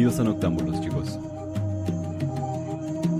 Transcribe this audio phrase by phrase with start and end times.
[0.00, 1.18] Bienvenidos a Noctámbulos, chicos.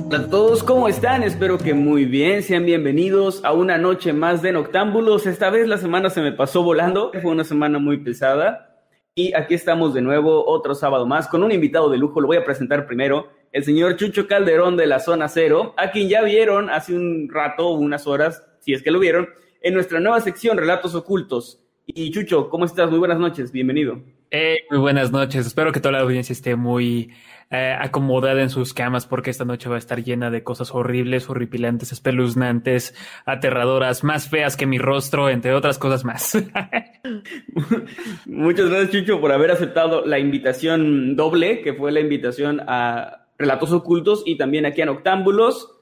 [0.06, 1.22] Hola a todos, ¿cómo están?
[1.22, 2.42] Espero que muy bien.
[2.42, 5.26] Sean bienvenidos a una noche más de Noctámbulos.
[5.26, 7.12] Esta vez la semana se me pasó volando.
[7.20, 8.82] Fue una semana muy pesada.
[9.14, 12.18] Y aquí estamos de nuevo, otro sábado más, con un invitado de lujo.
[12.18, 13.28] Lo voy a presentar primero.
[13.52, 17.72] El señor Chucho Calderón de la Zona Cero, a quien ya vieron hace un rato,
[17.72, 19.28] unas horas, si es que lo vieron,
[19.60, 21.62] en nuestra nueva sección Relatos Ocultos.
[21.84, 22.88] Y Chucho, ¿cómo estás?
[22.88, 24.00] Muy buenas noches, bienvenido.
[24.30, 25.46] Eh, muy buenas noches.
[25.46, 27.10] Espero que toda la audiencia esté muy
[27.50, 31.28] eh, acomodada en sus camas porque esta noche va a estar llena de cosas horribles,
[31.28, 32.94] horripilantes, espeluznantes,
[33.26, 36.36] aterradoras, más feas que mi rostro, entre otras cosas más.
[38.26, 43.72] Muchas gracias, Chucho, por haber aceptado la invitación doble, que fue la invitación a Relatos
[43.72, 45.76] Ocultos y también aquí a Noctámbulos.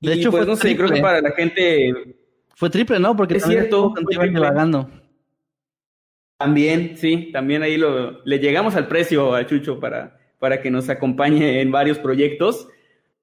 [0.00, 1.02] De Y, hecho, pues fue no sé, creo que triple.
[1.02, 1.92] para la gente
[2.54, 3.14] Fue triple, ¿no?
[3.14, 4.30] Porque Es cierto, fue.
[6.40, 10.88] También, sí, también ahí lo, le llegamos al precio a Chucho para, para que nos
[10.88, 12.66] acompañe en varios proyectos.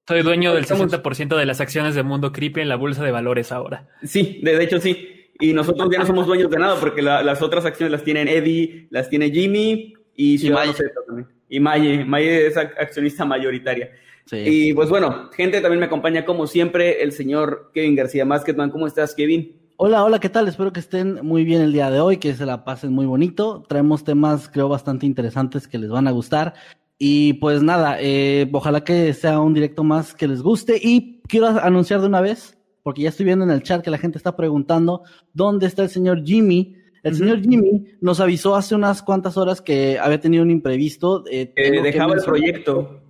[0.08, 3.12] Soy dueño del Estamos- 60% de las acciones de Mundo Creepy en la bolsa de
[3.12, 3.88] valores ahora.
[4.04, 5.10] Sí, de, de hecho sí.
[5.40, 8.28] Y nosotros ya no somos dueños de nada porque la- las otras acciones las tienen
[8.28, 10.74] Eddie, las tiene Jimmy y Ciudadano.
[10.74, 11.28] Z también.
[11.50, 13.90] Y Maye, Maye es ac- accionista mayoritaria.
[14.26, 14.44] Sí.
[14.46, 18.70] Y pues bueno, gente también me acompaña como siempre el señor Kevin García Masketman.
[18.70, 19.56] ¿Cómo estás, Kevin?
[19.80, 20.48] Hola, hola, ¿qué tal?
[20.48, 23.64] Espero que estén muy bien el día de hoy, que se la pasen muy bonito.
[23.70, 26.56] Traemos temas, creo, bastante interesantes que les van a gustar.
[26.98, 30.80] Y pues nada, eh, ojalá que sea un directo más que les guste.
[30.82, 34.00] Y quiero anunciar de una vez, porque ya estoy viendo en el chat que la
[34.00, 36.74] gente está preguntando dónde está el señor Jimmy.
[37.04, 37.20] El Ujú.
[37.24, 41.24] señor Jimmy nos avisó hace unas cuantas horas que había tenido un imprevisto.
[41.30, 43.02] eh, Eh, dejaba el proyecto.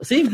[0.00, 0.28] Sí,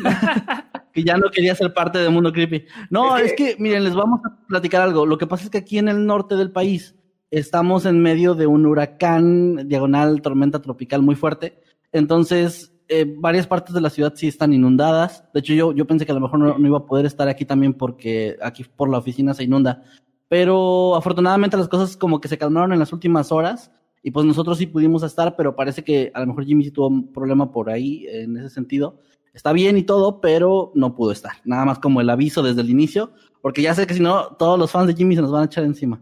[0.93, 2.65] que ya no quería ser parte del mundo creepy.
[2.91, 5.07] No, Es es que- que, miren, les vamos a platicar algo.
[5.07, 6.95] Lo que pasa es que aquí en el norte del país
[7.31, 11.61] estamos en medio de un huracán, diagonal, tormenta tropical muy fuerte.
[11.93, 15.25] Entonces, eh, varias partes de la ciudad sí están inundadas.
[15.33, 17.27] De hecho, yo, yo pensé que a lo mejor no, no iba a poder estar
[17.29, 19.83] aquí también porque aquí por la oficina se inunda.
[20.29, 23.71] Pero afortunadamente las cosas como que se calmaron en las últimas horas.
[24.03, 26.89] Y pues nosotros sí pudimos estar, pero parece que a lo mejor Jimmy sí tuvo
[26.89, 29.01] un problema por ahí en ese sentido
[29.35, 31.33] está bien y todo, pero no pudo estar.
[31.45, 33.13] Nada más como el aviso desde el inicio,
[33.43, 35.47] porque ya sé que si no, todos los fans de Jimmy se nos van a
[35.47, 36.01] echar encima.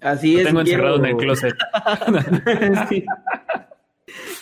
[0.00, 0.46] Así Lo es.
[0.46, 1.54] tengo quiero- encerrado en el closet.
[2.88, 3.04] Sí.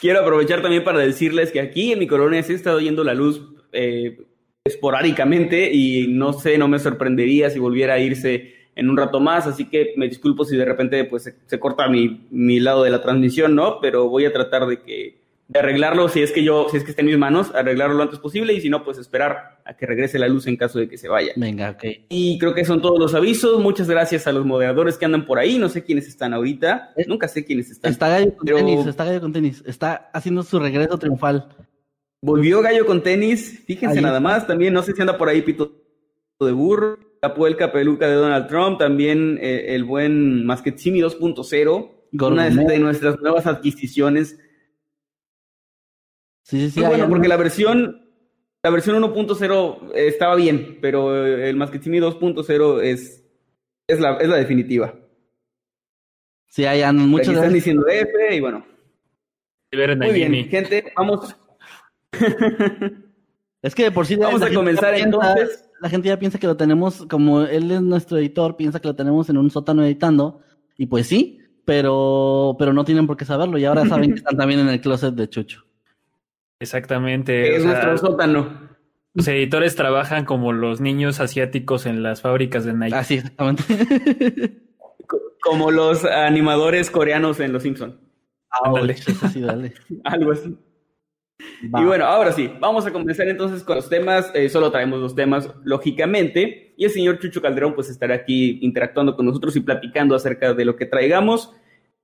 [0.00, 3.14] Quiero aprovechar también para decirles que aquí en mi colonia se ha estado yendo la
[3.14, 4.18] luz eh,
[4.64, 9.46] esporádicamente y no sé, no me sorprendería si volviera a irse en un rato más,
[9.46, 12.90] así que me disculpo si de repente pues se, se corta mi, mi lado de
[12.90, 13.80] la transmisión, ¿no?
[13.80, 15.18] Pero voy a tratar de que
[15.48, 18.02] de arreglarlo si es que yo, si es que está en mis manos, arreglarlo lo
[18.02, 20.88] antes posible y si no, pues esperar a que regrese la luz en caso de
[20.88, 21.32] que se vaya.
[21.36, 21.84] Venga, ok.
[22.08, 23.60] Y creo que son todos los avisos.
[23.60, 25.56] Muchas gracias a los moderadores que andan por ahí.
[25.58, 26.92] No sé quiénes están ahorita.
[26.96, 27.92] Eh, Nunca sé quiénes están.
[27.92, 29.62] Está Gallo con Pero- tenis, está Gallo con tenis.
[29.66, 31.48] Está haciendo su regreso triunfal.
[32.22, 33.62] Volvió Gallo con tenis.
[33.66, 34.46] Fíjense Ahí nada más.
[34.48, 35.72] También no sé si anda por ahí Pito
[36.40, 36.98] de Burro.
[37.22, 38.78] La puelca peluca de Donald Trump.
[38.78, 41.92] También eh, el buen Masquetsimi 2.0.
[42.20, 44.38] Una de, de nuestras nuevas adquisiciones.
[46.46, 46.80] Sí, sí, sí.
[46.80, 48.08] Bueno, porque la versión,
[48.62, 53.24] la versión 1.0 estaba bien, pero eh, el Masquetsimi 2.0 es,
[53.88, 54.94] es, la, es la definitiva.
[56.48, 57.08] Sí, ahí andan.
[57.08, 58.64] Muchas están diciendo F y bueno.
[59.96, 61.36] Muy bien, gente, vamos.
[63.60, 64.14] Es que de por sí.
[64.14, 65.68] Vamos a comenzar piensa- entonces.
[65.80, 68.94] La gente ya piensa que lo tenemos, como él es nuestro editor, piensa que lo
[68.94, 70.40] tenemos en un sótano editando.
[70.78, 73.58] Y pues sí, pero, pero no tienen por qué saberlo.
[73.58, 75.65] Y ahora saben que están también en el closet de Chucho.
[76.60, 77.56] Exactamente.
[77.56, 78.68] es o sea, nuestro sótano.
[79.14, 82.96] los editores trabajan como los niños asiáticos en las fábricas de Nike.
[82.96, 83.64] Así, exactamente.
[85.40, 88.00] Como los animadores coreanos en Los Simpson.
[88.64, 88.94] Ándale.
[88.94, 89.74] Eso sí, dale.
[90.04, 90.58] Algo así.
[91.72, 91.82] Va.
[91.82, 94.32] Y bueno, ahora sí, vamos a comenzar entonces con los temas.
[94.34, 96.74] Eh, solo traemos dos temas, lógicamente.
[96.76, 100.64] Y el señor Chucho Calderón pues estará aquí interactuando con nosotros y platicando acerca de
[100.64, 101.54] lo que traigamos.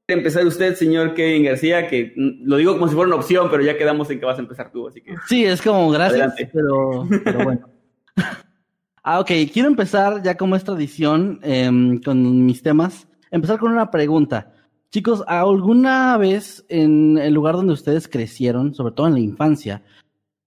[0.09, 3.63] Empezar usted, señor Kevin García, que mm, lo digo como si fuera una opción, pero
[3.63, 5.15] ya quedamos en que vas a empezar tú, así que...
[5.29, 7.07] Sí, es como gracias, pero
[7.45, 7.69] bueno.
[9.03, 9.31] ah, ok.
[9.53, 14.53] Quiero empezar, ya como es tradición, em, con mis temas, empezar con una pregunta.
[14.91, 19.83] Chicos, ¿alguna vez en el lugar donde ustedes crecieron, sobre todo en la infancia,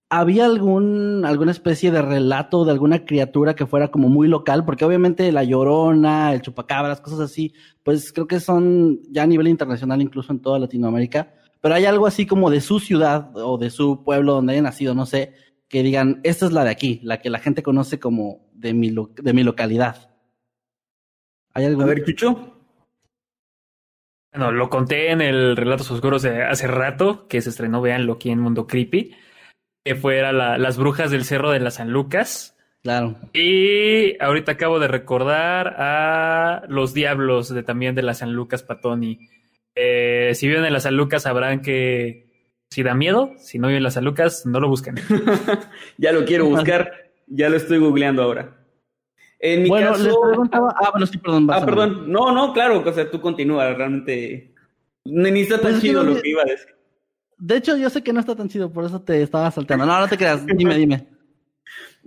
[0.08, 4.64] ¿había algún, alguna especie de relato de alguna criatura que fuera como muy local?
[4.64, 9.48] Porque obviamente la llorona, el chupacabras, cosas así, pues creo que son ya a nivel
[9.48, 11.34] internacional, incluso en toda Latinoamérica.
[11.60, 14.94] Pero hay algo así como de su ciudad o de su pueblo donde haya nacido,
[14.94, 15.34] no sé,
[15.68, 18.90] que digan, esta es la de aquí, la que la gente conoce como de mi,
[18.90, 20.10] lo- de mi localidad.
[21.54, 21.82] ¿Hay algo?
[21.82, 22.52] A ver, Chucho.
[24.32, 28.30] Bueno, lo conté en el Relatos Oscuros de hace rato, que se estrenó, véanlo aquí
[28.30, 29.14] en Mundo Creepy,
[29.86, 32.56] que fuera la- Las Brujas del Cerro de las San Lucas.
[32.82, 33.16] Claro.
[33.32, 39.28] Y ahorita acabo de recordar a Los Diablos de también de las San Lucas Patoni.
[39.76, 42.26] Eh, si viven en las San Lucas sabrán que
[42.68, 44.96] si da miedo, si no viven en las San Lucas, no lo busquen.
[45.98, 46.92] Ya lo quiero buscar.
[47.28, 48.56] Ya lo estoy googleando ahora.
[49.38, 50.02] En mi bueno, caso.
[50.04, 50.74] les preguntaba.
[50.80, 51.46] Ah, bueno, sí, perdón.
[51.52, 52.10] Ah, perdón.
[52.10, 52.82] No, no, claro.
[52.84, 53.72] O sea, tú continúa.
[53.74, 54.52] Realmente.
[55.04, 56.74] Ni está tan Pues es que chido lo que iba a decir.
[57.38, 59.84] De hecho, yo sé que no está tan chido, por eso te estaba saltando.
[59.84, 60.44] No, no te creas.
[60.46, 61.06] Dime, dime.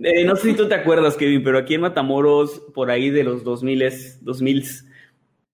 [0.02, 3.22] Eh, no sé si tú te acuerdas, Kevin, pero aquí en Matamoros, por ahí de
[3.22, 3.84] los 2000,
[4.22, 4.64] 2000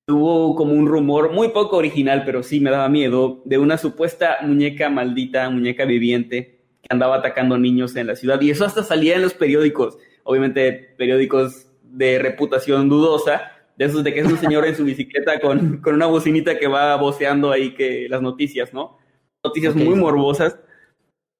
[0.08, 4.38] hubo como un rumor muy poco original, pero sí me daba miedo, de una supuesta
[4.42, 8.40] muñeca maldita, muñeca viviente, que andaba atacando niños en la ciudad.
[8.40, 14.14] Y eso hasta salía en los periódicos, obviamente periódicos de reputación dudosa, de esos de
[14.14, 17.74] que es un señor en su bicicleta con, con una bocinita que va voceando ahí
[17.74, 18.98] que las noticias, ¿no?
[19.46, 20.56] Noticias muy morbosas.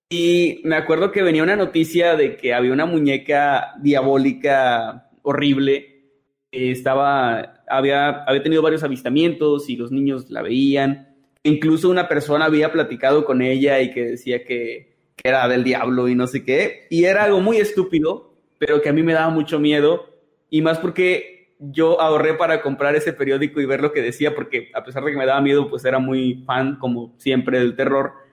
[0.09, 5.95] Y me acuerdo que venía una noticia de que había una muñeca diabólica horrible.
[6.53, 11.15] estaba, había, había tenido varios avistamientos y los niños la veían.
[11.43, 16.09] Incluso una persona había platicado con ella y que decía que, que era del diablo
[16.09, 16.87] y no sé qué.
[16.89, 20.07] Y era algo muy estúpido, pero que a mí me daba mucho miedo.
[20.51, 24.71] Y más porque yo ahorré para comprar ese periódico y ver lo que decía, porque
[24.75, 28.27] a pesar de que me daba miedo, pues era muy fan, como siempre, del terror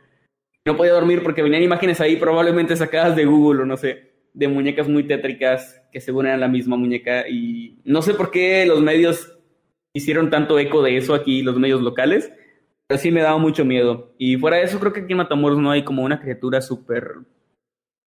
[0.65, 4.47] no podía dormir porque venían imágenes ahí probablemente sacadas de Google o no sé, de
[4.47, 8.81] muñecas muy tétricas que según eran la misma muñeca y no sé por qué los
[8.81, 9.37] medios
[9.93, 12.31] hicieron tanto eco de eso aquí, los medios locales,
[12.87, 14.13] pero sí me daba mucho miedo.
[14.17, 17.11] Y fuera de eso creo que aquí en Matamoros no hay como una criatura súper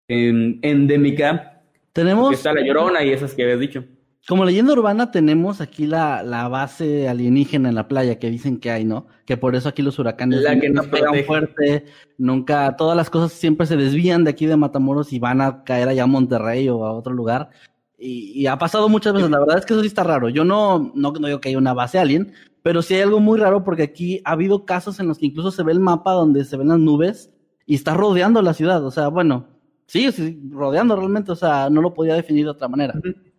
[0.09, 2.31] em, endémica, Tenemos.
[2.31, 3.85] que está la llorona y esas que habías dicho.
[4.27, 8.73] Como leyenda urbana tenemos aquí la, la base alienígena en la playa que dicen que
[8.73, 9.07] hay, ¿no?
[9.25, 11.25] Que por eso aquí los huracanes La que nunca nos pegan protege.
[11.25, 11.85] fuerte,
[12.19, 15.89] nunca, todas las cosas siempre se desvían de aquí de Matamoros y van a caer
[15.89, 17.51] allá a Monterrey o a otro lugar.
[17.99, 20.29] Y, y ha pasado muchas veces, la verdad es que eso sí está raro.
[20.29, 22.33] Yo no, no, no digo que haya una base alien,
[22.63, 25.53] pero sí hay algo muy raro porque aquí ha habido casos en los que incluso
[25.53, 27.31] se ve el mapa donde se ven las nubes
[27.65, 28.85] y está rodeando la ciudad.
[28.85, 29.47] O sea, bueno,
[29.87, 32.95] sí, sí, rodeando realmente, o sea, no lo podía definir de otra manera.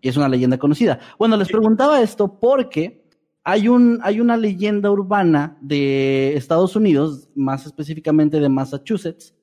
[0.07, 0.99] Y es una leyenda conocida.
[1.19, 3.03] Bueno, les preguntaba esto porque
[3.43, 9.35] hay, un, hay una leyenda urbana de Estados Unidos, más específicamente de Massachusetts,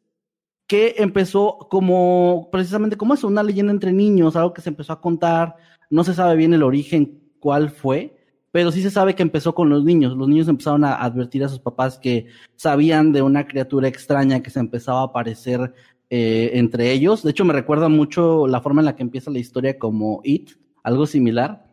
[0.66, 5.02] que empezó como, precisamente como eso, una leyenda entre niños, algo que se empezó a
[5.02, 5.56] contar,
[5.90, 8.16] no se sabe bien el origen, cuál fue,
[8.50, 10.16] pero sí se sabe que empezó con los niños.
[10.16, 14.49] Los niños empezaron a advertir a sus papás que sabían de una criatura extraña que
[14.49, 15.75] se empezaba a aparecer
[16.16, 17.22] eh, entre ellos.
[17.25, 20.50] De hecho, me recuerda mucho la forma en la que empieza la historia como It,
[20.83, 21.66] algo similar.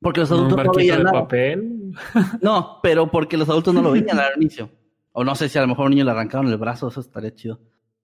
[0.00, 1.20] Porque los Un adultos no barquito veían de nada.
[1.22, 1.92] papel.
[2.42, 4.68] No, pero porque los adultos no lo veían al inicio.
[5.12, 7.00] O no sé si a lo mejor a un niño le arrancaron el brazo, eso
[7.00, 7.58] estaría chido.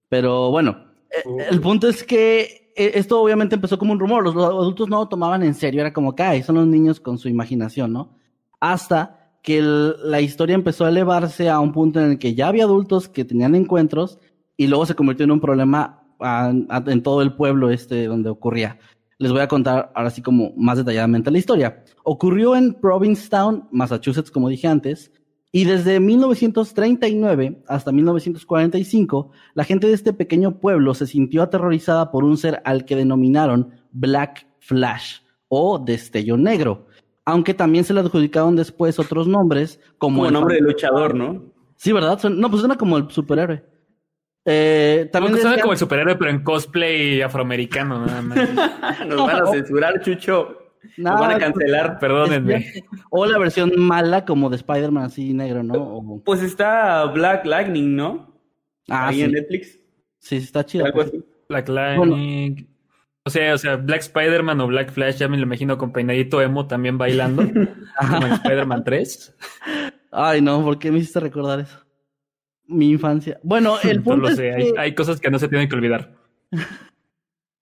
[0.09, 0.77] Pero bueno,
[1.11, 4.23] eh, el punto es que eh, esto obviamente empezó como un rumor.
[4.23, 6.99] Los, los adultos no lo tomaban en serio, era como que "Ay, son los niños
[6.99, 8.15] con su imaginación, ¿no?
[8.59, 12.47] Hasta que el- la historia empezó a elevarse a un punto en el que ya
[12.47, 14.19] había adultos que tenían encuentros
[14.61, 18.29] y luego se convirtió en un problema ah, ah, en todo el pueblo este donde
[18.29, 18.77] ocurría.
[19.17, 21.83] Les voy a contar ahora sí como más detalladamente la historia.
[22.03, 25.11] Ocurrió en Provincetown, Massachusetts, como dije antes,
[25.51, 32.23] y desde 1939 hasta 1945, la gente de este pequeño pueblo se sintió aterrorizada por
[32.23, 36.85] un ser al que denominaron Black Flash o Destello Negro,
[37.25, 41.51] aunque también se le adjudicaron después otros nombres como, Como el nombre de luchador, ¿no?
[41.77, 42.21] Sí, ¿verdad?
[42.29, 43.71] No, pues suena como el superhéroe.
[44.45, 48.37] Eh, también decían- como el superhéroe, pero en cosplay afroamericano, nada más.
[49.07, 50.57] Nos van a censurar, Chucho.
[50.97, 51.99] Nos van a cancelar.
[51.99, 52.65] Perdónenme.
[53.11, 55.73] O la versión mala como de Spider-Man así negro, ¿no?
[55.75, 58.35] O- Pues está Black Lightning, ¿no?
[58.89, 59.21] Ah, Ahí sí.
[59.23, 59.73] en Netflix.
[60.19, 60.85] Sí, sí, está chido.
[60.85, 61.23] Algo así.
[61.47, 62.67] Black Lightning.
[63.23, 66.41] O sea, o sea, Black Spider-Man o Black Flash, ya me lo imagino con peinadito
[66.41, 67.43] emo también bailando.
[68.09, 69.35] como en Spider-Man 3.
[70.11, 71.80] Ay, no, ¿por qué me hiciste recordar eso?
[72.67, 73.39] Mi infancia.
[73.43, 75.67] Bueno, el No punto lo es sé, que- hay, hay cosas que no se tienen
[75.69, 76.13] que olvidar.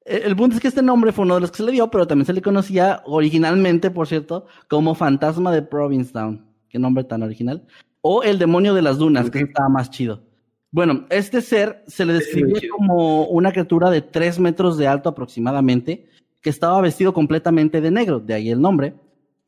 [0.06, 2.08] El punto es que este nombre fue uno de los que se le dio, pero
[2.08, 6.48] también se le conocía originalmente, por cierto, como Fantasma de Provincetown.
[6.68, 7.68] Qué nombre tan original.
[8.02, 10.24] O el demonio de las dunas, que estaba más chido.
[10.72, 12.76] Bueno, este ser se le describía chido.
[12.78, 16.08] como una criatura de 3 metros de alto aproximadamente,
[16.42, 18.96] que estaba vestido completamente de negro, de ahí el nombre,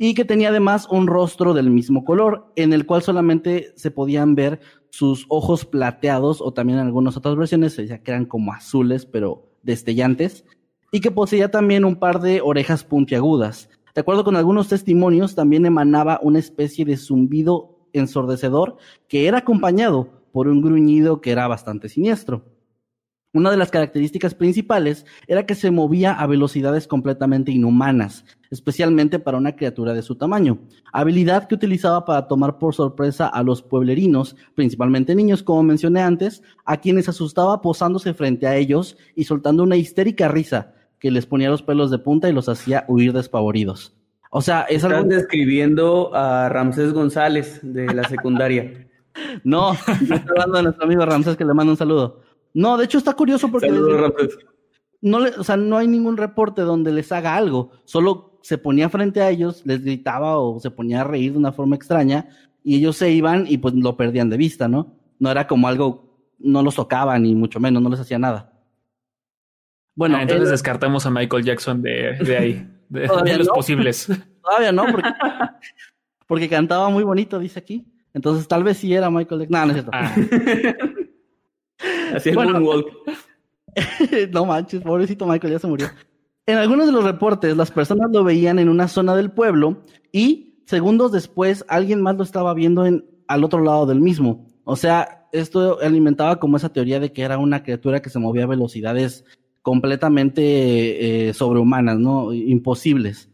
[0.03, 4.33] y que tenía además un rostro del mismo color, en el cual solamente se podían
[4.33, 8.51] ver sus ojos plateados, o también en algunas otras versiones se decía que eran como
[8.51, 10.43] azules, pero destellantes,
[10.91, 13.69] y que poseía también un par de orejas puntiagudas.
[13.93, 18.77] De acuerdo con algunos testimonios, también emanaba una especie de zumbido ensordecedor
[19.07, 22.43] que era acompañado por un gruñido que era bastante siniestro.
[23.33, 29.37] Una de las características principales era que se movía a velocidades completamente inhumanas, especialmente para
[29.37, 30.59] una criatura de su tamaño,
[30.91, 36.43] habilidad que utilizaba para tomar por sorpresa a los pueblerinos, principalmente niños, como mencioné antes,
[36.65, 41.49] a quienes asustaba posándose frente a ellos y soltando una histérica risa que les ponía
[41.49, 43.95] los pelos de punta y los hacía huir despavoridos.
[44.29, 45.03] O sea, es algo...
[45.03, 48.87] describiendo a Ramsés González de la secundaria.
[49.43, 52.21] No, no estoy hablando de nuestro amigo Ramsés que le mando un saludo.
[52.53, 54.13] No, de hecho está curioso porque Saludos,
[55.01, 58.89] no, le- o sea, no hay ningún reporte donde les haga algo, solo se ponía
[58.89, 62.27] frente a ellos, les gritaba o se ponía a reír de una forma extraña
[62.63, 64.95] y ellos se iban y pues lo perdían de vista, ¿no?
[65.19, 68.51] No era como algo, no los tocaba ni mucho menos, no les hacía nada.
[69.95, 73.53] Bueno, Ah, entonces él- descartamos a Michael Jackson de, de ahí, de, los no.
[73.53, 74.07] posibles.
[74.43, 75.09] todavía no, porque,
[76.27, 77.85] porque cantaba muy bonito, dice aquí.
[78.13, 79.59] Entonces tal vez sí era Michael Jackson.
[79.59, 79.91] No, no es cierto.
[79.93, 80.15] Ah,
[82.15, 82.87] Así el moonwalk.
[84.31, 85.87] no manches, pobrecito Michael, ya se murió.
[86.45, 90.63] En algunos de los reportes, las personas lo veían en una zona del pueblo y
[90.65, 94.47] segundos después alguien más lo estaba viendo en, al otro lado del mismo.
[94.63, 98.43] O sea, esto alimentaba como esa teoría de que era una criatura que se movía
[98.43, 99.25] a velocidades
[99.61, 102.33] completamente eh, sobrehumanas, ¿no?
[102.33, 103.29] Imposibles.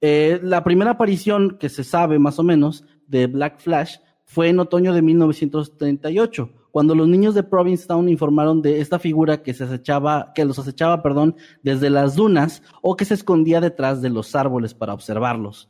[0.00, 4.60] Eh, la primera aparición que se sabe más o menos de Black Flash fue en
[4.60, 10.32] otoño de 1938, cuando los niños de Provincetown informaron de esta figura que se acechaba,
[10.32, 14.74] que los acechaba, perdón, desde las dunas o que se escondía detrás de los árboles
[14.74, 15.68] para observarlos.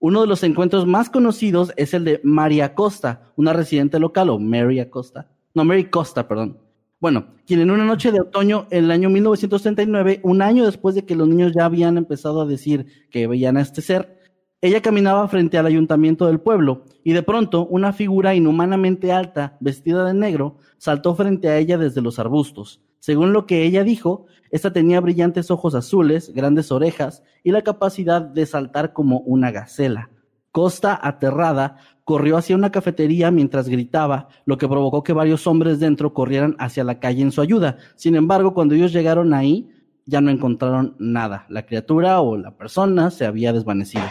[0.00, 4.40] Uno de los encuentros más conocidos es el de María Acosta, una residente local, o
[4.40, 6.58] Mary Acosta, no, Mary Costa, perdón.
[6.98, 11.04] Bueno, quien en una noche de otoño, en el año 1939, un año después de
[11.04, 14.17] que los niños ya habían empezado a decir que veían a este ser,
[14.60, 20.04] ella caminaba frente al ayuntamiento del pueblo y de pronto una figura inhumanamente alta, vestida
[20.04, 22.82] de negro, saltó frente a ella desde los arbustos.
[22.98, 28.20] Según lo que ella dijo, esta tenía brillantes ojos azules, grandes orejas y la capacidad
[28.20, 30.10] de saltar como una gacela.
[30.50, 36.14] Costa, aterrada, corrió hacia una cafetería mientras gritaba, lo que provocó que varios hombres dentro
[36.14, 37.76] corrieran hacia la calle en su ayuda.
[37.94, 39.68] Sin embargo, cuando ellos llegaron ahí,
[40.08, 41.44] ya no encontraron nada.
[41.50, 44.04] La criatura o la persona se había desvanecido.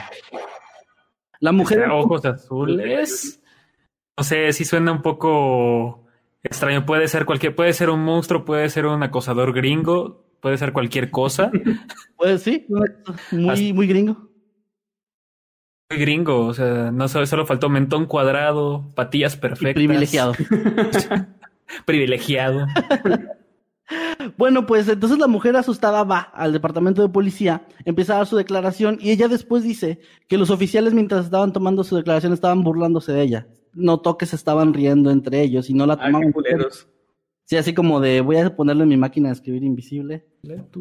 [1.39, 1.89] La mujer...
[1.89, 3.41] Ojos azules.
[4.15, 6.05] No sé, sí suena un poco
[6.43, 6.85] extraño.
[6.85, 11.09] Puede ser cualquier, puede ser un monstruo, puede ser un acosador gringo, puede ser cualquier
[11.09, 11.51] cosa.
[12.15, 12.65] Pues sí,
[13.31, 14.29] muy, muy gringo.
[15.89, 19.73] Muy gringo, o sea, no solo, solo faltó mentón cuadrado, patillas Y perfectas.
[19.75, 20.33] privilegiado.
[21.85, 22.65] Privilegiado.
[24.37, 28.35] Bueno, pues entonces la mujer asustada va al departamento de policía, empieza a dar su
[28.35, 33.13] declaración y ella después dice que los oficiales mientras estaban tomando su declaración estaban burlándose
[33.13, 33.47] de ella.
[33.73, 36.33] Notó que se estaban riendo entre ellos y no la Ay, tomaban.
[37.49, 40.25] Sí, así como de voy a ponerle en mi máquina de escribir invisible.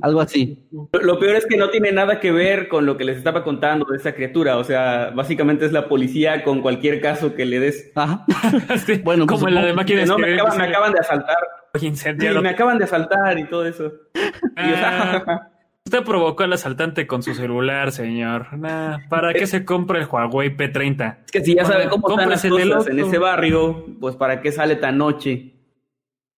[0.03, 0.67] Algo así.
[1.01, 3.87] Lo, peor es que no tiene nada que ver con lo que les estaba contando
[3.89, 4.57] de esa criatura.
[4.59, 7.93] O sea, básicamente es la policía con cualquier caso que le des.
[7.95, 8.25] Ajá.
[8.85, 10.71] Sí, Bueno, pues como en la de máquina de No, me escribir, acaban, me sí.
[10.71, 11.37] acaban de asaltar.
[11.75, 12.43] Oye, Sí, incendiaron.
[12.43, 13.93] me acaban de asaltar y todo eso.
[14.17, 14.21] Y,
[14.57, 15.49] Ah,
[15.85, 18.59] usted provocó al asaltante con su celular, señor.
[18.59, 21.19] Nah, ¿Para qué se compra el Huawei P30?
[21.27, 24.51] es que si ya sabe cómo están las cosas en ese barrio, pues ¿para qué
[24.51, 25.53] sale tan noche?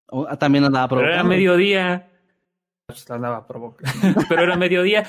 [0.09, 1.29] O- ah, también andaba Pero era provocando.
[1.35, 2.07] mediodía.
[2.87, 4.21] Pues andaba provocando.
[4.29, 5.05] Pero era mediodía.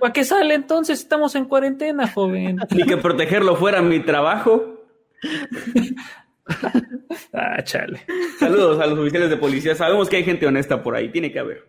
[0.00, 1.00] ¿Para qué sale entonces?
[1.00, 2.58] Estamos en cuarentena, joven.
[2.70, 4.74] Ni que protegerlo fuera mi trabajo.
[7.32, 8.00] Ah, chale.
[8.38, 9.74] Saludos a los oficiales de policía.
[9.74, 11.68] Sabemos que hay gente honesta por ahí, tiene que haber.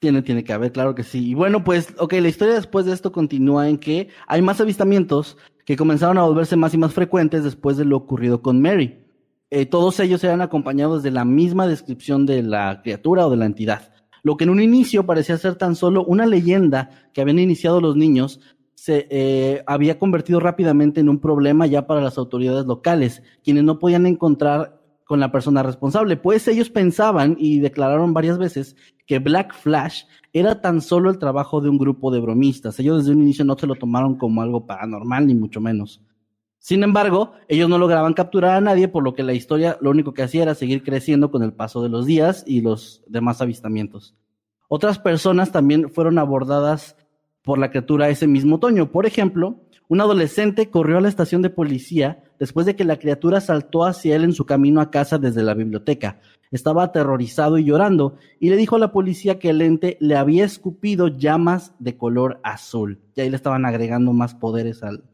[0.00, 1.30] Tiene, tiene que haber, claro que sí.
[1.30, 5.36] Y bueno, pues, ok, la historia después de esto continúa en que hay más avistamientos
[5.64, 9.05] que comenzaron a volverse más y más frecuentes después de lo ocurrido con Mary.
[9.50, 13.46] Eh, todos ellos eran acompañados de la misma descripción de la criatura o de la
[13.46, 13.92] entidad.
[14.22, 17.94] Lo que en un inicio parecía ser tan solo una leyenda que habían iniciado los
[17.94, 18.40] niños,
[18.74, 23.78] se eh, había convertido rápidamente en un problema ya para las autoridades locales, quienes no
[23.78, 28.74] podían encontrar con la persona responsable, pues ellos pensaban y declararon varias veces
[29.06, 32.80] que Black Flash era tan solo el trabajo de un grupo de bromistas.
[32.80, 36.02] Ellos desde un inicio no se lo tomaron como algo paranormal, ni mucho menos.
[36.66, 40.14] Sin embargo, ellos no lograban capturar a nadie, por lo que la historia lo único
[40.14, 44.16] que hacía era seguir creciendo con el paso de los días y los demás avistamientos.
[44.66, 46.96] Otras personas también fueron abordadas
[47.42, 48.90] por la criatura ese mismo otoño.
[48.90, 53.40] Por ejemplo, un adolescente corrió a la estación de policía después de que la criatura
[53.40, 56.18] saltó hacia él en su camino a casa desde la biblioteca.
[56.50, 60.44] Estaba aterrorizado y llorando y le dijo a la policía que el ente le había
[60.44, 62.98] escupido llamas de color azul.
[63.14, 65.04] Y ahí le estaban agregando más poderes al,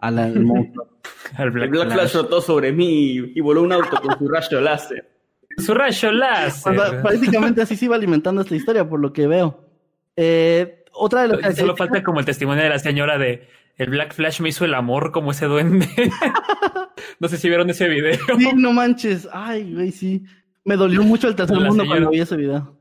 [0.00, 0.88] al, monstruo.
[1.38, 5.08] el Black, Flash rotó sobre mí y voló un auto con su rayo láser.
[5.58, 7.02] Su rayo láser.
[7.02, 9.68] prácticamente así se iba alimentando esta historia, por lo que veo.
[10.16, 13.90] Eh, otra de las que Solo falta como el testimonio de la señora de el
[13.90, 15.88] Black Flash me hizo el amor como ese duende.
[17.20, 18.18] no sé si vieron ese video.
[18.38, 19.28] Sí, no manches.
[19.32, 20.24] Ay, güey, sí.
[20.64, 22.76] Me dolió mucho el tercer mundo cuando vi ese video.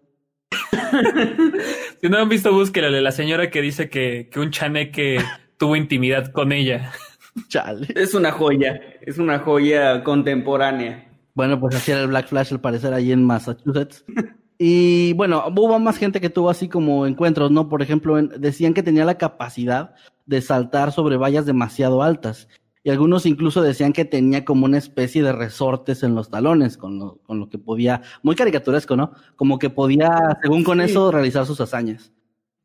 [2.01, 5.19] si no han visto, búsquela de la señora que dice que, que un chaneque
[5.57, 6.91] tuvo intimidad con ella.
[7.47, 7.87] Chale.
[7.95, 11.07] Es una joya, es una joya contemporánea.
[11.33, 14.03] Bueno, pues así era el Black Flash al parecer ahí en Massachusetts.
[14.61, 17.69] Y bueno, hubo más gente que tuvo así como encuentros, ¿no?
[17.69, 19.95] Por ejemplo, decían que tenía la capacidad
[20.25, 22.49] de saltar sobre vallas demasiado altas.
[22.83, 26.99] Y algunos incluso decían que tenía como una especie de resortes en los talones, con
[26.99, 29.13] lo, con lo que podía, muy caricaturesco, ¿no?
[29.37, 32.11] Como que podía, según con eso, realizar sus hazañas.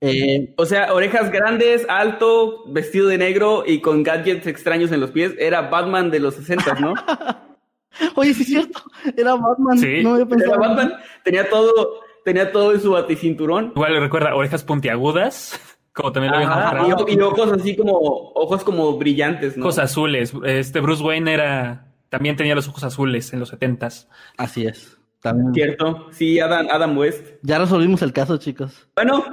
[0.06, 5.10] Eh, o sea, orejas grandes, alto, vestido de negro y con gadgets extraños en los
[5.10, 5.34] pies.
[5.38, 6.94] Era Batman de los 60, ¿no?
[8.16, 8.82] Oye, sí es cierto,
[9.16, 9.78] era Batman.
[9.78, 10.94] Sí, no era Batman.
[11.22, 13.72] Tenía todo, tenía todo en su baticinturón.
[13.74, 15.60] Igual recuerda, orejas puntiagudas.
[15.94, 19.62] Como también lo habían y, y, ojos así como, ojos como brillantes, ¿no?
[19.62, 20.34] Ojos azules.
[20.44, 24.08] Este Bruce Wayne era, también tenía los ojos azules en los setentas.
[24.36, 24.98] Así es.
[25.20, 25.54] También.
[25.54, 26.08] Cierto.
[26.10, 27.24] Sí, Adam, Adam West.
[27.42, 28.88] Ya resolvimos el caso, chicos.
[28.96, 29.24] Bueno,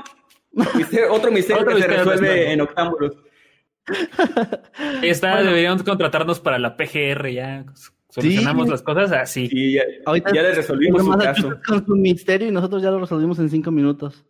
[1.12, 3.18] otro misterio que se resuelve en octámbulos.
[5.02, 7.66] Está, deberíamos contratarnos para la PGR ya.
[8.10, 9.48] Solucionamos las cosas así.
[9.48, 11.52] Sí, ya, Ahorita ya le resolvimos su caso.
[11.66, 14.26] Con su misterio y nosotros ya lo resolvimos en cinco minutos.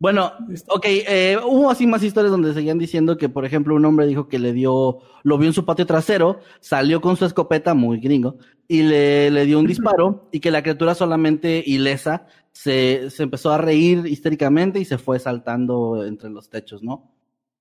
[0.00, 0.32] Bueno,
[0.68, 4.28] ok, eh, hubo así más historias donde seguían diciendo que, por ejemplo, un hombre dijo
[4.28, 8.36] que le dio, lo vio en su patio trasero, salió con su escopeta, muy gringo,
[8.68, 13.58] y le, le dio un disparo, y que la criatura solamente ilesa se, empezó a
[13.58, 17.12] reír histéricamente y se fue saltando entre los techos, ¿no?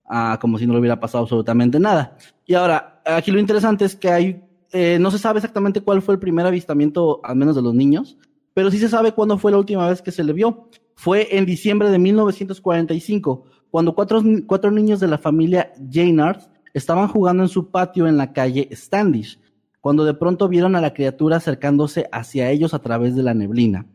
[0.06, 2.18] Ah, como si no le hubiera pasado absolutamente nada.
[2.46, 6.16] Y ahora, aquí lo interesante es que hay eh, no se sabe exactamente cuál fue
[6.16, 8.18] el primer avistamiento, al menos de los niños,
[8.54, 10.70] pero sí se sabe cuándo fue la última vez que se le vio.
[10.96, 16.42] Fue en diciembre de 1945, cuando cuatro, cuatro niños de la familia Jaynard
[16.74, 19.40] estaban jugando en su patio en la calle Standish,
[19.80, 23.86] cuando de pronto vieron a la criatura acercándose hacia ellos a través de la neblina.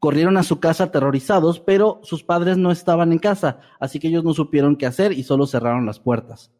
[0.00, 4.24] Corrieron a su casa aterrorizados, pero sus padres no estaban en casa, así que ellos
[4.24, 6.50] no supieron qué hacer y solo cerraron las puertas.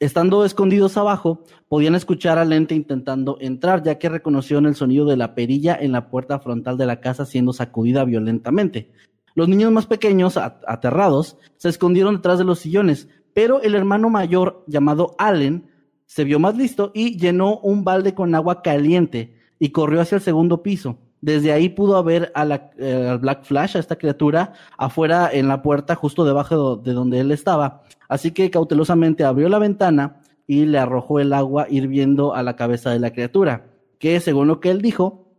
[0.00, 5.16] Estando escondidos abajo, podían escuchar al ente intentando entrar, ya que reconocieron el sonido de
[5.16, 8.92] la perilla en la puerta frontal de la casa siendo sacudida violentamente.
[9.34, 14.62] Los niños más pequeños, aterrados, se escondieron detrás de los sillones, pero el hermano mayor,
[14.66, 15.70] llamado Allen,
[16.06, 20.22] se vio más listo y llenó un balde con agua caliente y corrió hacia el
[20.22, 20.98] segundo piso.
[21.24, 25.48] Desde ahí pudo ver a la, eh, al Black Flash, a esta criatura, afuera en
[25.48, 27.82] la puerta, justo debajo de donde él estaba.
[28.10, 32.90] Así que cautelosamente abrió la ventana y le arrojó el agua hirviendo a la cabeza
[32.90, 33.64] de la criatura,
[33.98, 35.32] que según lo que él dijo,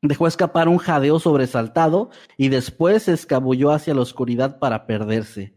[0.00, 5.52] dejó escapar un jadeo sobresaltado y después se escabulló hacia la oscuridad para perderse.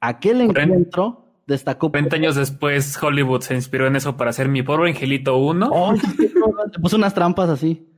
[0.00, 1.90] Aquel encuentro destacó.
[1.90, 5.68] 20 años después, Hollywood se inspiró en eso para hacer Mi Pobre Angelito 1.
[5.70, 5.92] Oh,
[6.80, 7.91] puso unas trampas así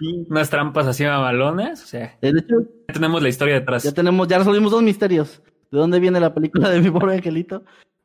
[0.00, 1.82] unas trampas así mamalones.
[1.82, 3.82] O sea, de hecho, ya tenemos la historia detrás.
[3.82, 5.42] Ya tenemos, ya resolvimos dos misterios.
[5.70, 7.64] ¿De dónde viene la película de mi pobre angelito?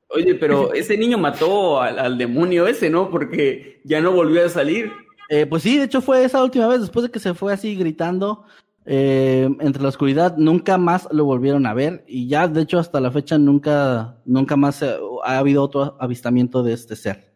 [0.10, 3.10] Oye, pero ese niño mató al, demonio ese, ¿no?
[3.10, 4.91] Porque ya no volvió a salir.
[5.29, 7.75] Eh, pues sí, de hecho fue esa última vez, después de que se fue así
[7.75, 8.43] gritando
[8.86, 12.99] eh, entre la oscuridad, nunca más lo volvieron a ver y ya, de hecho, hasta
[12.99, 17.33] la fecha nunca, nunca más ha habido otro avistamiento de este ser.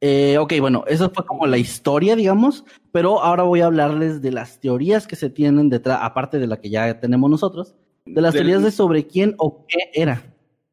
[0.00, 4.30] Eh, ok, bueno, eso fue como la historia, digamos, pero ahora voy a hablarles de
[4.30, 8.34] las teorías que se tienen detrás, aparte de la que ya tenemos nosotros, de las
[8.34, 10.22] teorías de sobre quién o qué era.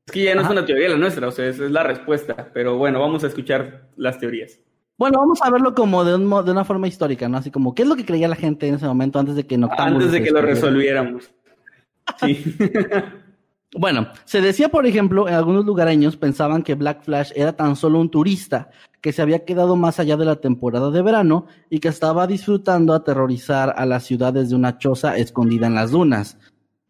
[0.05, 2.49] Es que ya no es una teoría la nuestra, o sea, esa es la respuesta,
[2.53, 4.59] pero bueno, vamos a escuchar las teorías.
[4.97, 7.37] Bueno, vamos a verlo como de, de una forma histórica, ¿no?
[7.37, 9.59] Así como, ¿qué es lo que creía la gente en ese momento antes de que
[9.77, 11.31] Antes de que lo resolviéramos.
[12.19, 12.55] Sí.
[13.75, 17.99] Bueno, se decía, por ejemplo, en algunos lugareños pensaban que Black Flash era tan solo
[17.99, 18.69] un turista
[19.01, 22.93] que se había quedado más allá de la temporada de verano y que estaba disfrutando
[22.93, 26.37] aterrorizar a las ciudades de una choza escondida en las dunas.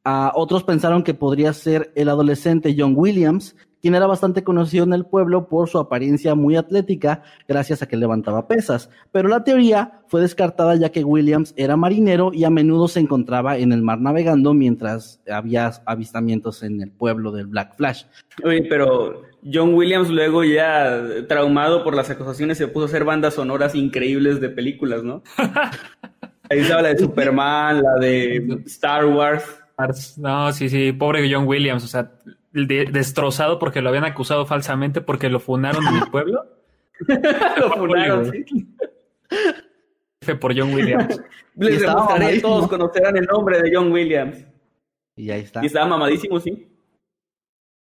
[0.03, 4.93] A otros pensaron que podría ser el adolescente John Williams, quien era bastante conocido en
[4.93, 8.89] el pueblo por su apariencia muy atlética gracias a que levantaba pesas.
[9.11, 13.57] Pero la teoría fue descartada ya que Williams era marinero y a menudo se encontraba
[13.57, 18.05] en el mar navegando mientras había avistamientos en el pueblo del Black Flash.
[18.45, 23.33] Oye, pero John Williams luego ya traumado por las acusaciones se puso a hacer bandas
[23.33, 25.23] sonoras increíbles de películas, ¿no?
[26.49, 29.43] Ahí estaba la de Superman, la de Star Wars.
[30.15, 32.11] No, sí, sí, pobre John Williams, o sea,
[32.53, 36.45] destrozado porque lo habían acusado falsamente porque lo funaron en el pueblo.
[37.57, 38.45] lo funaron, sí.
[40.21, 41.21] Fue por John Williams.
[41.55, 44.45] Les demostraré, todos conocerán el nombre de John Williams.
[45.15, 45.61] Y ahí está.
[45.61, 46.69] Y estaba mamadísimo, sí.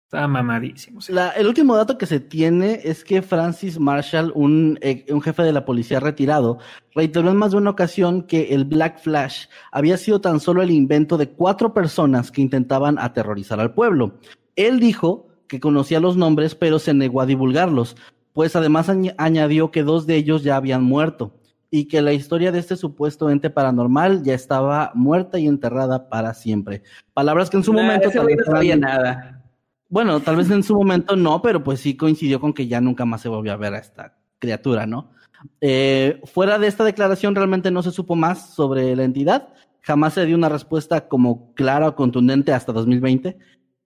[0.04, 1.00] Estaba mamadísimo.
[1.00, 1.10] Sí.
[1.36, 5.54] el último dato que se tiene es que Francis Marshall, un, eh, un, jefe de
[5.54, 6.58] la policía retirado,
[6.94, 10.70] reiteró en más de una ocasión que el Black Flash había sido tan solo el
[10.70, 14.18] invento de cuatro personas que intentaban aterrorizar al pueblo.
[14.56, 17.96] Él dijo que conocía los nombres, pero se negó a divulgarlos,
[18.32, 21.34] pues además añadió que dos de ellos ya habían muerto
[21.70, 26.34] y que la historia de este supuesto ente paranormal ya estaba muerta y enterrada para
[26.34, 26.82] siempre.
[27.14, 29.42] Palabras que en su momento tal vez no sabía nada.
[29.88, 33.04] Bueno, tal vez en su momento no, pero pues sí coincidió con que ya nunca
[33.04, 35.12] más se volvió a ver a esta criatura, ¿no?
[35.60, 39.48] Eh, fuera de esta declaración realmente no se supo más sobre la entidad.
[39.80, 43.38] Jamás se dio una respuesta como clara o contundente hasta 2020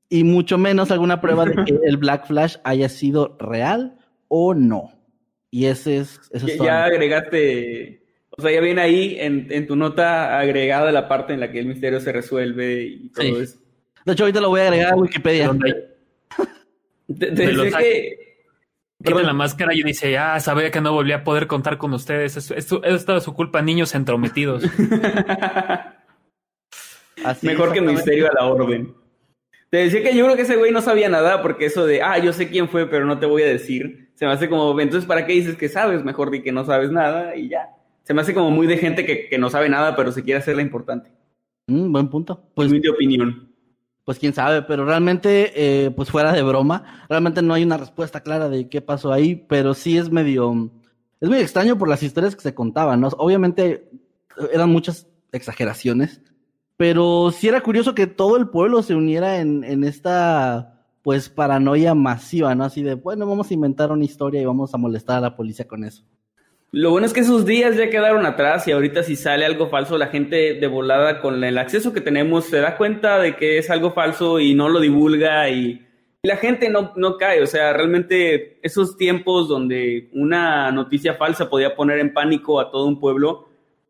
[0.09, 4.93] y mucho menos alguna prueba de que el Black Flash haya sido real o no.
[5.51, 6.21] Y ese es...
[6.33, 8.07] Eso es ya, agregaste,
[8.39, 11.59] o sea, ya viene ahí en, en, tu nota agregada la parte en la que
[11.59, 13.59] el misterio se resuelve y todo eso.
[14.05, 15.51] De hecho, ahorita lo voy a agregar a Wikipedia.
[17.07, 19.15] Te, te decía que...
[19.23, 22.37] la máscara y dice, ah, sabía que no volvía a poder contar con ustedes.
[22.37, 24.65] Esto, esto, esto su culpa, niños entrometidos.
[27.25, 28.93] Así Mejor que misterio a la orden.
[29.77, 32.17] Te decía que yo creo que ese güey no sabía nada porque eso de, ah,
[32.17, 35.07] yo sé quién fue, pero no te voy a decir, se me hace como, entonces,
[35.07, 36.03] ¿para qué dices que sabes?
[36.03, 37.77] Mejor di que no sabes nada y ya.
[38.03, 40.39] Se me hace como muy de gente que, que no sabe nada, pero se quiere
[40.39, 41.13] hacerla importante.
[41.67, 42.43] Mm, buen punto.
[42.55, 43.53] Pues, mi opinión.
[44.03, 48.23] Pues quién sabe, pero realmente, eh, pues fuera de broma, realmente no hay una respuesta
[48.23, 50.71] clara de qué pasó ahí, pero sí es medio,
[51.21, 53.09] es muy extraño por las historias que se contaban, ¿no?
[53.19, 53.91] Obviamente
[54.55, 56.23] eran muchas exageraciones,
[56.77, 61.95] pero sí era curioso que todo el pueblo se uniera en, en esta, pues, paranoia
[61.95, 62.65] masiva, ¿no?
[62.65, 65.67] Así de, bueno, vamos a inventar una historia y vamos a molestar a la policía
[65.67, 66.05] con eso.
[66.73, 69.97] Lo bueno es que esos días ya quedaron atrás y ahorita si sale algo falso,
[69.97, 73.71] la gente de volada con el acceso que tenemos se da cuenta de que es
[73.71, 75.83] algo falso y no lo divulga y,
[76.23, 77.41] la gente no, no cae.
[77.41, 82.85] O sea, realmente esos tiempos donde una noticia falsa podía poner en pánico a todo
[82.87, 83.49] un pueblo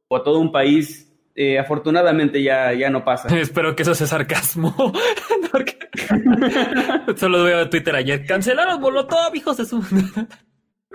[0.08, 1.05] o a todo un país,
[1.38, 3.28] eh, afortunadamente ya, ya no pasa.
[3.38, 4.74] Espero que eso sea sarcasmo.
[5.52, 5.76] Porque...
[7.16, 8.24] Solo veo a Twitter ayer.
[8.24, 9.84] Cancelaron Molotov, hijos de su.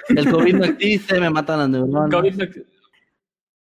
[0.10, 2.26] el COVID no existe, me matan las neuronas.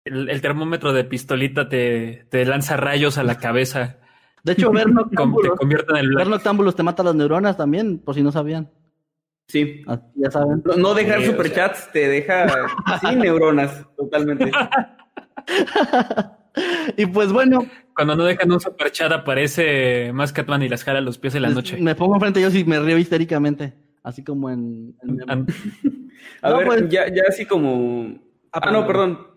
[0.03, 3.99] El, el, termómetro de pistolita te, te, lanza rayos a la cabeza.
[4.43, 8.23] De hecho, ver noctámbulos, te, en ver noctámbulos te mata las neuronas también, por si
[8.23, 8.71] no sabían.
[9.47, 9.83] Sí.
[9.85, 10.63] Así, ya saben.
[10.77, 12.47] No, dejar superchats te deja
[13.01, 14.51] sin neuronas, totalmente.
[16.97, 17.65] y pues bueno.
[17.95, 21.49] Cuando no dejan un superchat aparece más Catman y las jala los pies en la
[21.49, 21.77] noche.
[21.79, 23.73] Me pongo enfrente yo y me río histéricamente.
[24.03, 24.95] Así como en.
[26.41, 28.19] a ver, pues, ya, ya así como.
[28.51, 29.27] Ah, no, perdón.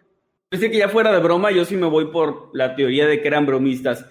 [0.49, 3.29] Pensé que ya fuera de broma, yo sí me voy por la teoría de que
[3.29, 4.09] eran bromistas.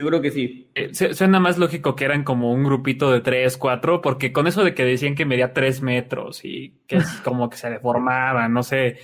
[0.00, 0.70] Yo creo que sí.
[0.76, 4.62] Eh, suena más lógico que eran como un grupito de tres, cuatro, porque con eso
[4.62, 8.62] de que decían que medía tres metros y que es como que se deformaba, no
[8.62, 8.98] sé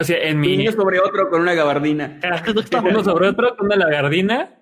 [0.00, 0.66] o sea, en mi...
[0.66, 2.20] Uno sobre otro con una gabardina.
[2.84, 4.54] Uno sobre otro con una gabardina.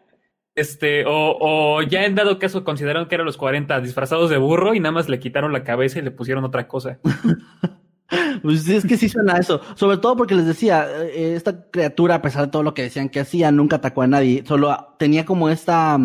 [0.54, 4.74] Este, o, o ya en dado caso consideraron que eran los 40 disfrazados de burro
[4.74, 6.98] y nada más le quitaron la cabeza y le pusieron otra cosa.
[8.42, 9.60] Pues es que sí suena eso.
[9.74, 13.08] Sobre todo porque les decía, eh, esta criatura, a pesar de todo lo que decían
[13.08, 14.44] que hacía, nunca atacó a nadie.
[14.46, 15.98] Solo tenía como esta,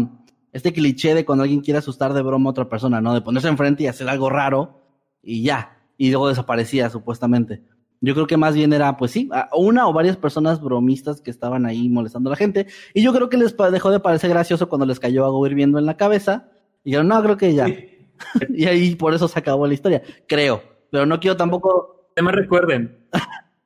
[0.51, 3.13] este cliché de cuando alguien quiere asustar de broma a otra persona, ¿no?
[3.13, 4.81] De ponerse enfrente y hacer algo raro
[5.21, 5.77] y ya.
[5.97, 7.61] Y luego desaparecía, supuestamente.
[8.03, 11.67] Yo creo que más bien era, pues sí, una o varias personas bromistas que estaban
[11.67, 12.65] ahí molestando a la gente.
[12.95, 15.85] Y yo creo que les dejó de parecer gracioso cuando les cayó algo hirviendo en
[15.85, 16.49] la cabeza.
[16.83, 17.67] Y dijeron, no, creo que ya.
[18.49, 20.01] y ahí por eso se acabó la historia.
[20.27, 20.63] Creo.
[20.89, 22.09] Pero no quiero tampoco.
[22.15, 22.97] Además, recuerden.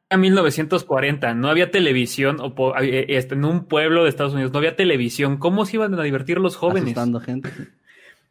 [0.07, 4.59] En 1940 no había televisión o eh, este, en un pueblo de Estados Unidos no
[4.59, 5.37] había televisión.
[5.37, 6.83] ¿Cómo se iban a divertir los jóvenes?
[6.83, 7.49] Asustando gente.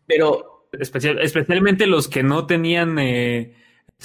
[0.07, 3.55] Pero Especial- especialmente los que no tenían eh,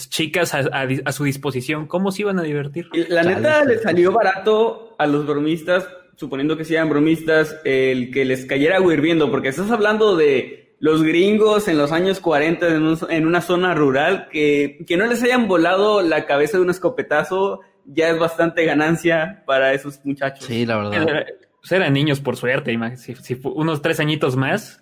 [0.08, 0.62] chicas a,
[1.04, 2.88] a su disposición, ¿cómo se iban a divertir?
[3.10, 3.76] la Chale, neta chale.
[3.76, 8.94] le salió barato a los bromistas, suponiendo que sean bromistas, el que les cayera agua
[8.94, 13.42] hirviendo, porque estás hablando de los gringos en los años 40 en, un- en una
[13.42, 18.20] zona rural, que, que no les hayan volado la cabeza de un escopetazo, ya es
[18.20, 20.46] bastante ganancia para esos muchachos.
[20.46, 20.94] Sí, la verdad.
[21.10, 21.26] Era-
[21.62, 22.78] pues eran niños, por suerte.
[22.96, 24.82] Si, si unos tres añitos más,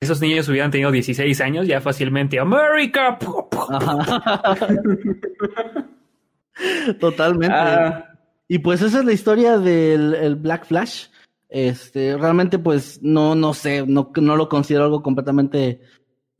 [0.00, 2.38] esos niños hubieran tenido 16 años, ya fácilmente.
[2.38, 3.18] ¡América!
[7.00, 7.54] Totalmente.
[7.54, 11.06] Ah, Y pues esa es la historia del el Black Flash.
[11.48, 15.80] Este, realmente, pues, no, no sé, no, no lo considero algo completamente.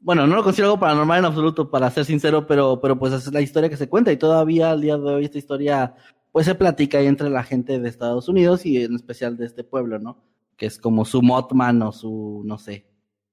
[0.01, 3.29] Bueno, no lo considero algo paranormal en absoluto, para ser sincero, pero, pero pues esa
[3.29, 4.13] es la historia que se cuenta.
[4.13, 5.95] Y todavía al día de hoy esta historia,
[6.31, 9.65] pues se platica ahí entre la gente de Estados Unidos y en especial de este
[9.65, 10.23] pueblo, ¿no?
[10.57, 12.87] Que es como su Mothman o su, no sé,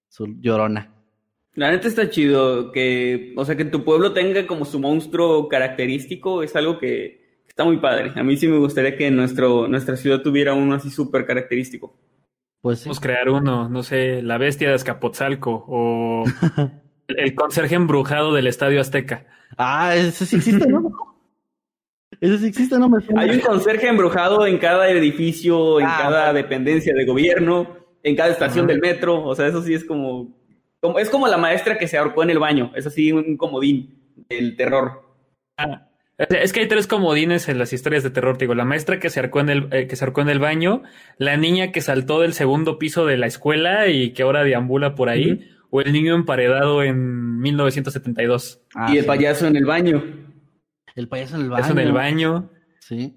[0.09, 0.91] su llorona.
[1.53, 6.43] La neta está chido que, o sea, que tu pueblo tenga como su monstruo característico,
[6.43, 8.11] es algo que está muy padre.
[8.15, 11.97] A mí sí me gustaría que nuestro, nuestra ciudad tuviera uno así súper característico.
[12.61, 12.83] Pues sí.
[12.85, 16.23] Podemos crear uno, no sé, la bestia de Azcapotzalco o
[17.07, 19.25] el, el conserje embrujado del Estadio Azteca.
[19.57, 20.91] Ah, ese sí existe, ¿no?
[22.19, 22.89] Ese sí existe, ¿no?
[22.89, 23.21] Me suena.
[23.21, 26.33] Hay un conserje embrujado en cada edificio, en Ah, cada bueno.
[26.33, 30.37] dependencia de gobierno, en cada estación del metro, o sea, eso sí es como,
[30.79, 34.13] como, es como la maestra que se ahorcó en el baño, es así un comodín
[34.29, 35.01] del terror.
[35.57, 35.89] Ah,
[36.19, 39.09] es- que hay tres comodines en las historias de terror, te digo, la maestra que
[39.09, 40.83] se arcó en el, eh, que se arcó en el baño,
[41.17, 45.09] la niña que saltó del segundo piso de la escuela y que ahora deambula por
[45.09, 48.61] ahí, o el niño emparedado en 1972.
[48.75, 49.07] Ah, y el sí.
[49.07, 50.03] payaso en el baño.
[50.95, 51.63] El payaso en el baño.
[51.65, 52.49] Eso en el baño.
[52.79, 53.15] Sí.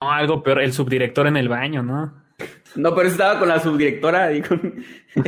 [0.00, 2.27] No, algo peor, el subdirector en el baño, ¿no?
[2.76, 4.84] No, pero estaba con la subdirectora y con...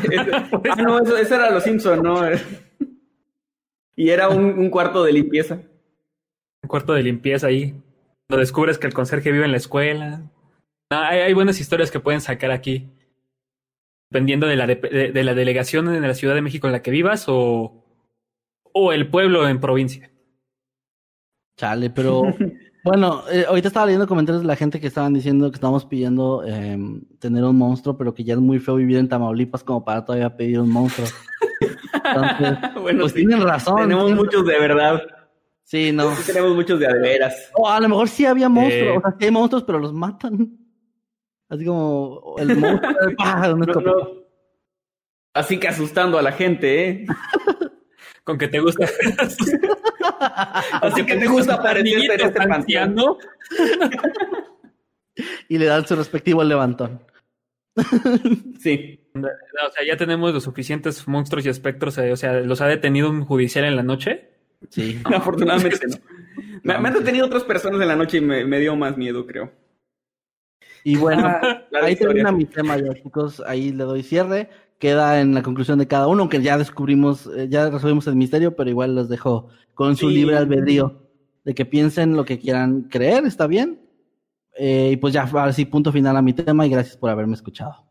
[0.70, 2.20] ah, no, eso, eso era Los Simpson, ¿no?
[3.96, 5.54] y era un, un cuarto de limpieza.
[6.62, 7.72] Un cuarto de limpieza ahí.
[8.28, 10.22] Cuando descubres que el conserje vive en la escuela.
[10.90, 12.88] No, hay, hay buenas historias que pueden sacar aquí.
[14.10, 16.82] Dependiendo de la, de, de- de la delegación en la Ciudad de México en la
[16.82, 17.84] que vivas o,
[18.72, 20.10] o el pueblo en provincia.
[21.56, 22.22] Chale, pero
[22.84, 26.44] bueno, eh, ahorita estaba leyendo comentarios de la gente que estaban diciendo que estábamos pidiendo
[26.44, 30.04] em, tener un monstruo, pero que ya es muy feo vivir en Tamaulipas como para
[30.04, 31.06] todavía pedir un monstruo.
[31.92, 33.76] Entonces, bueno, pues sí, tienen razón.
[33.76, 35.02] tenemos muchos de verdad.
[35.64, 36.14] Sí, no.
[36.16, 36.88] Sí tenemos muchos de.
[37.54, 38.98] O a lo mejor sí había monstruos, Eh.
[38.98, 40.56] o sea, sí hay monstruos, pero los matan.
[41.48, 44.20] Así como el monstruo pájaro, No, no.
[45.32, 47.06] Así que asustando a la gente, ¿eh?
[48.24, 48.86] Con que te gusta.
[50.82, 52.96] Así que te gusta en Niñito este panteón.
[55.48, 57.02] Y le dan su respectivo levantón.
[58.60, 59.00] Sí.
[59.14, 61.98] O sea, ya tenemos los suficientes monstruos y espectros.
[61.98, 64.30] eh, O sea, los ha detenido un judicial en la noche.
[64.70, 64.98] Sí.
[65.04, 65.96] Afortunadamente no.
[66.62, 69.26] Me, me han detenido otras personas en la noche y me, me dio más miedo,
[69.26, 69.52] creo.
[70.84, 73.42] Y bueno, Ah, ahí termina mi tema ya, chicos.
[73.46, 74.48] Ahí le doy cierre.
[74.80, 78.56] Queda en la conclusión de cada uno, aunque ya descubrimos, eh, ya resolvimos el misterio,
[78.56, 80.16] pero igual los dejo con su Sí.
[80.16, 81.06] libre albedrío
[81.44, 83.80] de que piensen lo que quieran creer, ¿está bien?
[84.58, 87.34] Eh, y pues ya, ahora sí, punto final a mi tema y gracias por haberme
[87.34, 87.86] escuchado.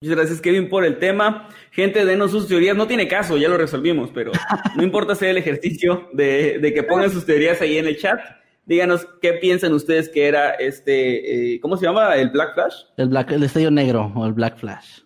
[0.00, 1.48] Muchas gracias, Kevin, por el tema.
[1.70, 2.76] Gente, denos sus teorías.
[2.76, 4.32] No tiene caso, ya lo resolvimos, pero
[4.76, 8.20] no importa hacer el ejercicio de, de que pongan sus teorías ahí en el chat.
[8.66, 12.14] Díganos qué piensan ustedes que era este, eh, ¿cómo se llama?
[12.16, 12.74] ¿El Black Flash?
[12.96, 15.00] El, Black, el destello negro o el Black Flash.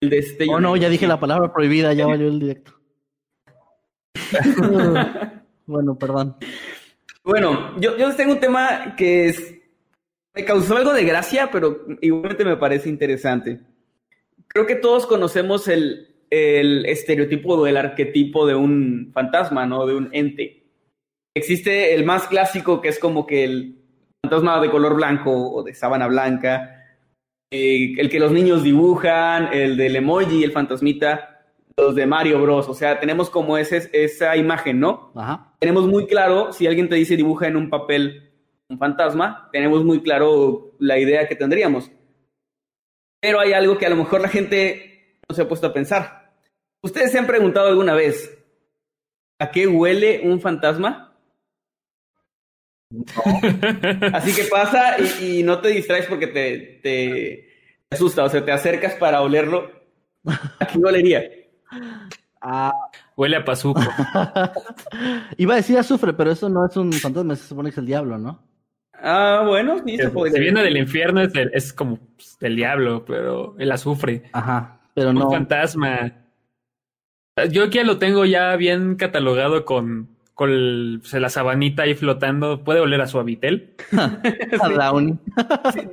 [0.00, 0.52] El destello.
[0.52, 2.72] Oh no, ya dije la palabra prohibida, ya valió el directo.
[5.66, 6.36] bueno, perdón.
[7.24, 9.54] Bueno, yo, yo tengo un tema que es,
[10.34, 13.60] me causó algo de gracia, pero igualmente me parece interesante.
[14.46, 19.86] Creo que todos conocemos el, el estereotipo o el arquetipo de un fantasma, ¿no?
[19.86, 20.64] De un ente.
[21.34, 23.78] Existe el más clásico, que es como que el
[24.22, 26.77] fantasma de color blanco o de sábana blanca,
[27.50, 32.68] eh, el que los niños dibujan, el del emoji, el fantasmita, los de Mario Bros.
[32.68, 35.12] O sea, tenemos como ese, esa imagen, ¿no?
[35.14, 35.54] Ajá.
[35.58, 38.24] tenemos muy claro, si alguien te dice dibuja en un papel
[38.68, 41.90] un fantasma, tenemos muy claro la idea que tendríamos.
[43.20, 46.34] Pero hay algo que a lo mejor la gente no se ha puesto a pensar.
[46.82, 48.38] ¿Ustedes se han preguntado alguna vez
[49.38, 51.07] a qué huele un fantasma?
[54.12, 57.48] Así que pasa y, y no te distraes porque te, te
[57.90, 59.70] asusta, o sea, te acercas para olerlo.
[60.26, 61.22] ¿A qué olería?
[62.40, 62.72] Ah,
[63.16, 63.80] Huele a pazuco.
[65.36, 67.86] iba a decir azufre, pero eso no es un fantasma, se supone que es el
[67.86, 68.42] diablo, ¿no?
[69.00, 70.10] Ah, bueno, sí, se.
[70.10, 74.24] Si viene del infierno es, del- es como pues, del diablo, pero el azufre.
[74.32, 74.80] Ajá.
[74.94, 75.30] pero Un no.
[75.30, 76.12] fantasma.
[77.50, 82.62] Yo aquí ya lo tengo ya bien catalogado con, con el- la sabanita ahí flotando.
[82.62, 83.74] Puede oler a suavitel.
[84.62, 85.18] a Downey.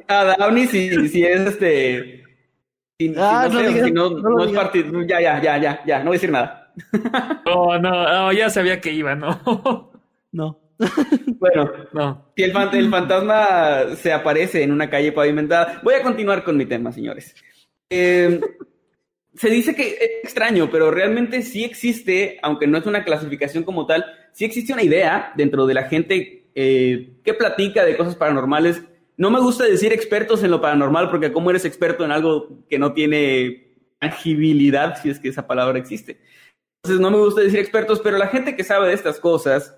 [0.07, 2.23] A Downey si, si es este.
[2.99, 5.01] Si, si Ah, no, no sé, digas, si no, no es partido.
[5.01, 6.71] Ya, ya, ya, ya, ya, no voy a decir nada.
[7.47, 9.91] No, no, no, ya sabía que iba, no.
[10.31, 10.59] No.
[11.39, 12.31] Bueno, No.
[12.37, 15.79] si el, fan- el fantasma se aparece en una calle pavimentada.
[15.83, 17.33] Voy a continuar con mi tema, señores.
[17.89, 18.39] Eh,
[19.35, 23.85] se dice que es extraño, pero realmente sí existe, aunque no es una clasificación como
[23.85, 28.81] tal, sí existe una idea dentro de la gente eh, que platica de cosas paranormales.
[29.17, 32.79] No me gusta decir expertos en lo paranormal, porque como eres experto en algo que
[32.79, 36.19] no tiene tangibilidad, si es que esa palabra existe.
[36.83, 39.75] Entonces no me gusta decir expertos, pero la gente que sabe de estas cosas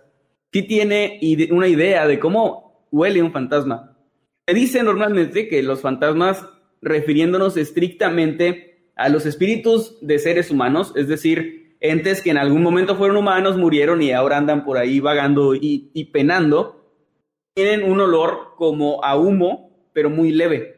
[0.52, 1.20] sí tiene
[1.52, 3.98] una idea de cómo huele un fantasma.
[4.48, 6.46] Se dice normalmente que los fantasmas,
[6.82, 12.96] refiriéndonos estrictamente a los espíritus de seres humanos, es decir, entes que en algún momento
[12.96, 16.84] fueron humanos, murieron y ahora andan por ahí vagando y, y penando,
[17.54, 20.76] tienen un olor como a humo, pero muy leve.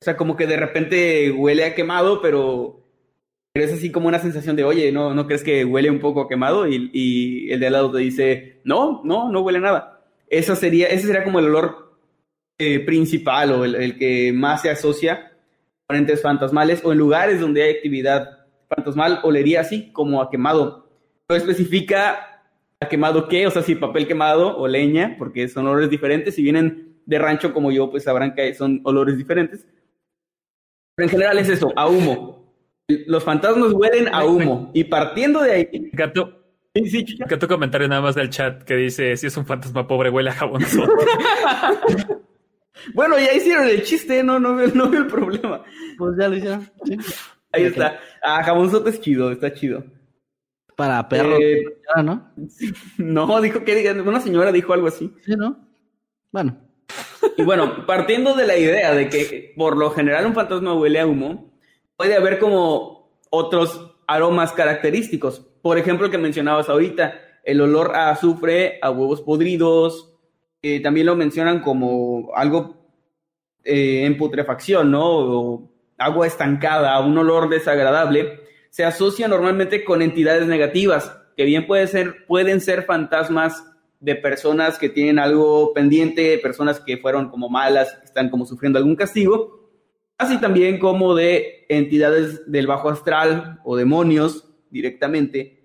[0.00, 2.80] O sea, como que de repente huele a quemado, pero
[3.52, 6.20] pero es así como una sensación de, oye, ¿no, no crees que huele un poco
[6.20, 6.68] a quemado?
[6.68, 10.04] Y, y el de al lado te dice, no, no, no huele nada.
[10.28, 11.98] Eso sería, ese sería como el olor
[12.58, 15.29] eh, principal o el, el que más se asocia
[15.90, 20.88] con entes fantasmales o en lugares donde hay actividad fantasmal, olería así, como a quemado.
[21.28, 22.44] No especifica
[22.78, 26.36] a quemado qué, o sea, si papel quemado o leña, porque son olores diferentes.
[26.36, 29.66] Si vienen de rancho como yo, pues sabrán que son olores diferentes.
[30.94, 32.54] Pero en general es eso, a humo.
[33.08, 34.70] Los fantasmas huelen a humo.
[34.72, 35.90] Y partiendo de ahí.
[35.92, 36.36] Gato,
[36.72, 40.08] Sí, sí, gato comentario nada más del chat que dice: Si es un fantasma pobre,
[40.08, 40.62] huele a jabón.
[42.94, 45.64] Bueno, ya hicieron el chiste, no, no, veo- no veo el problema.
[45.98, 46.70] Pues ya lo hicieron.
[46.84, 46.96] Sí.
[47.52, 47.98] Ahí está.
[48.22, 49.84] Ah, jamonzote es chido, está chido.
[50.76, 51.62] Para perros, Eh,
[52.02, 52.32] ¿no?
[52.96, 55.12] No, dijo que una señora dijo algo así.
[55.24, 55.68] Sí, ¿no?
[56.32, 56.56] Bueno.
[57.36, 61.06] Y bueno, partiendo de la idea de que por lo general un fantasma huele a
[61.06, 61.52] humo,
[61.96, 65.40] puede haber como otros aromas característicos.
[65.62, 70.09] Por ejemplo, el que mencionabas ahorita, el olor a azufre, a huevos podridos,
[70.62, 72.76] eh, también lo mencionan como algo
[73.64, 75.06] eh, en putrefacción, ¿no?
[75.06, 82.26] O agua estancada, un olor desagradable, se asocia normalmente con entidades negativas, que bien ser,
[82.26, 83.64] pueden ser fantasmas
[84.00, 88.96] de personas que tienen algo pendiente, personas que fueron como malas, están como sufriendo algún
[88.96, 89.70] castigo,
[90.16, 95.59] así también como de entidades del bajo astral o demonios directamente.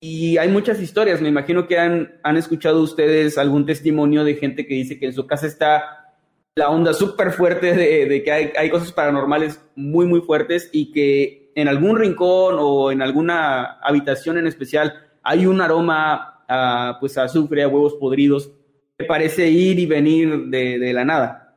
[0.00, 4.66] Y hay muchas historias, me imagino que han, han escuchado ustedes algún testimonio de gente
[4.66, 6.14] que dice que en su casa está
[6.54, 10.92] la onda súper fuerte de, de que hay, hay cosas paranormales muy, muy fuertes y
[10.92, 17.16] que en algún rincón o en alguna habitación en especial hay un aroma a, pues,
[17.18, 18.52] a azufre, a huevos podridos,
[18.98, 21.56] que parece ir y venir de, de la nada.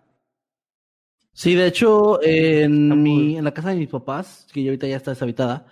[1.34, 4.98] Sí, de hecho, en, mi, en la casa de mis papás, que ya ahorita ya
[4.98, 5.66] está deshabitada,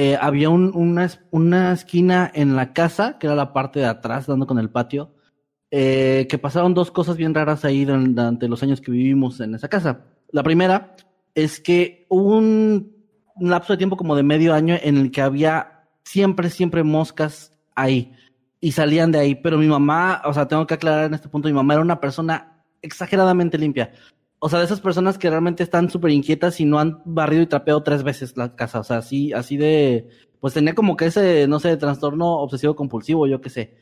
[0.00, 4.26] eh, había un- una, una esquina en la casa, que era la parte de atrás,
[4.28, 5.10] dando con el patio,
[5.72, 9.54] eh, que pasaron dos cosas bien raras ahí duran- durante los años que vivimos en
[9.56, 10.04] esa casa.
[10.30, 10.94] La primera
[11.34, 12.92] es que hubo un
[13.40, 18.12] lapso de tiempo como de medio año en el que había siempre, siempre moscas ahí
[18.60, 21.48] y salían de ahí, pero mi mamá, o sea, tengo que aclarar en este punto,
[21.48, 23.92] mi mamá era una persona exageradamente limpia.
[24.40, 27.46] O sea, de esas personas que realmente están súper inquietas y no han barrido y
[27.46, 28.80] trapeado tres veces la casa.
[28.80, 30.08] O sea, así, así de,
[30.40, 33.74] pues tenía como que ese, no sé, trastorno obsesivo compulsivo, yo qué sé.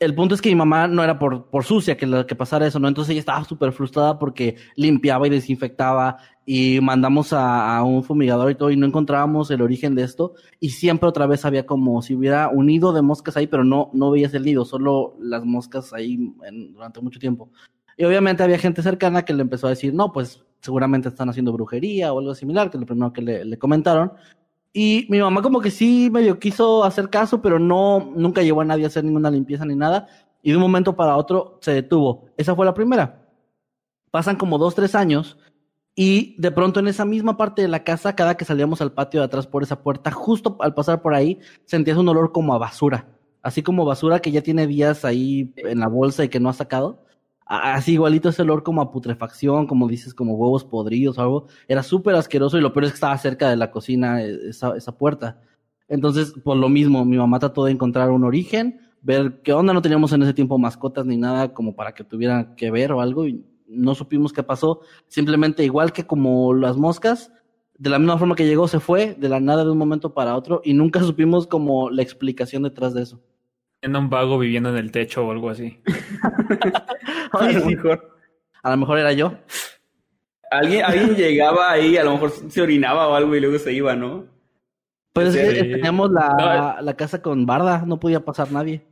[0.00, 2.66] El punto es que mi mamá no era por, por sucia que, la- que pasara
[2.66, 2.88] eso, ¿no?
[2.88, 8.56] Entonces ella estaba súper frustrada porque limpiaba y desinfectaba y mandamos a, un fumigador y
[8.56, 12.14] todo y no encontrábamos el origen de esto y siempre otra vez había como si
[12.16, 15.92] hubiera un nido de moscas ahí, pero no, no veías el nido, solo las moscas
[15.92, 16.18] ahí
[16.74, 17.50] durante mucho tiempo.
[17.96, 21.52] Y obviamente había gente cercana que le empezó a decir, no, pues seguramente están haciendo
[21.52, 24.12] brujería o algo similar, que es lo primero que le, comentaron.
[24.72, 28.64] Y mi mamá como que sí medio quiso hacer caso, pero no, nunca llevó a
[28.64, 30.08] nadie a hacer ninguna limpieza ni nada.
[30.42, 32.26] Y de un momento para otro se detuvo.
[32.36, 33.28] Esa fue la primera.
[34.10, 35.36] Pasan como dos, tres años.
[35.94, 39.20] Y de pronto en esa misma parte de la casa, cada que salíamos al patio
[39.20, 42.58] de atrás por esa puerta, justo al pasar por ahí, sentías un olor como a
[42.58, 43.08] basura.
[43.42, 46.54] Así como basura que ya tiene días ahí en la bolsa y que no ha
[46.54, 47.01] sacado.
[47.54, 51.46] Así igualito ese olor como a putrefacción, como dices, como huevos podridos o algo.
[51.68, 54.74] Era súper asqueroso y lo peor es que estaba cerca de la cocina eh, esa,
[54.74, 55.38] esa puerta.
[55.86, 59.82] Entonces, por lo mismo, mi mamá trató de encontrar un origen, ver qué onda, no
[59.82, 63.26] teníamos en ese tiempo mascotas ni nada como para que tuvieran que ver o algo
[63.26, 64.80] y no supimos qué pasó.
[65.08, 67.32] Simplemente igual que como las moscas,
[67.76, 70.36] de la misma forma que llegó, se fue de la nada de un momento para
[70.36, 73.20] otro y nunca supimos como la explicación detrás de eso.
[73.82, 75.80] En un vago viviendo en el techo o algo así.
[77.32, 78.08] A lo mejor-
[78.62, 79.34] a lo mejor era yo.
[80.50, 83.96] Alguien, alguien llegaba ahí, a lo mejor se orinaba o algo y luego se iba,
[83.96, 84.26] ¿no?
[85.12, 85.70] Pues es que Sí.
[85.72, 86.28] teníamos la,
[86.76, 88.82] No, la casa con barda, no podía pasar nadie.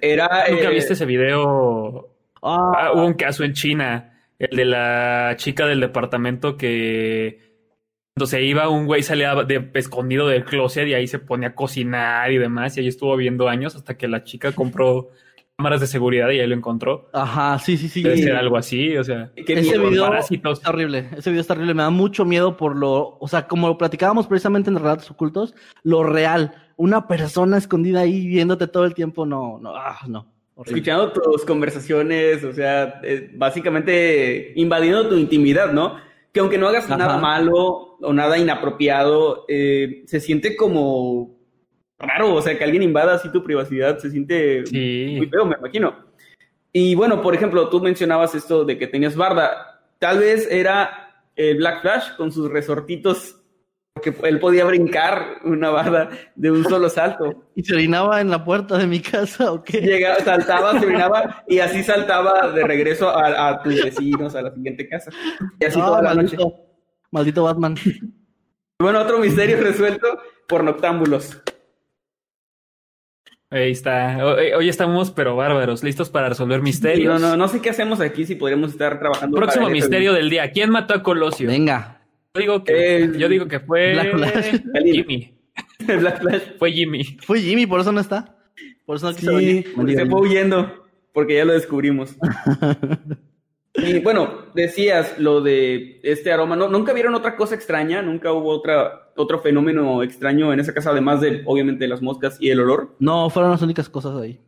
[0.00, 0.28] Era.
[0.50, 2.10] ¿Nunca eh, viste ese video?
[2.42, 7.55] Ah, Ah, hubo un caso en China, el de la chica del departamento que
[8.16, 11.54] cuando se iba un güey salía de, escondido del closet y ahí se ponía a
[11.54, 15.10] cocinar y demás y ahí estuvo viendo años hasta que la chica compró
[15.58, 17.10] cámaras de seguridad y ahí lo encontró.
[17.12, 18.02] Ajá, sí, sí, sí.
[18.02, 20.60] Debe ser algo así, o sea, qué Ese video parásitos.
[20.60, 21.10] está horrible.
[21.14, 21.74] Ese video está horrible.
[21.74, 25.54] Me da mucho miedo por lo, o sea, como lo platicábamos precisamente en Relatos Ocultos,
[25.82, 26.54] lo real.
[26.76, 30.26] Una persona escondida ahí viéndote todo el tiempo, no, no, ah, no.
[30.54, 30.78] Horrible.
[30.78, 36.06] Escuchando tus conversaciones, o sea, eh, básicamente invadiendo tu intimidad, ¿no?
[36.36, 36.98] Que aunque no hagas Ajá.
[36.98, 41.34] nada malo o nada inapropiado, eh, se siente como
[41.98, 45.14] raro, o sea, que alguien invada así tu privacidad, se siente Sí.
[45.16, 45.96] muy feo, me imagino.
[46.74, 49.80] Y bueno, por ejemplo, tú mencionabas esto de que tenías barda.
[49.98, 53.35] Tal vez era el Black Flash con sus resortitos,
[53.96, 57.44] porque él podía brincar una barda de un solo salto.
[57.54, 59.80] ¿Y se orinaba en la puerta de mi casa o qué?
[59.80, 64.52] Llegaba, saltaba, se orinaba y así saltaba de regreso a, a tus vecinos, a la
[64.52, 65.10] siguiente casa.
[65.58, 66.36] Y así Ah, toda la noche.
[66.36, 66.54] maldito,
[67.10, 67.74] maldito Batman.
[68.78, 70.06] Bueno, otro misterio resuelto
[70.46, 71.42] por noctámbulos.
[73.48, 74.18] Ahí está.
[74.26, 77.18] Hoy, hoy estamos pero bárbaros, listos para resolver misterios.
[77.18, 79.38] no, no, no sé qué hacemos aquí, si podríamos estar trabajando.
[79.38, 80.50] Próximo para misterio del día.
[80.50, 81.48] ¿Quién mató a Colosio?
[81.48, 81.95] Venga.
[82.36, 84.62] Yo digo que, Eh, yo digo que fue Black Flash.
[84.84, 85.34] Jimmy.
[85.88, 86.42] El Black Flash.
[86.58, 87.04] Fue Jimmy.
[87.22, 88.36] Fue Jimmy, por eso no está.
[88.84, 89.96] Por eso no quiso Sí, venir.
[89.96, 92.16] Se fue huyendo, porque ya lo descubrimos.
[93.78, 96.56] Y bueno, decías lo de este aroma.
[96.56, 98.00] ¿No, ¿Nunca vieron otra cosa extraña?
[98.00, 102.48] ¿Nunca hubo otra, otro fenómeno extraño en esa casa, además de, obviamente, las moscas y
[102.48, 102.96] el olor?
[103.00, 104.40] No, fueron las únicas cosas ahí.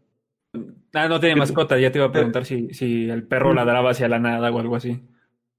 [0.95, 1.78] Ah, no tiene mascota.
[1.78, 4.76] Ya te iba a preguntar si, si el perro ladraba hacia la nada o algo
[4.76, 4.99] así.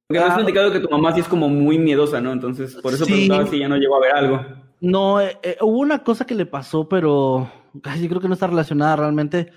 [0.10, 0.38] Porque me has Ah.
[0.38, 2.32] platicado que tu mamá sí es como muy miedosa, ¿no?
[2.34, 3.12] Entonces, por eso Sí.
[3.12, 4.41] preguntaba si ya no llegó a ver algo.
[4.82, 8.47] No, eh, eh, hubo una cosa que le pasó, pero yo creo que no está
[8.47, 9.51] relacionada realmente.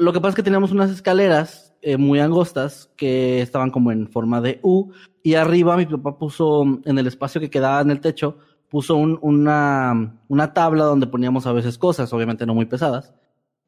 [0.00, 4.08] Lo que pasa es que teníamos unas escaleras eh, muy angostas que estaban como en
[4.08, 4.90] forma de U
[5.22, 8.38] y arriba mi papá puso en el espacio que quedaba en el techo
[8.70, 13.14] puso un- una, una tabla donde poníamos a veces cosas, obviamente no muy pesadas.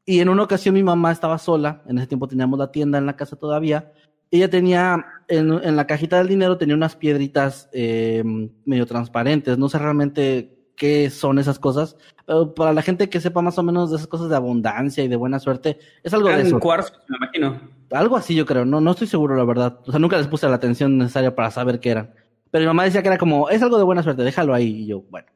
[0.05, 3.07] Y en una ocasión mi mamá estaba sola, en ese tiempo teníamos la tienda en
[3.07, 3.93] la casa todavía.
[4.31, 8.22] Ella tenía, en, en la cajita del dinero tenía unas piedritas eh,
[8.64, 11.97] medio transparentes, no sé realmente qué son esas cosas,
[12.27, 15.09] pero para la gente que sepa más o menos de esas cosas de abundancia y
[15.09, 16.61] de buena suerte, es algo de eso.
[16.61, 17.61] cuarzos, me imagino.
[17.91, 19.81] Algo así yo creo, no, no estoy seguro la verdad.
[19.87, 22.14] O sea, nunca les puse la atención necesaria para saber qué eran.
[22.51, 24.83] Pero mi mamá decía que era como, es algo de buena suerte, déjalo ahí.
[24.83, 25.29] Y yo, bueno.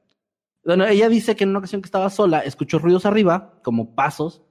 [0.65, 4.43] Bueno, ella dice que en una ocasión que estaba sola, escuchó ruidos arriba, como pasos,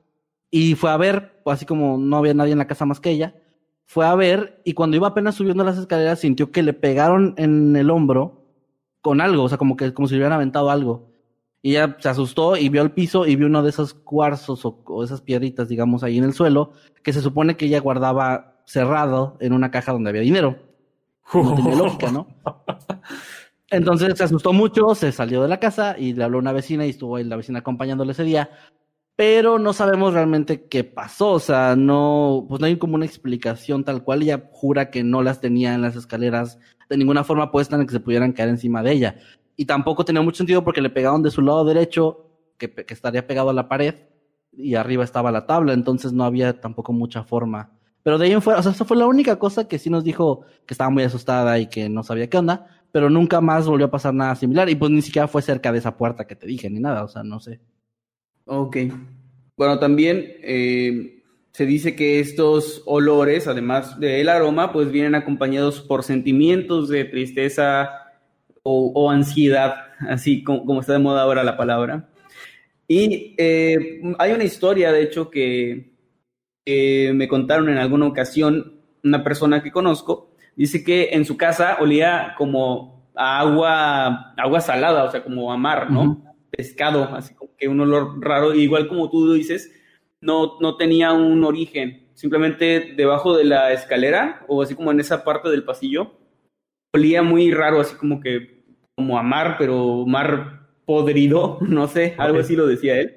[0.50, 3.36] y fue a ver, así como no había nadie en la casa más que ella,
[3.90, 7.76] fue a ver, y cuando iba apenas subiendo las escaleras, sintió que le pegaron en
[7.76, 8.46] el hombro
[9.02, 11.10] con algo, o sea, como que como si le hubieran aventado algo.
[11.64, 14.80] Y ella se asustó y vio el piso y vio uno de esos cuarzos o,
[14.86, 19.38] o esas piedritas, digamos, ahí en el suelo, que se supone que ella guardaba cerrado
[19.40, 20.60] en una caja donde había dinero.
[21.34, 22.28] No tenía lógica, ¿no?
[23.72, 26.86] Entonces se asustó mucho, se salió de la casa y le habló a una vecina
[26.86, 28.52] y estuvo ahí la vecina acompañándole ese día.
[29.20, 33.84] Pero no sabemos realmente qué pasó, o sea, no, pues no hay como una explicación
[33.84, 34.22] tal cual.
[34.22, 36.58] Ella jura que no las tenía en las escaleras
[36.90, 39.18] de ninguna forma puestas en que se pudieran caer encima de ella.
[39.58, 43.50] Y tampoco tenía mucho sentido porque le pegaron de su lado derecho, que estaría pegado
[43.50, 43.96] a la pared,
[44.54, 47.74] y arriba estaba la tabla, entonces no había tampoco mucha forma.
[48.04, 50.06] Pero de ahí en fuera, o sea, esa fue la única cosa que sí nos
[50.06, 53.88] dijo que estaba muy asustada y que no sabía qué onda, pero nunca más volvió
[53.88, 56.48] a pasar nada similar, y pues ni siquiera fue cerca de esa puerta que te
[56.48, 57.60] dije, ni nada, o sea, no sé.
[58.52, 58.78] Ok.
[59.56, 61.22] Bueno, también eh,
[61.52, 67.92] se dice que estos olores, además del aroma, pues vienen acompañados por sentimientos de tristeza
[68.64, 69.76] o, ansiedad,
[70.10, 72.10] así como, está de moda ahora la palabra.
[72.88, 75.94] Y eh, hay una historia, de hecho, que,
[76.66, 82.34] me contaron en alguna ocasión, una persona que conozco, dice que en su casa olía
[82.38, 86.29] como agua, agua salada, o sea, como a mar, ¿no?
[86.50, 89.72] Pescado, así como que un olor raro, igual como tú dices,
[90.22, 95.24] no, no tenía un origen, simplemente debajo de la escalera o así como en esa
[95.24, 96.14] parte del pasillo,
[96.94, 98.60] olía muy raro, así como que
[98.96, 103.16] como a mar, pero mar podrido, no sé, algo así lo decía él.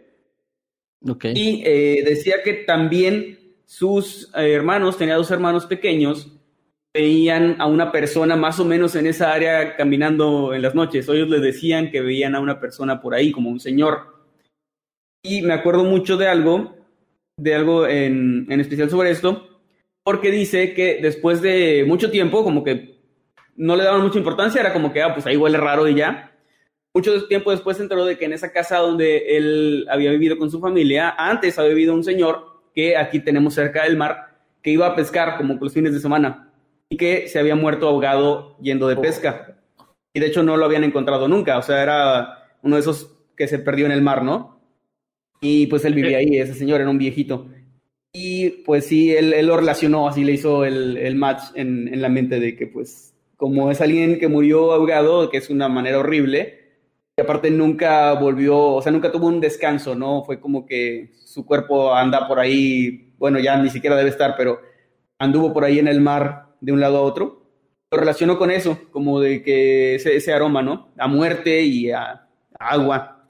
[1.35, 6.32] Y eh, decía que también sus eh, hermanos, tenía dos hermanos pequeños,
[6.95, 11.09] veían a una persona más o menos en esa área caminando en las noches.
[11.09, 14.13] O ellos les decían que veían a una persona por ahí, como un señor.
[15.23, 16.77] Y me acuerdo mucho de algo,
[17.37, 19.49] de algo en, en especial sobre esto,
[20.05, 23.01] porque dice que después de mucho tiempo, como que
[23.57, 26.37] no le daban mucha importancia, era como que, ah, pues ahí huele raro y ya.
[26.95, 30.51] Mucho tiempo después se enteró de que en esa casa donde él había vivido con
[30.51, 34.87] su familia, antes había vivido un señor que aquí tenemos cerca del mar, que iba
[34.87, 36.52] a pescar como los fines de semana
[36.93, 39.57] y que se había muerto ahogado yendo de pesca.
[40.13, 43.49] Y de hecho no lo habían encontrado nunca, o sea, era uno de esos que
[43.49, 44.61] se perdió en el mar, ¿no?
[45.41, 47.47] Y pues él vivía ahí, ese señor era un viejito.
[48.13, 52.03] Y pues sí, él, él lo relacionó, así le hizo el, el match en, en
[52.03, 55.99] la mente de que pues como es alguien que murió ahogado, que es una manera
[55.99, 56.59] horrible,
[57.17, 60.25] y aparte nunca volvió, o sea, nunca tuvo un descanso, ¿no?
[60.25, 64.61] Fue como que su cuerpo anda por ahí, bueno, ya ni siquiera debe estar, pero
[65.19, 67.43] anduvo por ahí en el mar de un lado a otro.
[67.91, 70.93] Lo relaciono con eso, como de que ese, ese aroma, ¿no?
[70.97, 72.11] A muerte y a,
[72.59, 73.27] a agua.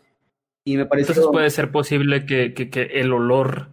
[0.64, 1.10] Y me parece...
[1.10, 3.70] Entonces puede ser posible que, que, que el olor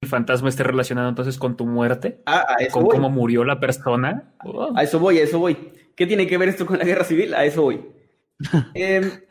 [0.00, 2.96] el fantasma esté relacionado entonces con tu muerte, Ah, a eso con voy.
[2.96, 4.34] cómo murió la persona.
[4.44, 4.72] Oh.
[4.76, 5.56] A eso voy, a eso voy.
[5.96, 7.34] ¿Qué tiene que ver esto con la guerra civil?
[7.34, 7.80] A eso voy.
[8.74, 9.24] Eh,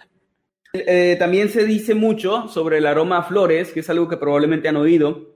[0.74, 4.70] eh, también se dice mucho sobre el aroma a flores, que es algo que probablemente
[4.70, 5.31] han oído.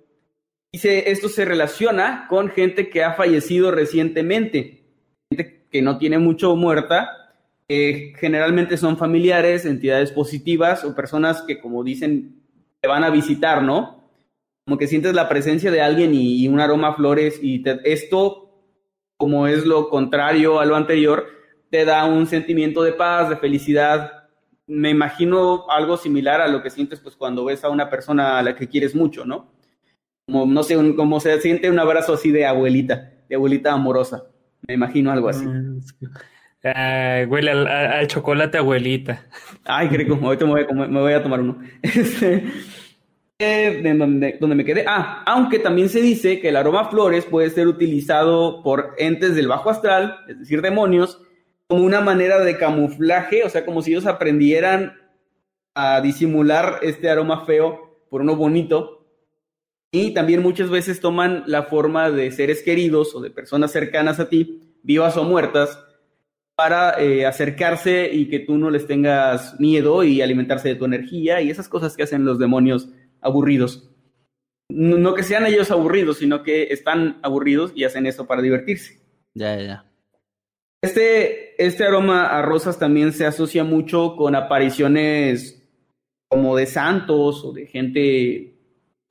[0.76, 4.84] Dice, esto se relaciona con gente que ha fallecido recientemente,
[5.30, 7.32] gente que no tiene mucho muerta,
[7.70, 12.42] generalmente son familiares, entidades positivas o personas que, como dicen,
[12.82, 14.04] te van a visitar, ¿no?
[14.66, 18.52] Como que sientes la presencia de alguien y, y un aroma a flores y esto,
[19.16, 21.26] como es lo contrario a lo anterior,
[21.70, 24.28] te da un sentimiento de paz, de felicidad.
[24.68, 28.44] Me imagino algo similar a lo que sientes pues cuando ves a una persona a
[28.44, 29.55] la que quieres mucho, ¿no?
[30.26, 34.24] Como, no sé, un- como se siente un abrazo así de abuelita, de abuelita amorosa.
[34.68, 35.46] Me imagino algo así.
[36.00, 36.08] Que-
[36.68, 39.24] Ah, huele al, chocolate abuelita.
[39.66, 40.18] Ay, qué rico.
[40.24, 41.60] Ahorita me voy a, comer- me voy a tomar uno.
[41.84, 42.44] Este,
[43.38, 44.84] eh, de donde, donde me quedé.
[44.88, 49.36] Ah, aunque también se dice que el aroma a flores puede ser utilizado por entes
[49.36, 51.22] del bajo astral, es decir, demonios,
[51.68, 54.94] como una manera de camuflaje, o sea, como si ellos aprendieran
[55.76, 58.95] a disimular este aroma feo por uno bonito.
[59.96, 64.28] Y también muchas veces toman la forma de seres queridos o de personas cercanas a
[64.28, 65.80] ti, vivas o muertas,
[66.54, 71.40] para eh, acercarse y que tú no les tengas miedo y alimentarse de tu energía
[71.40, 72.90] y esas cosas que hacen los demonios
[73.22, 73.90] aburridos.
[74.70, 79.00] No, no que sean ellos aburridos, sino que están aburridos y hacen eso para divertirse.
[79.34, 79.92] Ya, ya, ya.
[80.82, 85.66] Este, este aroma a rosas también se asocia mucho con apariciones
[86.28, 88.55] como de santos o de gente,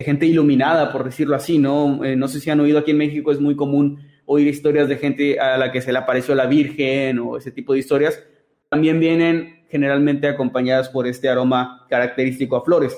[0.04, 2.04] gente iluminada, por decirlo así, ¿no?
[2.04, 4.96] Eh, no sé si han oído aquí en México, es muy común oír historias de
[4.96, 8.22] gente a la que se le apareció la Virgen o ese tipo de historias.
[8.70, 12.96] También vienen generalmente acompañadas por este aroma característico a flores.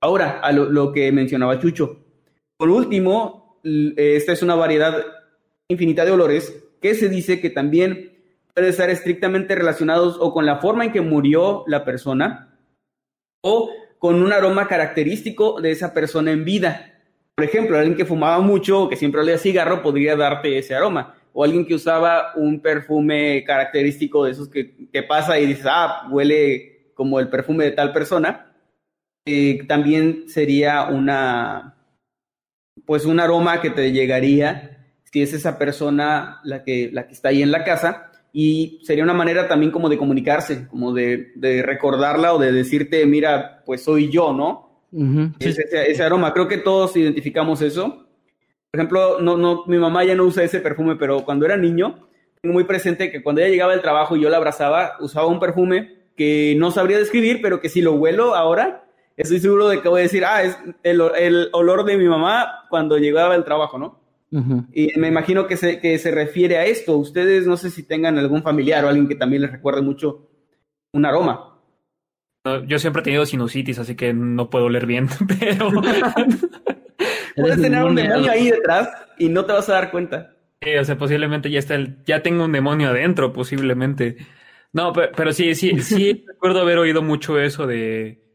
[0.00, 2.04] Ahora, a lo, lo que mencionaba Chucho.
[2.56, 4.94] Por último, l- esta es una variedad
[5.68, 8.12] infinita de olores que se dice que también
[8.54, 12.58] pueden estar estrictamente relacionados o con la forma en que murió la persona
[13.44, 16.94] o con un aroma característico de esa persona en vida.
[17.34, 21.14] Por ejemplo, alguien que fumaba mucho o que siempre olía cigarro podría darte ese aroma.
[21.32, 26.08] O alguien que usaba un perfume característico de esos que, que pasa y dices, ah,
[26.10, 28.52] huele como el perfume de tal persona.
[29.24, 31.76] eh, también sería una,
[32.86, 37.28] pues un aroma que te llegaría si es esa persona la que, la que está
[37.28, 41.62] ahí en la casa y sería una manera también como de comunicarse, como de, de
[41.62, 44.82] recordarla o de decirte, mira, pues soy yo, ¿no?
[45.38, 48.06] Ese, ese aroma, creo que todos identificamos eso.
[48.70, 52.08] Por ejemplo, no, no, mi mamá ya no usa ese perfume, pero cuando era niño,
[52.40, 55.40] tengo muy presente que cuando ella llegaba del trabajo y yo la abrazaba, usaba un
[55.40, 58.84] perfume que no sabría describir, pero que si lo huelo ahora,
[59.16, 62.66] estoy seguro de que voy a decir, ah, es el, el olor de mi mamá
[62.68, 64.00] cuando llegaba del trabajo, ¿no?
[64.30, 66.96] Y me imagino que se, que se refiere a esto.
[66.96, 70.28] Ustedes no sé si tengan algún familiar o alguien que también les recuerde mucho
[70.92, 71.60] un aroma.
[72.66, 75.08] Yo siempre he tenido sinusitis, así que no puedo oler bien,
[75.40, 75.70] pero
[77.36, 80.34] Puedes tener un demonio ahí detrás y no te vas a dar cuenta.
[80.60, 84.16] Sí, o sea, posiblemente ya está el, ya tengo un demonio adentro, posiblemente.
[84.72, 88.27] No, pero, pero sí, sí, sí recuerdo haber oído mucho eso de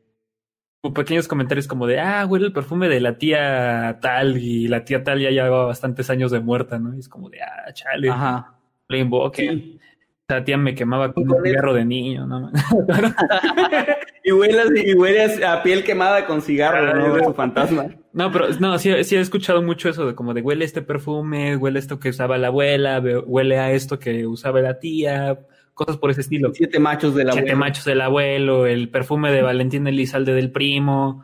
[0.91, 5.03] pequeños comentarios como de ah, huele el perfume de la tía tal, y la tía
[5.03, 6.93] tal ya lleva bastantes años de muerta, ¿no?
[6.95, 8.55] Y es como de ah, chale, Ajá.
[8.89, 9.47] le invoque.
[9.49, 9.79] Sí.
[10.27, 12.51] La tía me quemaba con un cigarro de niño, ¿no?
[14.25, 17.13] Y huele, y huele a piel quemada con cigarro, ¿no?
[17.13, 17.87] De su fantasma.
[18.13, 21.57] No, pero no, sí, sí he escuchado mucho eso de como de huele este perfume,
[21.57, 25.39] huele esto que usaba la abuela, huele a esto que usaba la tía,
[25.73, 26.51] cosas por ese estilo.
[26.53, 31.23] Siete machos de la Siete machos del abuelo, el perfume de Valentín Elizalde del primo,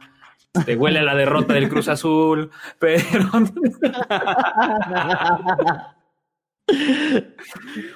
[0.65, 3.03] te huele a la derrota del Cruz Azul, pero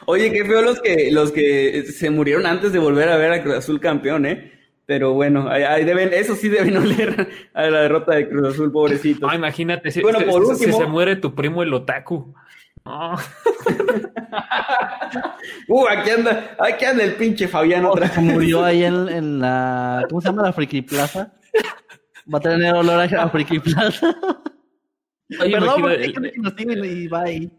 [0.05, 3.43] Oye, qué feo los que, los que se murieron antes de volver a ver a
[3.43, 4.51] Cruz Azul campeón, ¿eh?
[4.85, 9.29] Pero bueno, ahí, deben, eso sí deben oler a la derrota de Cruz Azul, pobrecito.
[9.29, 12.33] Ah, imagínate, si, Bueno, por si- último- si se muere tu primo el otaku.
[12.85, 13.15] No.
[15.67, 20.05] Uh, aquí anda, aquí anda el pinche Fabián otra Se murió ahí en, en la.
[20.09, 20.43] ¿Cómo se llama?
[20.43, 21.33] La Friki Plaza.
[22.33, 24.15] Va a tener olor a la Friki Plaza.
[25.39, 27.51] Oye, Perdón, porque nos sigue y va ahí.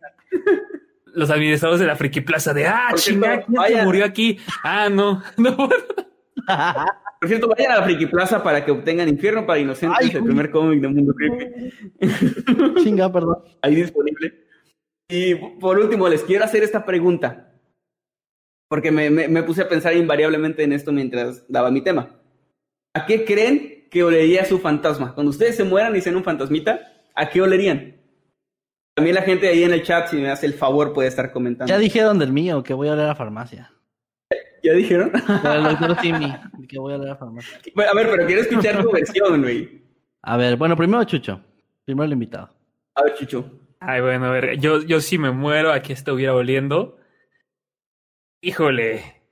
[1.07, 4.39] los administradores de la Friki Plaza de, ah, chinga, ¿quién se murió aquí?
[4.62, 5.57] Ah, no, no.
[5.57, 10.25] Por cierto, vayan a la Friki Plaza para que obtengan Infierno para Inocentes, Ay, el
[10.25, 12.83] primer cómic de Mundo Creepy.
[12.83, 13.39] Chinga, perdón.
[13.62, 14.45] ahí disponible.
[15.09, 17.53] Y por último, les quiero hacer esta pregunta,
[18.69, 22.21] porque me, me- me puse a pensar invariablemente en esto mientras daba mi tema.
[22.95, 25.15] ¿A qué creen que olería su fantasma?
[25.15, 26.81] Cuando ustedes se mueran y sean un fantasmita,
[27.15, 27.97] ¿a qué olerían?
[28.97, 31.69] También la gente ahí en el chat, si me hace el favor, puede estar comentando.
[31.73, 33.73] Ya dijeron del mío que voy a leer a la farmacia.
[34.63, 35.13] ¿Ya dijeron?
[35.13, 36.33] Del doctor Simi,
[36.69, 37.59] que voy a leer a farmacia.
[37.59, 39.83] A ver, pero quiero escuchar tu versión, güey.
[40.23, 41.41] A ver, bueno, primero Chucho.
[41.85, 42.49] Primero el invitado.
[42.95, 43.45] A ver, Chucho.
[43.87, 46.97] Ay, bueno, a ver, yo, yo si me muero, aquí estuviera oliendo.
[48.41, 49.22] Híjole.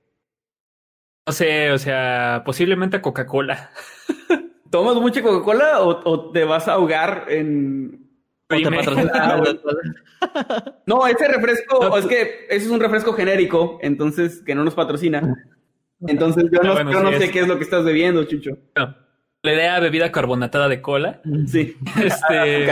[1.26, 3.70] No sé, o sea, posiblemente a Coca-Cola.
[4.70, 8.10] ¿Tomas mucha Coca-Cola o, o te vas a ahogar en...
[8.50, 8.78] ¿O te Dime.
[8.78, 9.12] patrocina
[10.20, 10.64] Ah?
[10.86, 15.34] No, ese refresco, es que ese es un refresco genérico, entonces que no nos patrocina.
[16.06, 17.30] Entonces yo no, Ah, bueno, yo no sí sé es.
[17.32, 18.52] qué es lo que estás bebiendo, Chucho.
[18.76, 18.94] No,
[19.42, 21.76] la idea bebida carbonatada de cola, Sí.
[22.04, 22.66] este,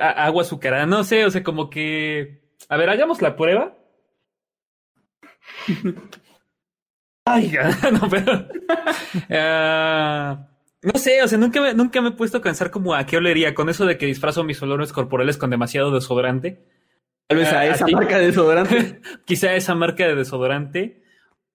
[0.00, 3.76] agua azucarada, no sé, o sea, como que, a ver, hagamos la prueba.
[7.24, 7.52] Ay,
[7.92, 8.48] no, pero,
[9.30, 10.48] ah,
[10.82, 13.16] no sé, o sea, nunca me, nunca me he puesto a pensar como a qué
[13.16, 16.64] olería con eso de que disfrazo mis olores corporales con demasiado desodorante.
[17.28, 19.00] Tal vez a Ah, esa marca de desodorante.
[19.24, 21.02] quizá esa marca de desodorante.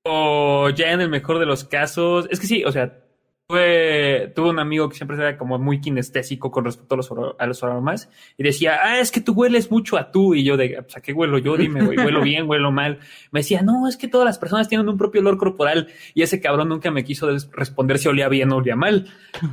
[0.04, 2.28] O ya en el mejor de los casos.
[2.32, 3.04] Es que sí, o sea,
[3.48, 7.46] tuve, tuve un amigo que siempre era como muy kinestésico con respecto a los, a
[7.46, 8.10] los aromas.
[8.38, 10.36] Y decía, ah, es que tú hueles mucho a tú.
[10.36, 11.56] Y yo, de, ¿a qué huelo yo?
[11.58, 13.00] Dime, güey, ¿huelo bien, huelo mal?
[13.32, 15.88] Me decía, no, es que todas las personas tienen un propio olor corporal.
[16.14, 19.08] Y ese cabrón nunca me quiso responder si olía bien o olía mal.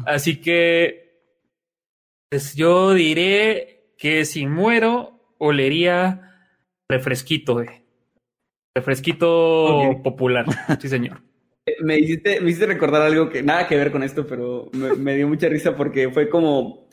[0.06, 1.22] Así que,
[2.30, 6.48] pues yo diré que si muero, olería
[6.88, 7.68] refresquito, güey.
[8.74, 10.46] Refresquito popular.
[10.80, 11.22] Sí, señor.
[11.80, 15.76] Me, hiciste, recordar algo que nada que ver con esto, pero me, dio mucha risa
[15.76, 16.86] porque fue como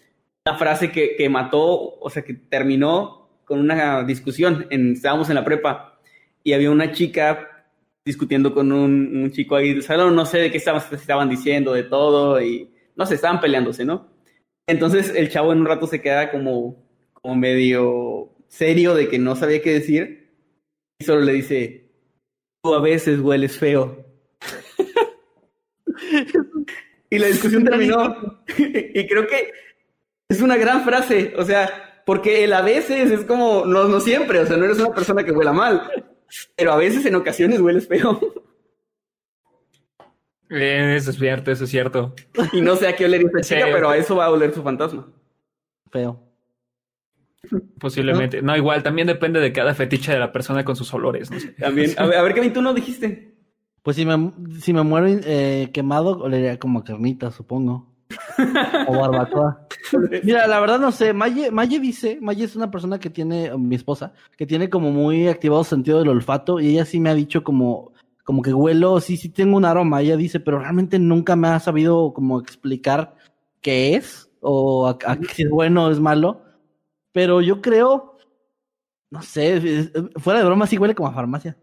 [0.46, 4.68] una frase que, que mató, o sea, que terminó con una discusión.
[4.70, 6.00] Estábamos en la prepa
[6.44, 7.52] y había una chica
[8.06, 11.84] discutiendo con un, chico ahí del salón, no sé de qué estaban, estaban diciendo, de
[11.84, 14.08] todo, y no sé, estaban peleándose, ¿no?
[14.68, 19.36] Entonces el chavo en un rato se queda como, como medio serio de que no
[19.36, 20.30] sabía qué decir
[21.00, 21.90] y solo le dice,
[22.64, 24.06] tú a veces hueles feo.
[27.10, 28.42] Y la discusión terminó.
[28.58, 29.52] y creo que
[30.30, 34.40] es una gran frase, o sea, porque el a veces es como, no, no siempre,
[34.40, 35.90] o sea, no eres una persona que huela mal,
[36.56, 38.20] pero a veces en ocasiones hueles feo.
[40.50, 42.14] Eh, Eso es cierto, eso es cierto.
[42.52, 44.62] y no sé a qué oler esta chica, pero a eso va a oler su
[44.62, 45.08] fantasma.
[45.92, 46.22] Feo.
[47.80, 48.42] Posiblemente.
[48.42, 51.32] No, igual, también depende de cada fetiche de la persona con sus olores.
[51.32, 51.50] No sé.
[51.54, 53.31] También, a ver, a ver Kevin, tú no dijiste.
[53.84, 57.88] Pues si me, si me muero eh, quemado, olería como a carnita, supongo.
[58.88, 59.68] o barbacoa.
[60.24, 61.14] Mira, la verdad no sé.
[61.14, 65.28] Maye, Maye dice, Maye es una persona que tiene, mi esposa, que tiene como muy
[65.28, 69.18] activado sentido del olfato y ella sí me ha dicho como, como que huelo, sí,
[69.18, 70.02] sí tengo un aroma.
[70.02, 73.16] Ella dice, pero realmente nunca me ha sabido como explicar
[73.62, 76.42] qué es o a- a- si es bueno o es malo.
[77.14, 78.18] Pero yo creo,
[79.10, 81.58] no sé, fuera de broma sí huele como a farmacia.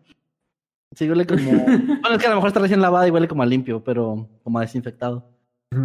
[0.98, 1.38] Sí huele como...
[2.02, 4.26] bueno, es que a lo mejor está recién lavada y huele como a limpio, pero
[4.42, 5.30] como a desinfectado.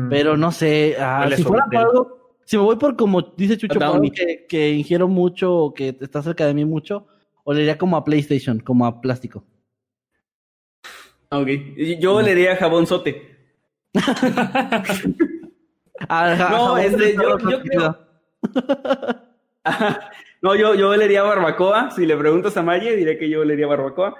[0.09, 3.55] Pero no sé, ah, a si fuera por algo, si me voy por como dice
[3.55, 7.05] Chucho, algo que, que ingiero mucho o que está cerca de mí mucho,
[7.43, 9.43] olería como a PlayStation, como a plástico.
[11.30, 11.47] Ok.
[11.78, 13.38] Y Yo olería jabón sote.
[16.09, 17.99] Ah, ja- No, este, de yo- yo sentido.
[20.41, 21.91] No, yo, yo olería a barbacoa.
[21.91, 24.16] Si le preguntas a Maye, diré que yo olería a barbacoa.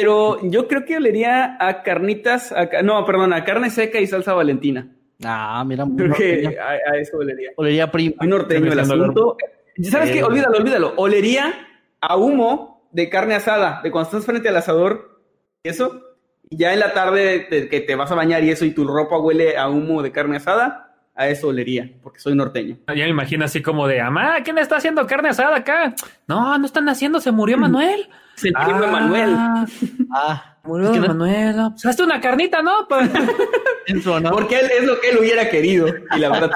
[0.00, 4.34] Pero yo creo que olería a carnitas, a no, perdón, a carne seca y salsa
[4.34, 4.88] valentina.
[5.24, 7.50] Ah, mira, Creo que a, a eso olería.
[7.56, 8.14] Olería prima.
[8.20, 9.36] Muy norteño el asunto.
[9.82, 10.22] ¿Sabes qué?
[10.22, 10.94] Olvídalo, olvídalo.
[10.96, 11.54] Olería
[12.00, 15.20] a humo de carne asada, de cuando estás frente al asador
[15.62, 16.02] y eso.
[16.50, 19.18] Y ya en la tarde que te vas a bañar y eso y tu ropa
[19.18, 20.87] huele a humo de carne asada,
[21.18, 22.76] a eso olería, porque soy norteño.
[22.88, 25.94] Ya me imagino así como de, amá, ¿quién está haciendo carne asada acá?
[26.28, 28.08] No, no están haciendo, se murió Manuel.
[28.36, 29.34] Se entiende, Manuel.
[30.14, 31.56] Ah, Murió es que Manuel.
[31.56, 32.86] no, Pues hazte una carnita, ¿no?
[32.88, 33.02] Pa-
[33.88, 34.32] en su honor.
[34.32, 35.88] Porque él es lo que él hubiera querido.
[36.14, 36.50] Y la verdad.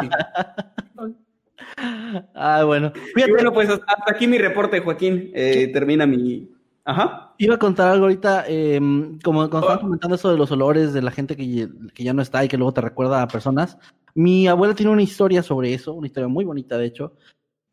[2.35, 2.93] Ah, bueno.
[2.95, 5.31] Y Fíjate, bueno, pues hasta aquí mi reporte, Joaquín.
[5.35, 6.49] Eh, termina mi.
[6.85, 7.33] Ajá.
[7.39, 8.79] Iba a contar algo ahorita, eh,
[9.25, 9.81] como cuando estaban Oh.
[9.83, 12.49] comentando eso de los olores de la gente que, ya- que ya no está y
[12.49, 13.79] que luego te recuerda a personas.
[14.15, 17.15] Mi abuela tiene una historia sobre eso, una historia muy bonita, de hecho.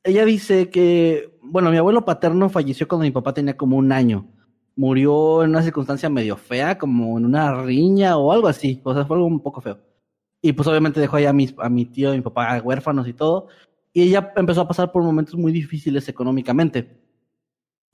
[0.04, 4.28] Ella dice que, bueno, mi abuelo paterno falleció cuando mi papá tenía como un año.
[4.76, 8.82] Murió en una circunstancia medio fea, como en una riña o algo así.
[8.84, 9.80] O sea, fue algo un poco feo.
[10.42, 13.48] Y pues obviamente dejó ahí a, mi tío y mi papá huérfanos y todo.
[13.92, 17.00] Y ella empezó a pasar por momentos muy difíciles económicamente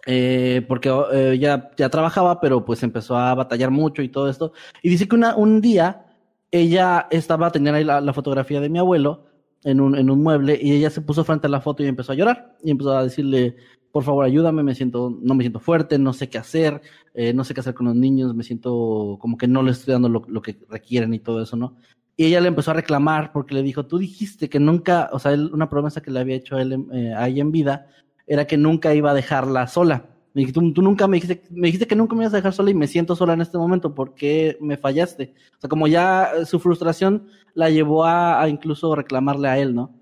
[0.05, 4.53] eh, porque eh, ya, trabajaba, pero pues empezó a batallar mucho y todo esto.
[4.81, 6.05] Y dice que un día
[6.51, 9.27] ella estaba, tenía ahí la, fotografía de mi abuelo
[9.63, 12.11] en un, en un mueble y ella se puso frente a la foto y empezó
[12.11, 13.55] a llorar y empezó a decirle,
[13.91, 16.81] por favor ayúdame, me siento, no me siento fuerte, no sé qué hacer,
[17.13, 19.93] eh, no sé qué hacer con los niños, me siento como que no le estoy
[19.93, 21.77] dando lo, lo que requieren y todo eso, ¿no?
[22.17, 25.33] Y ella le empezó a reclamar porque le dijo, tú dijiste que nunca, o sea,
[25.33, 27.87] él- una promesa que le había hecho a, él, eh, en vida,
[28.27, 30.14] era que nunca iba a dejarla sola.
[30.35, 32.69] Me dijiste, tú, nunca me dijiste, me dijiste que nunca me ibas a dejar sola
[32.69, 33.95] y me siento sola en este momento.
[33.95, 35.33] ¿Por qué me fallaste?
[35.57, 39.73] O sea, como ya eh, su frustración la llevó a, a incluso reclamarle a él,
[39.73, 39.95] ¿no?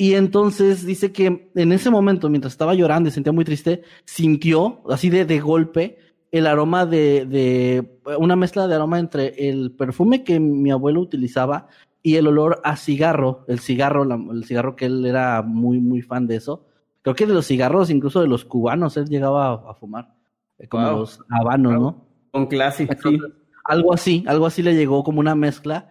[0.00, 4.80] Y entonces dice que en ese momento, mientras estaba llorando y sentía muy triste, sintió,
[4.88, 5.98] así de, de golpe,
[6.30, 11.68] el aroma de, de, una mezcla de aroma entre el perfume que mi abuelo utilizaba
[12.02, 16.26] y el olor a cigarro, el cigarro, el cigarro que él era muy, muy fan
[16.26, 16.67] de eso.
[17.14, 20.14] Creo que de los cigarros, incluso de los cubanos, él llegaba a, a fumar,
[20.58, 20.98] eh, como Wow.
[21.00, 21.82] los habanos, Wow.
[21.82, 22.04] ¿no?
[22.32, 22.48] Con.
[22.72, 22.86] Sí.
[22.88, 23.20] Entonces,
[23.64, 25.88] algo así, algo así le llegó como una mezcla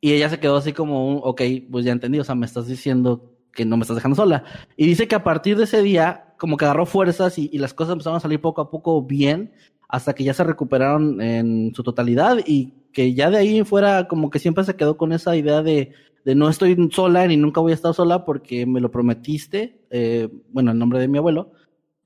[0.00, 2.66] y ella se quedó así como, un, ok, pues ya entendí, o sea, me estás
[2.66, 4.44] diciendo que no me estás dejando sola.
[4.76, 7.74] Y dice que a partir de ese día, como que agarró fuerzas y, y las
[7.74, 9.52] cosas empezaron a salir poco a poco bien,
[9.88, 14.30] hasta que ya se recuperaron en su totalidad y que ya de ahí fuera como
[14.30, 15.92] que siempre se quedó con esa idea de,
[16.24, 20.28] de no estoy sola ni nunca voy a estar sola porque me lo prometiste, eh,
[20.50, 21.52] bueno, en nombre de mi abuelo,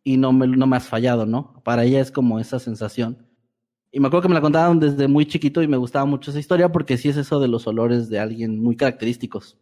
[0.04, 1.62] y no me, no me has fallado, ¿no?
[1.64, 3.26] Para ella es como esa sensación.
[3.92, 6.40] Y me acuerdo que me la contaban desde muy chiquito y me gustaba mucho esa
[6.40, 9.58] historia porque sí es eso de los olores de alguien muy característicos.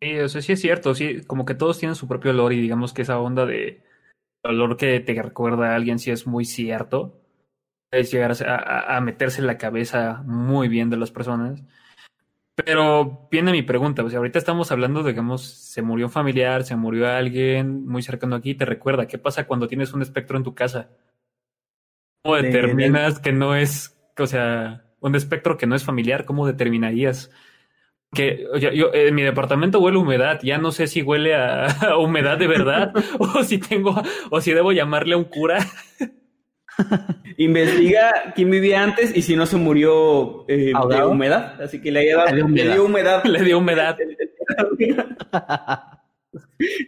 [0.00, 2.60] Sí, o sea, sí es cierto, sí, como que todos tienen su propio olor y
[2.60, 3.82] digamos que esa onda de
[4.42, 7.20] olor que te recuerda a alguien sí es muy cierto.
[7.92, 11.62] Es llegar a, a- a meterse en la cabeza muy bien de las personas.
[12.54, 16.76] Pero viene mi pregunta, o sea, ahorita estamos hablando, digamos, se murió un familiar, se
[16.76, 20.54] murió alguien muy cercano aquí, te recuerda, ¿qué pasa cuando tienes un espectro en tu
[20.54, 20.90] casa?
[22.22, 26.24] ¿Cómo De- determinas que no es, o sea, un espectro que no es familiar?
[26.24, 27.30] ¿Cómo determinarías?
[28.14, 31.66] Que o sea, yo en mi departamento huele humedad, ya no sé si huele a,
[31.92, 34.00] a humedad de verdad o si tengo
[34.30, 35.58] o si debo llamarle a un cura.
[37.36, 41.60] Investiga quién vivía antes y si no se murió eh, de humedad.
[41.62, 43.24] Así que le, haya dado- Le dio le dio humedad.
[43.24, 43.96] Le dio humedad.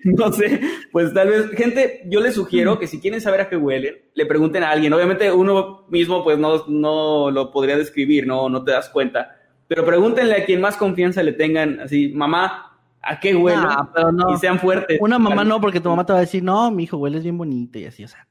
[0.05, 0.61] No sé,
[0.93, 4.27] pues tal vez, gente, yo les sugiero que si quieren saber a qué huelen, le
[4.27, 4.93] pregunten a alguien.
[4.93, 9.37] Obviamente uno mismo pues no, no lo podría describir, no, no te das cuenta.
[9.67, 13.59] Pero pregúntenle a quien más confianza le tengan, así, mamá, ¿a qué huele?
[13.63, 14.33] Nah, pero no.
[14.33, 14.99] Y sean fuertes.
[15.01, 17.37] Una mamá no, porque tu mamá te va a decir, no, mi hijo, hueles bien
[17.37, 18.27] bonito y así, o sea.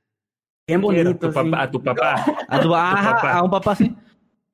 [0.68, 2.26] Bien A bonito, tu papá, a tu papá.
[2.48, 3.34] A tu, ajá, papá.
[3.34, 3.94] a un papá sí.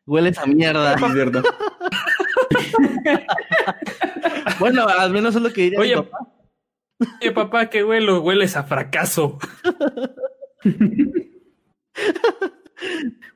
[0.07, 0.93] Hueles a mierda.
[0.97, 1.05] sí.
[1.05, 1.43] Es cierto.
[4.59, 6.17] bueno, al menos es lo que diría Oye, mi papá.
[7.21, 8.21] Oye, papá, ¿qué huelo?
[8.21, 9.37] Hueles a fracaso.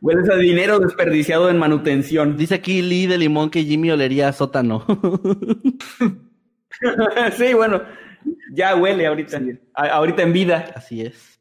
[0.02, 2.36] Hueles a dinero desperdiciado en manutención.
[2.38, 4.84] Dice aquí Lee de Limón que Jimmy olería a sótano.
[7.38, 7.82] sí, bueno,
[8.52, 9.40] ya huele ahorita.
[9.76, 10.72] A- ahorita en vida.
[10.76, 11.33] Así es.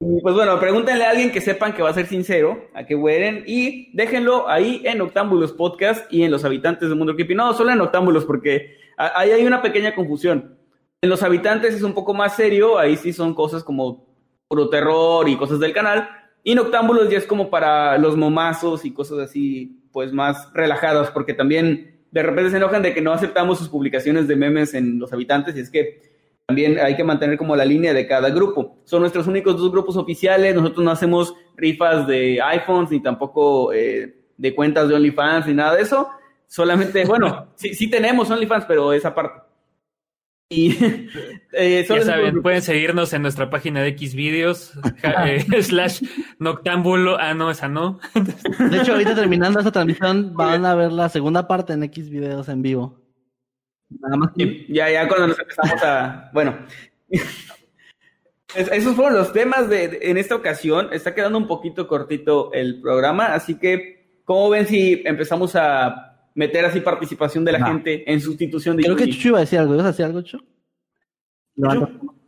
[0.00, 3.44] Pues bueno, pregúntenle a alguien que sepan que va a ser sincero, a que huelen,
[3.46, 7.34] y déjenlo ahí en Octámbulos Podcast y en Los Habitantes del Mundo Creepy.
[7.34, 10.56] No, solo en Octámbulos, porque ahí hay una pequeña confusión.
[11.02, 14.06] En Los Habitantes es un poco más serio, ahí sí son cosas como
[14.48, 16.08] puro terror y cosas del canal.
[16.42, 21.10] Y en Octámbulos ya es como para los momazos y cosas así, pues más relajadas,
[21.10, 24.98] porque también de repente se enojan de que no aceptamos sus publicaciones de memes en
[24.98, 26.09] Los Habitantes, y es que
[26.50, 28.76] también hay que mantener como la línea de cada grupo.
[28.84, 30.52] Son nuestros únicos dos grupos oficiales.
[30.52, 35.76] Nosotros no hacemos rifas de iPhones ni tampoco eh, de cuentas de OnlyFans ni nada
[35.76, 36.10] de eso.
[36.48, 39.42] Solamente, bueno, sí, sí tenemos OnlyFans, pero esa parte.
[40.48, 40.76] Y
[41.52, 44.72] eh, ya saben, pueden seguirnos en nuestra página de X videos,
[45.04, 46.02] eh, slash
[46.40, 47.16] noctámbulo.
[47.20, 48.00] Ah, no, esa no.
[48.58, 52.48] De hecho, ahorita terminando esta transmisión, van a ver la segunda parte en X videos
[52.48, 52.99] en vivo.
[53.98, 54.30] Nada más.
[54.68, 56.30] ya, ya cuando nos empezamos a.
[56.32, 56.56] Bueno.
[58.54, 60.88] Esos fueron los temas de, en esta ocasión.
[60.92, 66.64] Está quedando un poquito cortito el programa, así que, ¿cómo ven si empezamos a meter
[66.64, 69.74] así participación de la gente en sustitución de Creo que Chucho iba a decir algo.
[69.74, 70.44] ¿Ibas a decir algo, Chucho?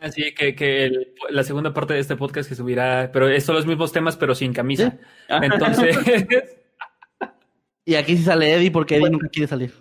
[0.00, 3.66] Así que, que la segunda parte de este podcast que subirá, pero es son los
[3.66, 4.98] mismos temas, pero sin camisa.
[5.28, 5.96] Entonces.
[7.84, 9.72] y aquí sí sale Eddie porque Eddie nunca quiere salir.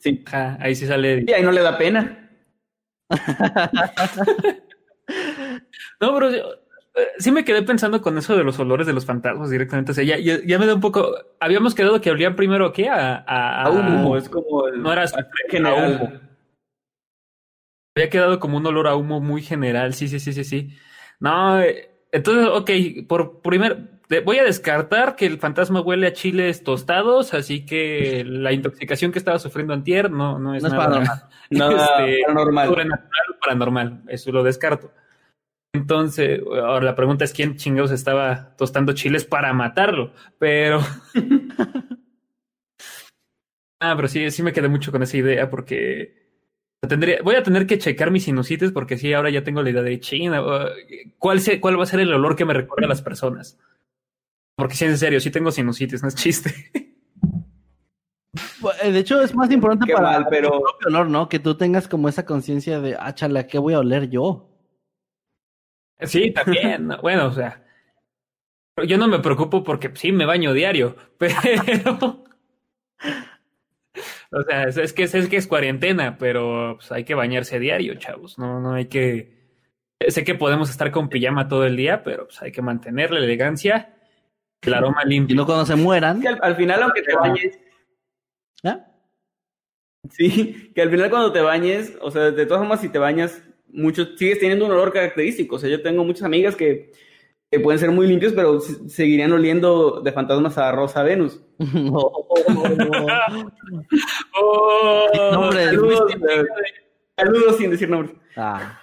[0.00, 0.24] Sí.
[0.32, 1.24] ahí sí sale.
[1.26, 2.30] Y ahí no le da pena.
[6.00, 6.30] no, pero
[6.98, 9.92] eh, sí me quedé pensando con eso de los olores de los fantasmas directamente.
[9.92, 11.14] O sea, ya, ya, me da un poco.
[11.40, 12.88] Habíamos quedado que olían primero ¿qué?
[12.88, 14.16] A, a, humo.
[14.16, 14.68] Es como.
[14.70, 15.04] no era
[15.48, 16.00] general.
[16.00, 16.20] Humo.
[17.96, 19.94] Había quedado como un olor a humo muy general.
[19.94, 20.76] Sí, sí, sí, sí, sí.
[21.20, 22.70] No, eh, entonces, ok,
[23.08, 23.97] por primer.
[24.24, 29.18] Voy a descartar que el fantasma huele a chiles tostados, así que la intoxicación que
[29.18, 32.74] estaba sufriendo antier no, no es, no nada, es nada este, paranormal.
[33.40, 34.02] paranormal.
[34.08, 34.90] Eso lo descarto.
[35.74, 40.80] Entonces, ahora la pregunta es quién chingados estaba tostando chiles para matarlo, pero...
[43.80, 46.16] ah, pero sí, sí me quedé mucho con esa idea porque
[46.88, 49.82] tendría, voy a tener que checar mis sinusitis porque sí, ahora ya tengo la idea
[49.82, 50.42] de China.
[51.18, 53.58] ¿Cuál, ¿Cuál va a ser el olor que me recuerda a las personas?
[54.58, 56.52] Porque sí, en serio, sí tengo sinusitis, no es chiste.
[58.82, 61.28] Eh, de hecho, es más importante para el propio olor, ¿no?
[61.28, 64.50] Que tú tengas como esa conciencia de, ah, chala, ¿qué voy a oler yo?
[66.00, 66.88] Sí, también.
[67.00, 67.64] bueno, o sea,
[68.84, 72.24] yo no me preocupo porque sí me baño diario, pero...
[74.32, 78.40] o sea, es, que, es que es cuarentena, pero pues, hay que bañarse diario, chavos.
[78.40, 79.38] No, no hay que...
[80.08, 83.20] Sé que podemos estar con pijama todo el día, pero pues, hay que mantener la
[83.20, 83.94] elegancia,
[84.62, 85.34] el aroma limpio.
[85.34, 86.20] Y no cuando se mueran.
[86.20, 87.58] Que al, final, aunque te bañes...
[88.64, 88.86] ¿Ah?
[90.10, 93.42] Sí, que al final cuando te bañes, o sea, de todas formas, si te bañas
[93.68, 95.56] muchos, sigues teniendo un olor característico.
[95.56, 96.92] O sea, yo tengo muchas amigas que,
[97.50, 101.40] que pueden ser muy limpios, pero seguirían oliendo de fantasmas a Rosa Venus.
[104.40, 106.12] oh, saludos,
[107.16, 108.16] saludos, sin decir nombres.
[108.36, 108.80] Ah.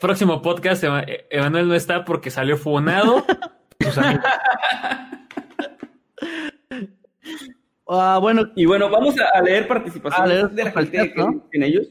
[0.00, 0.82] Próximo podcast,
[1.30, 3.24] Emanuel no está porque salió funado.
[7.88, 11.14] ah, bueno, y bueno, vamos a leer participación de la gente
[11.52, 11.86] en ellos.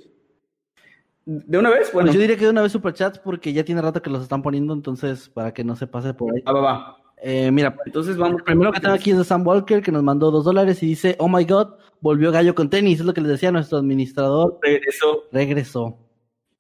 [1.26, 1.92] ¿De una vez?
[1.92, 2.08] Bueno.
[2.08, 4.42] Pues yo diría que de una vez superchats porque ya tiene rato que los están
[4.42, 6.42] poniendo, entonces para que no se pase por ahí.
[6.46, 6.98] Ah, va, va.
[7.22, 8.42] Eh, mira, entonces vamos.
[8.44, 11.16] Primero que tengo aquí es de Sam Walker que nos mandó dos dólares y dice:
[11.20, 13.00] Oh my god, volvió Gallo con tenis.
[13.00, 14.60] Es lo que les decía nuestro administrador.
[14.62, 15.24] Regresó.
[15.32, 15.98] Regresó.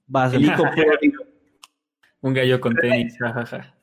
[0.08, 0.34] Vas,
[2.22, 3.76] Un gallo con tenis, jajaja.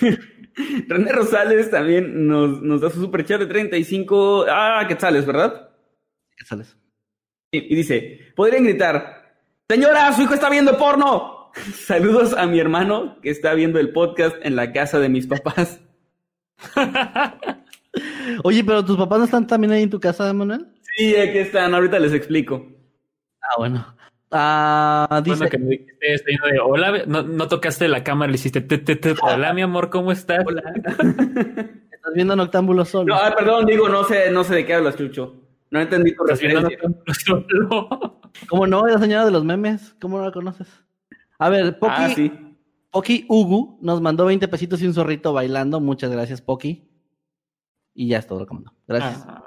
[0.88, 4.46] René Rosales también nos, nos da su superchat de 35.
[4.48, 5.70] Ah, quetzales, ¿verdad?
[6.36, 6.76] Quetzales.
[7.50, 9.36] Y, y dice: Podrían gritar.
[9.68, 11.50] Señora, su hijo está viendo porno.
[11.86, 15.80] Saludos a mi hermano que está viendo el podcast en la casa de mis papás.
[18.42, 20.66] Oye, pero tus papás no están también ahí en tu casa, Manuel?
[20.96, 21.74] Sí, aquí están.
[21.74, 22.66] Ahorita les explico.
[23.40, 23.96] Ah, bueno.
[24.36, 25.78] Ah, dice que me
[26.60, 28.66] hola, no, tocaste la cámara, le hiciste
[29.22, 30.44] hola, mi amor, ¿cómo estás?
[30.44, 30.62] Hola.
[31.92, 33.14] Estás viendo Noctámbulo solo.
[33.14, 35.36] No, ah, perdón, digo, no sé, no sé de qué hablas, Chucho.
[35.70, 36.78] No entendí tu referencia.
[38.48, 38.86] ¿Cómo no?
[38.86, 39.94] La señora de los memes.
[40.00, 40.68] ¿Cómo no la conoces?
[41.38, 41.94] A ver, Poki.
[41.96, 42.32] Ah, sí.
[42.90, 45.80] Poki Ugu nos mandó 20 pesitos y un zorrito bailando.
[45.80, 46.90] Muchas gracias, Poki.
[47.94, 48.72] Y ya es todo lo que mandó.
[48.86, 49.24] Gracias.
[49.28, 49.44] Ah.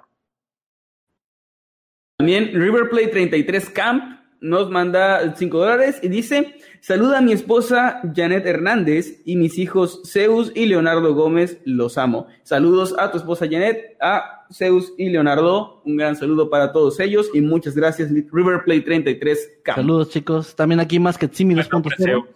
[2.18, 8.46] También Riverplay 33 Camp nos manda 5 dólares y dice: Saluda a mi esposa Janet
[8.46, 11.60] Hernández y mis hijos Zeus y Leonardo Gómez.
[11.66, 12.28] Los amo.
[12.44, 15.82] Saludos a tu esposa Janet, a Zeus y Leonardo.
[15.86, 20.56] Un gran saludo para todos ellos y muchas gracias, Riverplay 33 Saludos, chicos.
[20.56, 22.28] También aquí más que 2.0.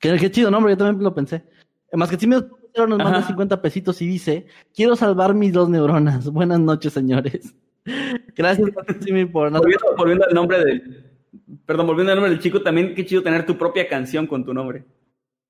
[0.00, 1.44] Que, qué chido nombre, yo también lo pensé.
[1.92, 6.30] Más que 2.0 nos manda 50 pesitos y dice: Quiero salvar mis dos neuronas.
[6.32, 7.54] Buenas noches, señores.
[8.34, 8.84] Gracias, por
[9.50, 11.05] volviendo, volviendo al nombre del.
[11.64, 14.54] Perdón, volviendo al nombre del chico, también qué chido tener tu propia canción con tu
[14.54, 14.84] nombre.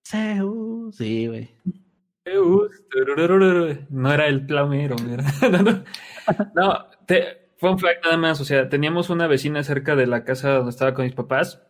[0.07, 0.97] Zeus.
[0.97, 1.51] Sí, güey.
[3.91, 4.97] No era el plamero,
[6.55, 6.87] No,
[7.59, 10.95] fun fact nada más, o sea, teníamos una vecina cerca de la casa donde estaba
[10.95, 11.63] con mis papás.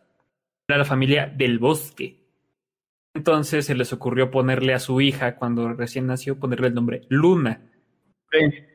[0.67, 2.27] Era la familia del bosque.
[3.13, 7.61] Entonces se les ocurrió ponerle a su hija, cuando recién nació, ponerle el nombre Luna.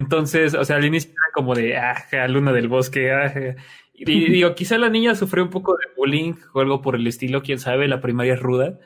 [0.00, 3.56] Entonces, o sea, al inicio era como de, ah, Luna del bosque, ah,
[3.94, 7.42] y digo, quizá la niña sufrió un poco de bullying o algo por el estilo,
[7.42, 8.78] quién sabe, la primaria es ruda.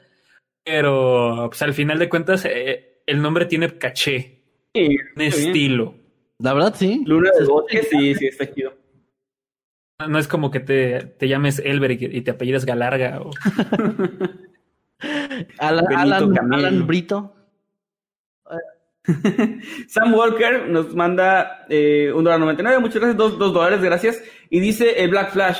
[0.64, 4.42] Pero, pues al final de cuentas, eh, el nombre tiene caché,
[4.74, 5.28] Sí, un bien.
[5.28, 5.94] estilo.
[6.38, 7.02] La verdad, sí.
[7.06, 8.74] Luna del bosque, sí, sí, está chido.
[10.08, 13.22] No es como que te, te llames Elber y, te apellidas Galarga.
[13.22, 13.30] O...
[15.58, 16.66] Alan, Benito Alan, Camelo.
[16.66, 17.35] Alan Brito.
[19.88, 24.22] Sam Walker nos manda eh, un dólar 99, muchas gracias, dos, dos dólares, gracias.
[24.50, 25.58] Y dice el Black Flash,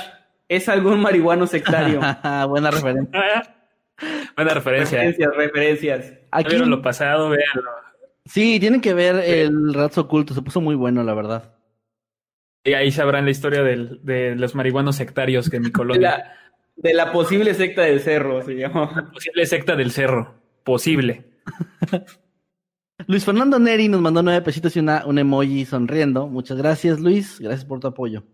[0.49, 2.01] es algún marihuano sectario.
[2.49, 3.55] Buena referencia.
[4.36, 4.99] Buena referencia.
[4.99, 6.11] referencias, referencias.
[6.11, 7.70] ¿Ya Aquí, vieron lo pasado, véanlo.
[8.24, 10.34] sí, tienen que ver el Ratso Oculto.
[10.34, 11.53] Se puso muy bueno, la verdad.
[12.64, 16.11] Y ahí sabrán la historia del- de los marihuanos sectarios que en mi De colonia.
[16.18, 16.36] la,
[16.76, 19.11] de la posible secta del cerro, se llama.
[19.12, 20.34] Posible secta del cerro.
[20.64, 21.24] Posible.
[23.07, 26.26] Luis Fernando Neri nos mandó nueve pesitos y una, un emoji sonriendo.
[26.28, 27.38] Muchas gracias, Luis.
[27.38, 28.24] Gracias por tu apoyo.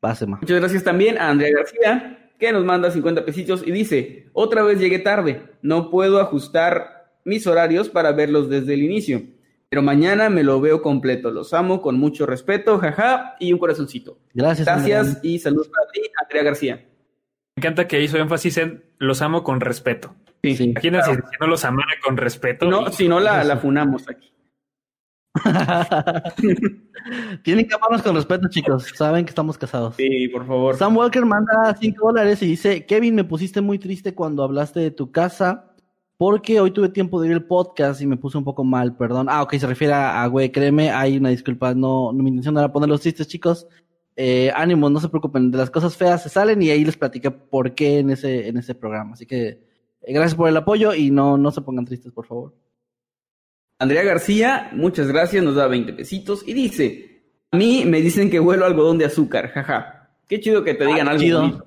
[0.00, 0.38] Pásema.
[0.40, 4.78] Muchas gracias también a Andrea García, que nos manda 50 pesitos y dice, otra vez
[4.78, 9.22] llegué tarde, no puedo ajustar mis horarios para verlos desde el inicio,
[9.70, 14.18] pero mañana me lo veo completo, los amo con mucho respeto, jaja, y un corazoncito.
[14.34, 14.66] Gracias.
[14.66, 15.20] Gracias Andrea.
[15.22, 16.76] y saludos para ti, Andrea García.
[17.56, 20.14] Me encanta que hizo énfasis en los amo con respeto.
[20.50, 20.64] Sí, Sí.
[20.70, 22.66] Imagínate si no los amara con respeto.
[22.66, 24.30] No, si no la, la funamos aquí.
[27.42, 28.86] Tienen que amarnos con respeto, chicos.
[28.94, 29.96] Saben que estamos casados.
[29.96, 30.76] Sí, por favor.
[30.76, 34.90] Sam Walker manda 5 dólares y dice, Kevin, me pusiste muy triste cuando hablaste de
[34.90, 35.70] tu casa
[36.16, 39.26] porque hoy tuve tiempo de ir el podcast y me puse un poco mal, perdón.
[39.28, 42.56] Ah, ok, se refiere a, a güey, créeme, hay una disculpa, no, no mi intención
[42.56, 43.66] era poner los tristes, chicos.
[44.16, 47.32] Eh, ánimo, no se preocupen, de las cosas feas se salen y ahí les platiqué
[47.32, 49.14] por qué en ese, en ese programa.
[49.14, 49.60] Así que
[50.06, 52.54] gracias por el apoyo y no, no se pongan tristes, por favor.
[53.78, 58.40] Andrea García, muchas gracias, nos da 20 pesitos y dice, a mí me dicen que
[58.40, 60.16] huelo algodón de azúcar, jaja.
[60.28, 61.66] Qué chido que te digan Ah, algo chido.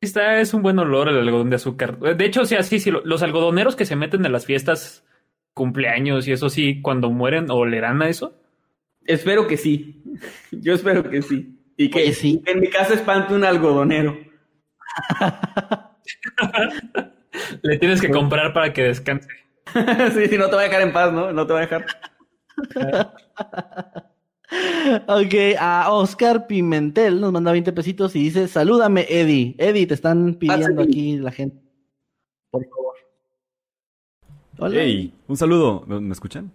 [0.00, 1.98] Esta es un buen olor el algodón de azúcar.
[1.98, 5.04] De hecho, o sea, sí, sí, lo- los algodoneros que se meten en las fiestas,
[5.54, 8.36] cumpleaños y eso sí, cuando mueren, olerán a eso.
[9.04, 10.02] Espero que sí.
[10.50, 11.58] Yo espero que sí.
[11.76, 12.42] Y que, Oye, sí.
[12.44, 14.18] que en mi casa espante un algodonero.
[17.62, 19.28] Le tienes que comprar para que descanse.
[20.14, 21.32] sí, sí, no te va a dejar en paz, ¿no?
[21.32, 21.86] No te va a dejar.
[25.08, 29.54] Ok, a Oscar Pimentel nos manda 20 pesitos y dice, salúdame, Eddie.
[29.56, 30.82] Eddie, te están pidiendo Pásale.
[30.82, 31.56] aquí la gente.
[32.50, 32.94] Por favor.
[34.58, 34.74] Hola.
[34.78, 35.84] Hey, un saludo.
[35.86, 36.52] ¿Me me escuchan?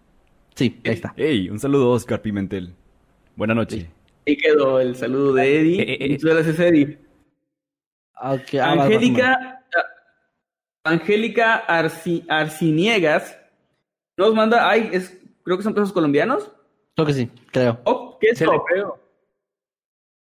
[0.54, 1.14] Sí, ahí está.
[1.18, 2.74] Hey, un saludo, Oscar Pimentel.
[3.36, 3.90] Buena noche.
[4.28, 5.82] Ahí quedó el saludo de Eddie.
[5.82, 6.10] Eh, eh, eh.
[6.12, 7.00] Muchas gracias, Eddie.
[8.22, 8.72] Ok, ah.
[8.74, 9.57] Angélica,
[10.88, 13.38] Angélica Arci- Arciniegas
[14.18, 16.52] nos manda, ay, es, creo que son pesos colombianos.
[16.96, 17.80] Creo que sí, creo.
[17.86, 19.00] Oh, ¿qué es creo.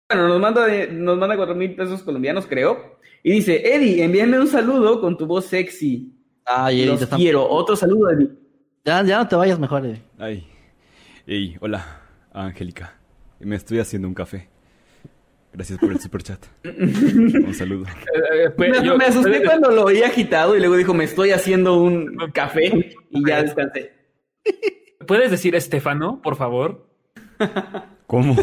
[0.09, 2.99] Bueno, nos manda, de- nos manda cuatro mil pesos colombianos, creo.
[3.23, 6.13] Y dice, Eddie, envíame un saludo con tu voz sexy.
[6.45, 7.49] Ay, Eddie, Los te están- quiero.
[7.49, 8.31] Otro saludo, Eddie.
[8.85, 10.03] ya, ya no te vayas mejor, Eddie.
[10.19, 10.47] Ay.
[11.27, 12.03] Hey, hola,
[12.33, 12.95] Angélica.
[13.41, 14.49] Me estoy haciendo un café.
[15.57, 16.45] Gracias por el super chat.
[16.65, 17.87] Un saludo.
[18.15, 20.93] Eh, eh, pues, Me, yo- me asusté puedes- cuando lo oí agitado y luego dijo,
[20.95, 23.93] me estoy haciendo un café y ya descansé.
[25.07, 26.87] ¿Puedes decir Estefano, por favor?
[28.07, 28.37] ¿Cómo?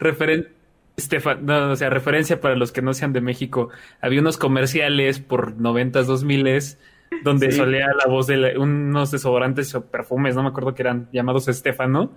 [0.00, 0.48] Referen
[0.96, 3.68] Estefan, no, o sea, referencia para los que no sean de México.
[4.00, 6.78] Había unos comerciales por 90s, 2000s
[7.22, 7.58] donde Sí.
[7.58, 11.48] solía la voz de la- unos desodorantes o perfumes, no me acuerdo que eran llamados
[11.48, 12.12] Estefano.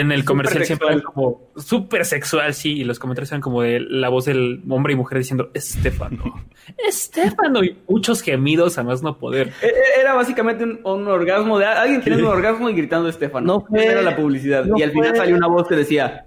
[0.00, 1.00] En el comercial siempre sexual.
[1.00, 4.92] era como súper sexual, sí, y los comentarios eran como de la voz del hombre
[4.92, 6.46] y mujer diciendo Estefano,
[6.78, 9.52] Estefano, y muchos gemidos a más no poder.
[9.62, 13.46] E- e- Era básicamente un, un orgasmo de alguien teniendo un orgasmo y gritando Estefano.
[13.46, 14.64] No fue- Esa era la publicidad.
[14.64, 16.26] no y al final fue- salió una voz que decía,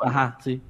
[0.00, 0.60] Ajá, sí.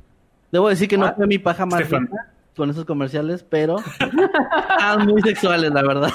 [0.53, 2.07] Debo decir que no Ah, fue mi paja más Estefan.
[2.07, 6.11] rica con esos comerciales, pero estaban muy sexuales, la verdad.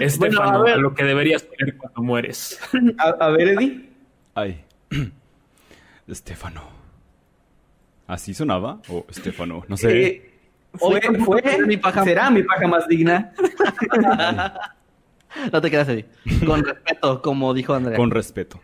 [0.00, 0.74] Estefano, a ver.
[0.74, 2.60] a lo que deberías poner cuando mueres.
[2.98, 3.87] a, a ver, Eddie.
[4.38, 4.64] Ay.
[6.06, 6.62] Estefano.
[8.06, 8.80] ¿Así sonaba?
[8.88, 9.64] ¿O Estefano?
[9.68, 10.06] No sé.
[10.06, 10.30] Eh,
[10.74, 13.32] fue, fue- fue mi paja- será mi paja más digna.
[15.52, 16.06] No te creas, Eddie.
[16.46, 17.96] Con respeto, como dijo Andrea.
[17.98, 18.60] Con respeto.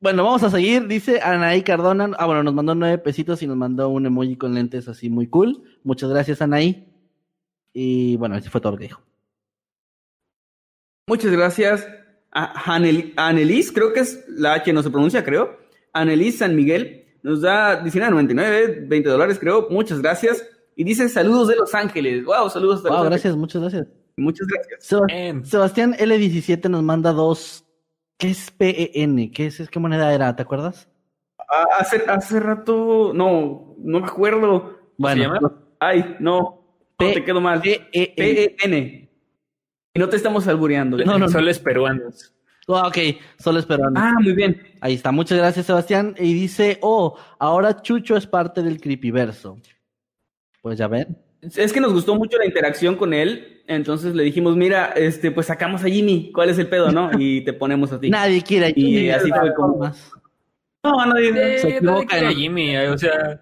[0.00, 0.88] Bueno, vamos a seguir.
[0.88, 2.10] Dice Anaí Cardona.
[2.18, 5.28] Ah, bueno, nos mandó nueve pesitos y nos mandó un emoji con lentes así muy
[5.28, 5.62] cool.
[5.84, 6.92] Muchas gracias, Anaí.
[7.72, 9.00] Y bueno, ese fue todo lo que dijo.
[11.06, 11.86] Muchas gracias.
[12.30, 15.58] Anelis, creo que es la H, no se pronuncia, creo.
[15.92, 19.68] Anelis San Miguel nos da 19.99, 20 dólares, creo.
[19.70, 20.44] Muchas gracias.
[20.76, 22.24] Y dice saludos de Los Ángeles.
[22.24, 23.86] Wow, saludos hasta Wow, Los gracias, muchas gracias.
[24.16, 25.00] Muchas gracias.
[25.06, 25.44] Bien.
[25.44, 27.64] Sebastián L17 nos manda dos.
[28.16, 29.30] ¿Qué es PEN?
[29.32, 29.68] ¿Qué es?
[29.70, 30.34] ¿Qué moneda era?
[30.34, 30.88] ¿Te acuerdas?
[31.38, 34.76] Ah, hace, hace rato, no, no me acuerdo.
[34.98, 35.62] Bueno, llama?
[35.78, 36.64] Ay, no,
[36.98, 37.62] no te quedo mal.
[37.62, 39.07] PEN.
[39.98, 40.96] Y no te estamos albureando.
[40.98, 41.28] No, no.
[41.28, 42.32] Soles peruanos.
[42.68, 42.98] Ah, ok,
[43.38, 43.98] solo esperando.
[43.98, 44.62] Ah, muy bien.
[44.80, 46.14] Ahí está, muchas gracias, Sebastián.
[46.18, 49.58] Y dice, oh, ahora Chucho es parte del creepyverso.
[50.62, 51.16] Pues ya ven.
[51.56, 55.46] Es que nos gustó mucho la interacción con él, entonces le dijimos, mira, este, pues
[55.46, 57.10] sacamos a Jimmy, ¿cuál es el pedo, no?
[57.18, 58.10] Y te ponemos a ti.
[58.10, 60.12] Nadie quiere Y así fue como- Más.
[60.84, 63.40] No, nadie- Se Eh, equivoca, nadie quiere a Jimmy, o sea.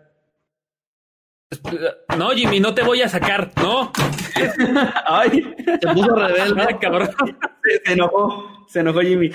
[2.18, 3.52] No, Jimmy, no te voy a sacar.
[3.56, 3.92] No.
[5.06, 6.62] Ay, Se puso rebelde.
[6.62, 7.10] Ah, cabrón.
[7.62, 9.30] se, se enojó, se enojó Jimmy.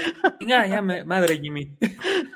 [0.46, 1.72] Ya, ya, me- madre, Jimmy.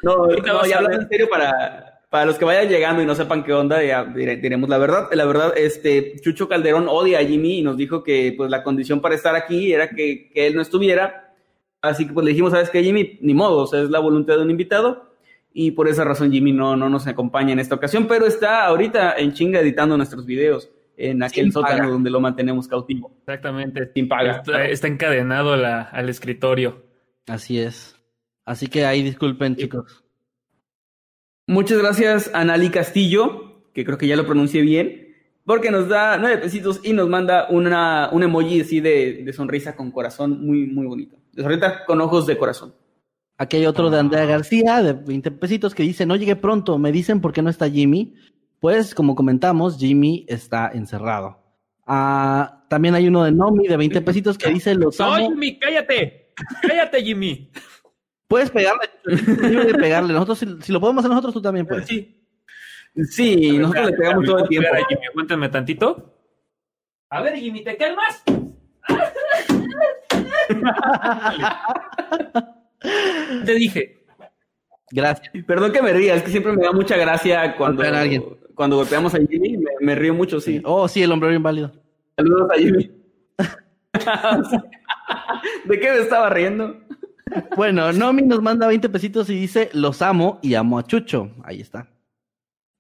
[0.02, 3.16] No, Ahorita no ya hablando en serio para, para los que vayan llegando y no
[3.16, 5.10] sepan qué onda, ya dire- diremos la verdad.
[5.12, 9.02] La verdad, este, Chucho Calderón odia a Jimmy y nos dijo que pues la condición
[9.02, 11.34] para estar aquí era que, que él no estuviera.
[11.82, 13.20] Así que pues le dijimos, ¿sabes qué, Jimmy?
[13.22, 15.14] Ni modo, o sea, es la voluntad de un invitado.
[15.58, 19.16] Y por esa razón Jimmy no, no nos acompaña en esta ocasión, pero está ahorita
[19.18, 21.90] en chinga editando nuestros videos en aquel Sin sótano paga.
[21.90, 23.16] donde lo mantenemos cautivo.
[23.20, 23.90] Exactamente.
[23.94, 24.34] Sin paga.
[24.38, 26.84] Está, está encadenado la- al escritorio.
[27.28, 27.96] Así es.
[28.44, 30.04] Así que ahí disculpen, chicos.
[31.48, 36.18] Muchas gracias a Nali Castillo, que creo que ya lo pronuncié bien, porque nos da
[36.18, 40.66] nueve pesitos y nos manda una, un emoji así de, de sonrisa con corazón muy,
[40.68, 41.16] muy bonito.
[41.32, 42.74] De sonrisa con ojos de corazón.
[43.38, 46.92] Aquí hay otro de Andrea García, de 20 pesitos, que dice, no llegué pronto, me
[46.92, 48.14] dicen por qué no está Jimmy.
[48.60, 51.44] Pues, como comentamos, Jimmy está encerrado.
[51.86, 55.30] Ah, también hay uno de Nomi, de 20 pesitos, que dice, los ¡No, amo.
[55.30, 56.34] Jimmy, cállate!
[56.62, 57.52] ¡Cállate, Jimmy!
[58.28, 60.14] Puedes pegarle, de pegarle.
[60.14, 61.86] Nosotros, si, si lo podemos hacer nosotros, tú también puedes.
[61.86, 62.26] Sí.
[63.10, 64.68] Sí, nosotros le pegamos todo el tiempo.
[64.68, 66.18] Espera, Jimmy, aguántame tantito.
[67.10, 68.24] A ver, Jimmy, ¿te calmas?
[73.46, 74.06] Te dije.
[74.92, 75.32] Gracias.
[75.46, 78.24] Perdón que me ría, es que siempre me da mucha gracia cuando, Golpear a alguien.
[78.54, 80.62] cuando golpeamos a Jimmy, me, me río mucho, sí.
[80.64, 81.72] Oh, sí, el hombre inválido.
[82.18, 82.92] Saludos a Jimmy.
[85.66, 86.80] ¿De qué me estaba riendo?
[87.56, 91.32] Bueno, Nomi nos manda 20 pesitos y dice, los amo y amo a Chucho.
[91.44, 91.90] Ahí está.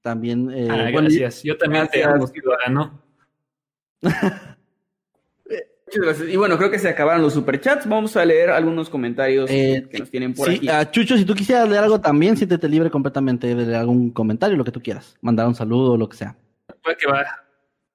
[0.02, 1.44] También, eh, Ah, bueno, gracias.
[1.44, 3.02] Yo también te amo, ciudadano.
[5.88, 6.30] Muchas gracias.
[6.30, 7.88] Y bueno, creo que se acabaron los superchats.
[7.88, 10.70] Vamos a leer algunos comentarios Eh, que nos tienen por Sí, aquí.
[10.70, 14.58] a Chucho, si tú quisieras leer algo también, siéntete libre completamente de leer algún comentario,
[14.58, 15.16] lo que tú quieras.
[15.22, 16.36] Mandar un saludo o lo que sea.
[16.84, 17.24] Puede que va.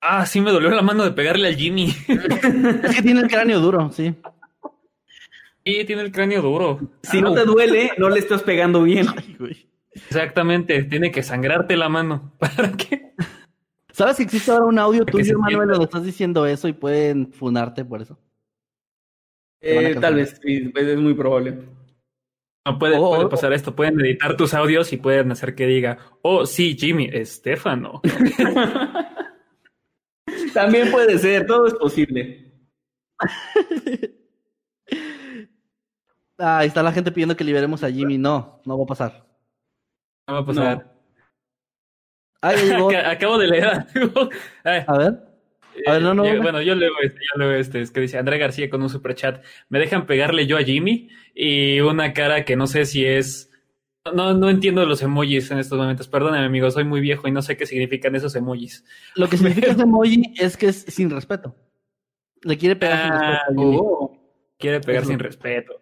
[0.00, 1.92] Ah, sí me dolió la mano de pegarle al Jimmy.
[2.84, 4.14] Es que tiene el cráneo duro, sí.
[5.64, 6.80] Sí, tiene el cráneo duro.
[7.02, 9.06] Si no te duele, no le estás pegando bien.
[9.92, 12.32] Exactamente, tiene que sangrarte la mano.
[12.38, 13.12] ¿Para qué?
[14.00, 17.84] ¿Sabes que existe ahora un audio tuyo, Manuel, donde estás diciendo eso y pueden funarte
[17.84, 18.18] por eso?
[19.60, 21.68] Eh, tal vez, sí, es muy probable.
[22.66, 23.28] No puede, Oh, puede oh.
[23.28, 23.76] pasar esto.
[23.76, 28.00] Pueden editar tus audios y pueden hacer que diga, oh, sí, Jimmy, Estefano.
[30.54, 32.54] También puede ser, todo es posible.
[36.42, 38.16] Ah, ahí está la gente pidiendo que liberemos a Jimmy.
[38.16, 39.26] No, no va a pasar.
[40.26, 40.99] No va a pasar.
[42.42, 42.90] Llegó.
[42.90, 44.28] Ac- Acabo de leer algo.
[44.64, 45.18] A ver.
[45.86, 46.42] A ver, no, no, eh, no.
[46.42, 47.80] Bueno, yo leo este, yo leo este.
[47.80, 49.42] Es que dice Andrea García con un superchat.
[49.68, 53.50] Me dejan pegarle yo a Jimmy y una cara que no sé si es.
[54.14, 56.08] No, no entiendo los emojis en estos momentos.
[56.08, 58.84] Perdóname, amigo, soy muy viejo y no sé qué significan esos emojis.
[59.14, 61.54] Lo que significa ese emoji es que es sin respeto.
[62.42, 63.76] Le quiere pegar sin Ah, respeto a Jimmy.
[63.80, 64.16] Oh.
[64.58, 65.10] Quiere pegar Eso.
[65.10, 65.79] sin respeto.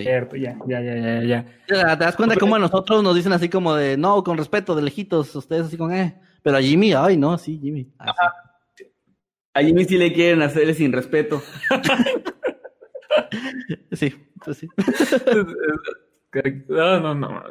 [0.00, 0.04] Sí.
[0.04, 1.46] Cierto, ya, ya, ya, ya, ya.
[1.66, 4.82] ¿Te das cuenta cómo a nosotros nos dicen así como de, no, con respeto, de
[4.82, 6.18] lejitos, ustedes así con, eh.
[6.42, 7.92] Pero a Jimmy, ay, no, sí, Jimmy.
[7.98, 8.14] Ah.
[9.52, 11.42] A Jimmy sí le quieren hacerle sin respeto.
[13.92, 14.14] Sí,
[14.44, 14.68] pues sí.
[16.68, 17.42] No, no, no.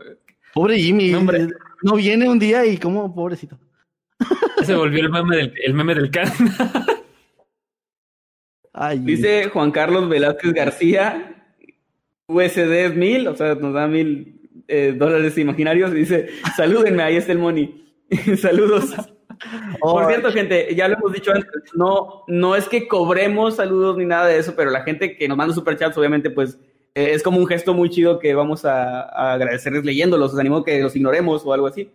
[0.53, 1.11] Pobre Jimmy.
[1.11, 1.47] No, hombre.
[1.84, 3.59] No viene un día y como, pobrecito.
[4.63, 6.31] Se volvió el meme del, el meme del can.
[8.73, 8.99] Ay.
[8.99, 11.39] Dice Juan Carlos Velázquez García,
[12.30, 15.91] USD mil, o sea, nos da mil eh, dólares imaginarios.
[15.91, 17.93] Dice, salúdenme, ahí está el money.
[18.38, 18.93] Saludos.
[19.81, 23.97] Oh, Por cierto, gente, ya lo hemos dicho antes, no, no es que cobremos saludos
[23.97, 26.60] ni nada de eso, pero la gente que nos manda superchats, obviamente, pues
[26.95, 30.34] eh, es como un gesto muy chido que vamos a, a agradecerles leyéndolos.
[30.34, 31.89] Os animo que los ignoremos o algo así,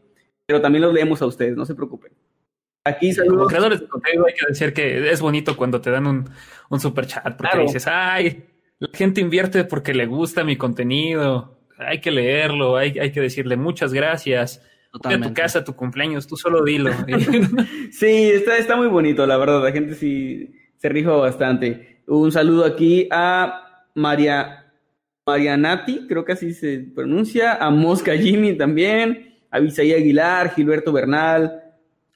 [0.47, 2.13] pero también los leemos a ustedes, no se preocupen.
[2.87, 3.49] Aquí Como saludos.
[3.49, 6.29] creadores de contenido hay que decir que es bonito cuando te dan un,
[6.71, 7.63] un super chat porque Claro.
[7.63, 8.45] dices, ay,
[8.79, 11.59] la gente invierte porque le gusta mi contenido.
[11.79, 14.59] Hay que leerlo, hay, hay que decirle muchas gracias.
[14.59, 15.41] Voy a tu Totalmente.
[15.41, 16.91] casa, tu cumpleaños, tú solo dilo.
[17.91, 19.63] Sí, está, está muy bonito, la verdad.
[19.63, 22.03] La gente sí se rifa bastante.
[22.07, 24.61] Un saludo aquí a María
[25.27, 31.61] Marianati, creo que así se pronuncia, a Mosca Jimmy también, a Visaí Aguilar, Gilberto Bernal,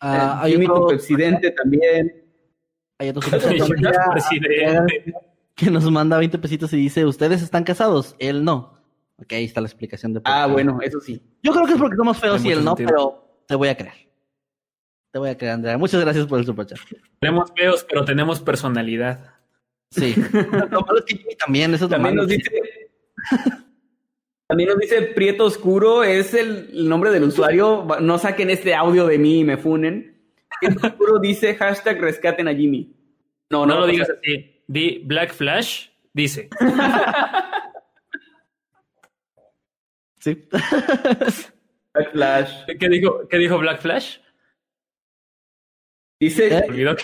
[0.01, 2.13] Ah, eh, Jimmy tu presidente también.
[2.99, 3.23] hay otro
[4.13, 5.13] presidente.
[5.59, 8.15] Que nos manda 20 pesitos y dice, ¿ustedes están casados?
[8.19, 8.79] Él no.
[9.21, 10.53] Ok, ahí está la explicación de por Ah, qué.
[10.53, 11.21] bueno, eso sí.
[11.43, 12.89] Yo creo que es porque somos feos y él no, sentido.
[12.89, 13.95] pero te voy a creer.
[15.13, 15.77] Te voy a creer, Andrea.
[15.79, 16.79] Muchas gracias por el superchat.
[17.21, 19.35] Tenemos feos, pero tenemos personalidad.
[19.91, 20.15] Sí.
[20.71, 22.29] Lo malo es que Jimmy también, eso es lo También malo.
[22.29, 22.51] nos dice.
[24.47, 27.87] También nos dice Prieto Oscuro, es el, nombre del usuario.
[28.01, 30.23] No saquen este audio de mí y me funen.
[30.61, 32.95] Prieto Oscuro dice hashtag rescaten a Jimmy.
[33.51, 34.58] No, No, no, lo o digas sea, así.
[34.69, 36.49] Di Black Flash, dice.
[40.21, 40.35] Sí.
[41.95, 42.51] Black Flash.
[42.79, 44.19] ¿Qué dijo, qué dijo Black Flash?
[46.21, 46.49] Dice.
[46.59, 46.67] ¿Eh?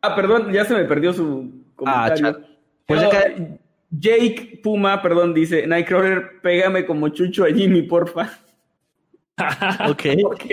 [0.00, 2.16] Ah, perdón, ya se me perdió su comentario.
[2.32, 2.46] chale.
[2.86, 3.58] Pues Pero, ca-
[3.90, 8.30] Jake Puma, perdón, dice Nightcrawler, pégame como chucho a Jimmy, porfa.
[9.88, 10.04] Ok.
[10.24, 10.44] Ok.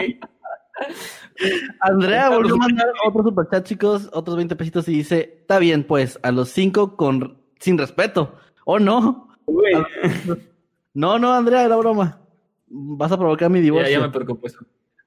[1.80, 6.20] Andrea volvió a mandar otro superchat, chicos, otros 20 pesitos y dice, está bien, pues,
[6.24, 8.38] a los 5 con sin respeto.
[8.66, 9.30] ¿O no?
[9.46, 9.74] Güey.
[10.94, 12.22] No, no, Andrea, era broma.
[12.68, 13.92] Vas a provocar mi divorcio.
[13.92, 14.60] ya me preocupé eso.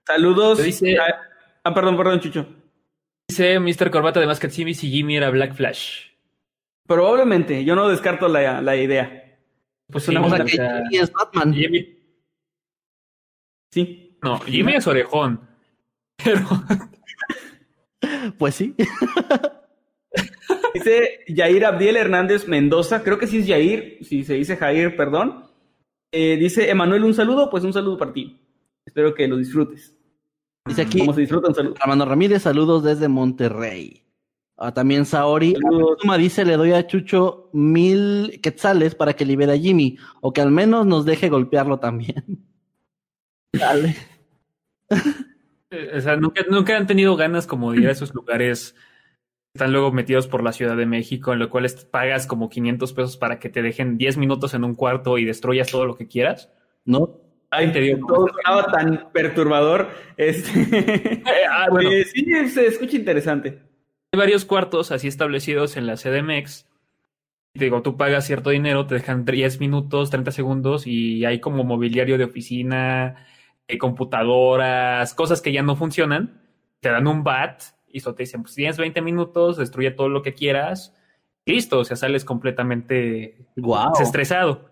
[0.07, 0.59] Saludos.
[0.59, 1.23] Te dice- a-
[1.65, 2.47] Ah, perdón, perdón, Chucho.
[3.29, 3.91] Dice Mr.
[3.91, 6.07] Corbata de Masked Jimmy si Jimmy era Black Flash.
[6.87, 9.37] Probablemente, yo no descarto la, la idea.
[9.91, 11.53] Pues Una O buena- sea, que Jimmy es Batman.
[11.53, 11.99] Jimmy,
[13.73, 14.19] Sí.
[14.23, 15.48] no, Jimmy es orejón.
[16.23, 16.41] Pero
[18.39, 18.75] Pues sí.
[20.75, 25.45] Dice Yair Abdiel Hernández Mendoza, creo que sí es Yair, si se dice Jair, perdón.
[26.13, 28.41] Eh, dice Emanuel, un saludo, pues un saludo para ti.
[28.85, 29.95] Espero que lo disfrutes.
[30.67, 31.75] Dice aquí, Como se disfruta, un saludo.
[31.81, 34.05] Armando Ramírez, saludos desde Monterrey.
[34.57, 35.55] Ah, también Saori.
[36.01, 40.41] Suma dice, le doy a Chucho mil quetzales para que libere a Jimmy, o que
[40.41, 42.45] al menos nos deje golpearlo también.
[43.53, 43.97] Dale.
[45.71, 49.59] Eh, O sea, nunca, nunca han tenido ganas como de ir a esos lugares que
[49.59, 53.17] están luego metidos por la Ciudad de México, en lo cual pagas como 500 pesos
[53.17, 56.51] para que te dejen 10 minutos en un cuarto y destruyas todo lo que quieras.
[56.85, 57.21] ¿No?
[57.51, 59.89] Ay, Te digo, todo sonaba tan perturbador.
[60.17, 61.23] Este...
[61.51, 61.91] ah, bueno.
[61.91, 63.63] Eh, sí, se escucha interesante.
[64.13, 66.67] Hay varios cuartos así establecidos en la CDMX.
[67.55, 71.65] Te digo, tú pagas cierto dinero, te dejan 10 minutos, 30 segundos y hay como
[71.65, 73.17] mobiliario de oficina, eh,
[73.77, 76.41] computadoras, cosas que ya no funcionan.
[76.81, 80.23] Te dan un bat y eso te dicen, pues tienes 20 minutos, destruye todo lo
[80.23, 80.95] que quieras.
[81.45, 84.71] y Listo, o sea, sales completamente desestresado.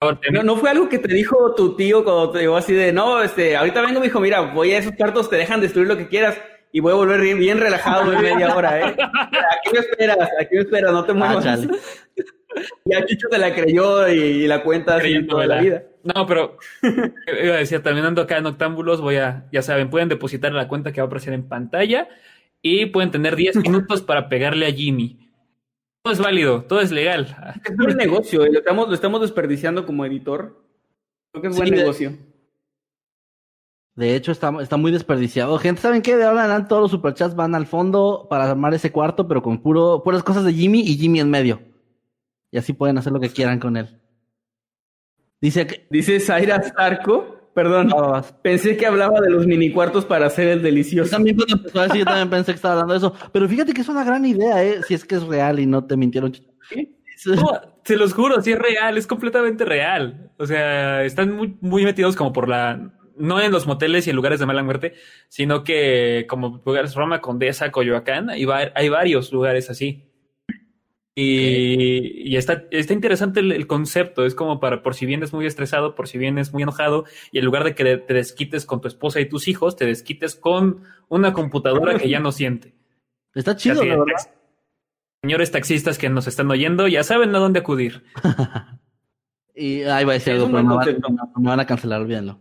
[0.00, 2.92] Ahora, No, no fue algo que te dijo tu tío cuando te llegó así de,
[2.92, 5.96] no, este, ahorita vengo, me dijo, mira, voy a esos cuartos, te dejan destruir lo
[5.96, 6.38] que quieras
[6.72, 8.96] y voy a volver bien, bien relajado en media hora, ¿eh?
[9.58, 11.60] Aquí me esperas, aquí me esperas, no te Ah, muevas.
[12.84, 15.82] ya Chucho te la creyó y, y la cuenta así toda la vida.
[16.02, 20.08] No, pero iba a decir, también ando acá en Octámbulos, voy a, ya saben, pueden
[20.08, 22.08] depositar la cuenta que va a aparecer en pantalla
[22.62, 25.18] y pueden tener 10 minutos para pegarle a Jimmy.
[26.02, 27.36] Todo es válido, todo es legal.
[27.64, 28.50] Es buen negocio, ¿eh?
[28.52, 30.62] lo, estamos, lo estamos desperdiciando como editor.
[31.32, 32.12] Creo que es buen Sí, de- negocio.
[33.96, 35.58] De hecho, está, está muy desperdiciado.
[35.58, 36.16] Gente, ¿saben qué?
[36.16, 39.42] De ahora en adelante todos los superchats van al fondo para armar ese cuarto, pero
[39.42, 41.60] con puro, puras cosas de Jimmy y Jimmy en medio.
[42.56, 44.00] Y así pueden hacer lo que quieran con él.
[45.42, 45.86] Dice que...
[45.90, 50.60] Dice Zaira Zarco, perdón, No, pensé que hablaba de los mini cuartos para hacer el
[50.60, 51.10] Yo delicioso.
[51.10, 53.14] también cuando empezó a decir, yo también pensé que estaba hablando de eso.
[53.30, 54.80] Pero fíjate que es una gran idea, ¿eh?
[54.88, 56.32] Si es que es real y no te mintieron.
[57.26, 60.32] No, se los juro, sí es real, es completamente real.
[60.38, 62.90] O sea, están muy, muy metidos como por la.
[63.18, 64.94] No en los moteles y en lugares de mala muerte,
[65.28, 70.06] sino que como lugares Roma, Condesa, Coyoacán, hay, hay varios lugares así.
[71.18, 74.26] Y, y está, está interesante el, el concepto.
[74.26, 77.46] Es como para por si vienes muy estresado, por si vienes muy enojado, y en
[77.46, 81.32] lugar de que te desquites con tu esposa y tus hijos, te desquites con una
[81.32, 82.74] computadora que ya no siente.
[83.34, 84.04] Está chido, la.
[85.22, 88.04] Señores taxistas que nos están oyendo, ya saben a dónde acudir.
[89.58, 92.38] Y ahí va a decir algo, pero van, me van a cancelar, olvídenlo.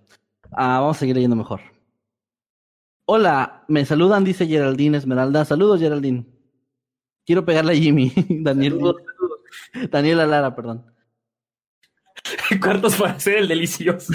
[0.52, 1.62] Ah, vamos a seguir leyendo mejor.
[3.06, 5.46] Hola, me saludan, dice Geraldine Esmeralda.
[5.46, 6.26] Saludos, Geraldine.
[7.26, 8.12] Quiero pegarle a Jimmy.
[8.30, 9.90] Daniel, Saludos, saludos.
[9.92, 10.86] Daniela Lara, perdón.
[12.62, 14.14] Cuartos para hacer el delicioso.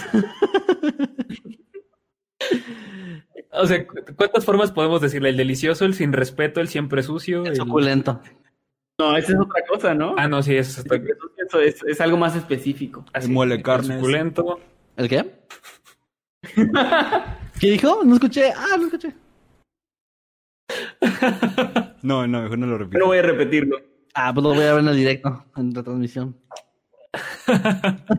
[3.52, 5.30] o sea, ¿cu- ¿cuántas formas podemos decirle?
[5.30, 7.42] El delicioso, el sin respeto, el siempre sucio.
[7.44, 8.20] El el- suculento.
[8.98, 10.14] No, esa es otra cosa, ¿no?
[10.18, 13.04] Ah, no, sí, eso está Eso es, es algo más específico.
[13.14, 13.96] El mole carnes.
[13.96, 14.60] suculento.
[14.96, 15.40] ¿El qué?
[17.60, 18.02] ¿Qué dijo?
[18.04, 18.52] No escuché.
[18.54, 19.14] Ah, no escuché.
[22.02, 23.06] No, no, mejor no lo No repito.
[23.06, 23.76] voy a repetirlo.
[24.14, 26.36] Ah, pues lo voy a ver en el directo, en la transmisión.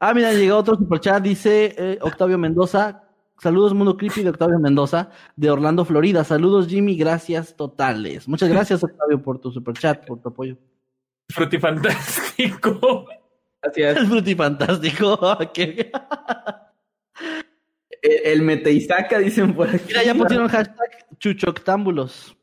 [0.00, 3.04] ah, mira, llegó otro superchat, dice eh, Octavio Mendoza.
[3.40, 6.24] Saludos, Mundo Creepy de Octavio Mendoza, de Orlando, Florida.
[6.24, 8.26] Saludos, Jimmy, gracias totales.
[8.26, 10.56] Muchas gracias, Octavio, por tu superchat, por tu apoyo.
[11.28, 13.06] Frutifantástico.
[13.62, 13.96] Gracias.
[13.98, 15.38] El frutifantástico.
[15.54, 15.92] ¿Qué?
[18.02, 19.84] El, el Meteisaca, dicen por aquí.
[19.88, 22.36] Mira, ya pusieron hashtag chuchoctámbulos.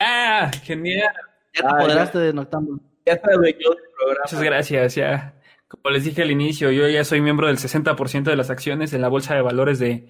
[0.00, 1.08] Ah, genial.
[1.54, 2.80] Ya te Ah, apoderaste de noctámbulos.
[3.06, 4.24] Ya está dueño del programa.
[4.24, 4.94] Muchas gracias.
[4.94, 5.34] Ya,
[5.68, 9.00] como les dije al inicio, yo ya soy miembro del 60% de las acciones en
[9.00, 10.08] la bolsa de valores de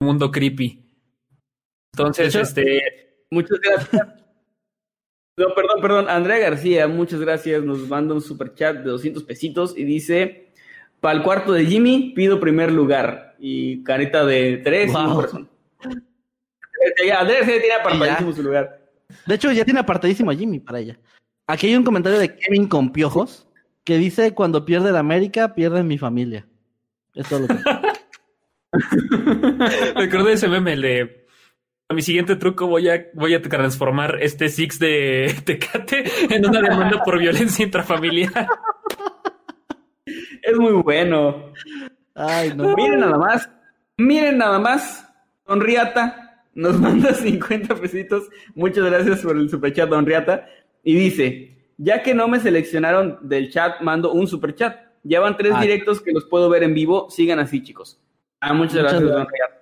[0.00, 0.84] Mundo Creepy.
[1.94, 4.02] Entonces, De hecho- este, Muchas gracias.
[5.36, 6.08] No, perdón, perdón.
[6.08, 7.62] Andrea García, muchas gracias.
[7.62, 10.47] Nos manda un super chat de 200 pesitos y dice:
[11.00, 13.36] Para el cuarto de Jimmy, pido primer lugar.
[13.38, 15.48] Y carita de tres Wow.
[15.82, 18.80] Eh, ya, Andrea sí tiene apartadísimo su lugar.
[19.26, 20.98] De hecho, ya tiene apartadísimo a Jimmy para ella.
[21.46, 23.48] Aquí hay un comentario de Kevin con piojos
[23.84, 26.46] que dice: Cuando pierde la América, pierde mi familia.
[27.14, 27.56] Es todo lo que.
[29.94, 31.28] recordé ese meme el de
[31.90, 36.60] a mi siguiente truco voy a, voy a transformar este Six de Tecate en una
[36.60, 38.46] demanda por violencia intrafamiliar.
[40.42, 41.52] Es muy bueno.
[42.14, 42.74] Ay, no.
[42.76, 43.50] Miren nada más.
[43.96, 45.04] Miren nada más.
[45.46, 48.28] Don Riata nos manda 50 pesitos.
[48.54, 50.46] Muchas gracias por el superchat, Don Riata.
[50.82, 54.76] Y dice, ya que no me seleccionaron del chat, mando un superchat.
[55.04, 57.08] Ya van tres directos que los puedo ver en vivo.
[57.10, 58.00] Sigan así, chicos.
[58.40, 59.26] Ah, muchas, Muchas gracias, Don.
[59.26, 59.54] Riata.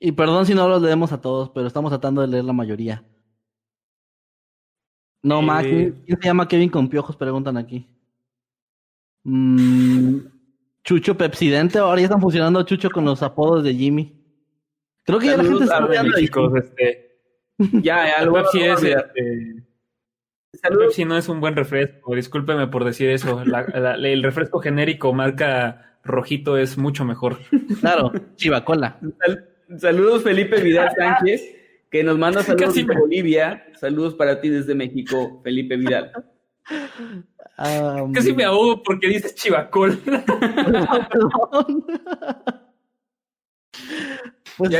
[0.00, 3.02] Y perdón si no los leemos a todos, pero estamos tratando de leer la mayoría.
[5.22, 5.62] No, Eh.
[5.62, 7.16] ¿quién, quién se llama Kevin con piojos?
[7.16, 7.88] Preguntan aquí.
[9.24, 10.18] Mm,
[10.84, 14.20] Chucho Pepsidente, ahora ya están funcionando Chucho con los apodos de Jimmy.
[15.04, 17.18] Creo que ya la Saludos gente está Chicos, este,
[17.82, 19.12] Ya, a- Pepsi es, olvidar.
[19.16, 19.64] este,
[20.62, 20.84] Saludos.
[20.86, 23.44] Pepsi no es un buen refresco, discúlpeme por decir eso.
[23.44, 27.38] La- la- el refresco genérico marca rojito es mucho mejor.
[27.80, 28.98] Claro, Chivacola.
[29.24, 29.48] Sal-
[29.78, 31.42] saludos, Felipe Vidal Sánchez,
[31.90, 33.66] que nos manda saludos Casi desde me- Bolivia.
[33.80, 36.12] Saludos para ti desde México, Felipe Vidal.
[37.56, 39.98] Casi me ahogo porque dices chivacol.
[39.98, 41.84] perdón.
[44.56, 44.78] Pues Ya,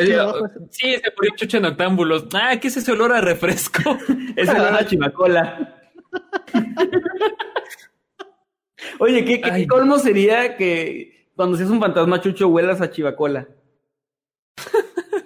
[0.70, 2.26] sí, se murió Chucho en octámbulos.
[2.32, 3.98] Ah, ¿qué es ese olor a refresco?
[4.36, 5.82] Es el olor a chivacola.
[9.01, 9.66] Oye, ¿qué, qué Ay.
[9.66, 13.48] colmo sería que cuando seas un fantasma chucho huelas a chivacola?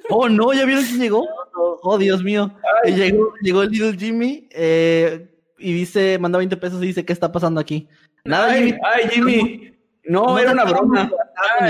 [0.08, 1.26] Oh, no, ¿ya vieron quién llegó?
[1.82, 2.50] Oh, Dios mío.
[2.84, 5.28] Llegó, llegó el Little Jimmy eh,
[5.58, 7.88] y dice, manda 20 pesos y dice, ¿qué está pasando aquí?
[8.24, 8.78] Nada, ay, Jimmy.
[8.84, 9.72] ay, Jimmy.
[10.04, 11.10] No, No era una estamos broma.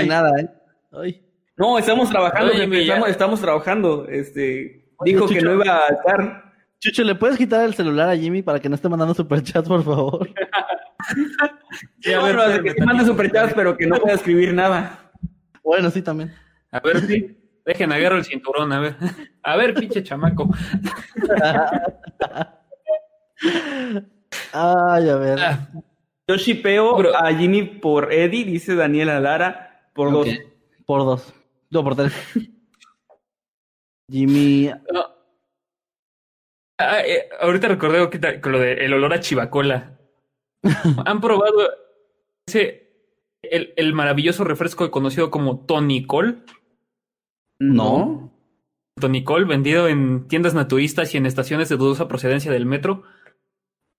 [0.01, 0.49] ni nada, ¿eh?
[0.91, 1.23] Ay.
[1.57, 4.07] No, estamos trabajando, Jimmy, estamos, estamos trabajando.
[4.07, 6.53] Este, Oye, dijo que no iba a estar.
[6.79, 9.83] Chucho, ¿le puedes quitar el celular a Jimmy para que no esté mandando superchats, por
[9.83, 10.29] favor?
[12.01, 14.53] Sí, a ver, no, de espérame que te mande superchats, pero que no pueda escribir
[14.53, 15.11] nada.
[15.63, 16.33] Bueno, sí, también.
[16.71, 17.37] A ver, sí.
[17.65, 18.95] Dejen agarro el cinturón, a ver.
[19.43, 20.49] A ver, pinche chamaco.
[24.53, 25.39] Ay, a ver.
[25.39, 25.67] Ah,
[26.27, 30.27] Yo shipeo Pero- a Jimmy por Eddie, dice Daniela Lara, por dos.
[30.27, 30.33] Ok.
[30.85, 31.33] Por dos.
[31.71, 32.13] No, por tres.
[34.11, 34.69] Jimmy.
[36.77, 39.97] Ah, eh, ahorita recordé ahorita con lo de el olor a chivacola.
[41.05, 41.69] ¿Han probado
[42.47, 42.87] ese
[43.41, 46.43] el, el maravilloso refresco conocido como Tonicol?
[47.59, 48.31] No.
[48.99, 53.03] Tonicol, vendido en tiendas naturistas y en estaciones de dudosa procedencia del metro.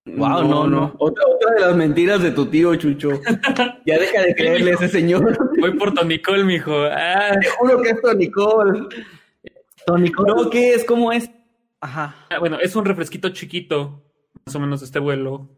[0.07, 0.95] Guau, no, no.
[0.99, 3.11] Otra, otra de las mentiras de tu tío, Chucho.
[3.87, 5.37] Ya deja de creerle a ese señor.
[5.61, 6.73] Voy por Tonicol, mijo.
[6.91, 8.81] Ah, Te juro que es Nicole.
[9.87, 10.33] Tony Cole.
[10.45, 10.85] No, ¿qué es?
[10.85, 11.31] ¿Cómo es?
[11.81, 12.15] Ajá.
[12.31, 14.03] Ah, bueno, es un refresquito chiquito,
[14.47, 15.49] más o menos de este vuelo.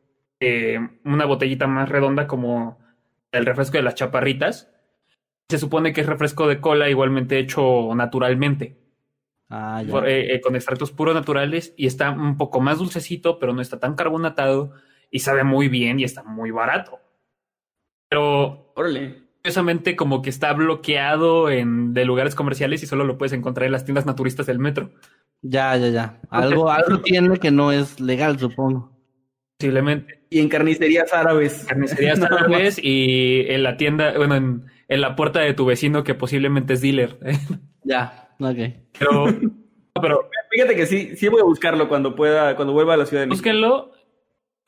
[0.40, 2.78] eh, una botellita más redonda como
[3.32, 4.70] el refresco de las chaparritas.
[5.48, 8.77] Se supone que es refresco de cola igualmente hecho naturalmente,
[9.55, 13.53] Ah, por- eh, eh, con extractos puros naturales y está un poco más dulcecito, pero
[13.53, 14.73] no está tan carbonatado
[15.11, 16.99] y sabe muy bien y está muy barato.
[18.09, 19.23] Pero Órale.
[19.43, 23.73] curiosamente como que está bloqueado en, de lugares comerciales y solo lo puedes encontrar en
[23.73, 24.91] las tiendas naturistas del metro.
[25.43, 26.20] Ya, ya, ya.
[26.31, 28.91] Algo, algo tiene que no es legal, supongo.
[29.59, 30.24] Posiblemente.
[30.31, 31.65] Y en carnicerías árabes.
[31.69, 36.15] Carnicerías árabes y en la tienda, bueno, en, en la puerta de tu vecino que
[36.15, 37.19] posiblemente es dealer.
[37.85, 38.59] Ya, ok.
[38.98, 42.97] Pero, no, pero fíjate que sí, sí voy a buscarlo cuando pueda, cuando vuelva a
[42.97, 43.43] la Ciudad de México.
[43.43, 43.93] Búsquenlo.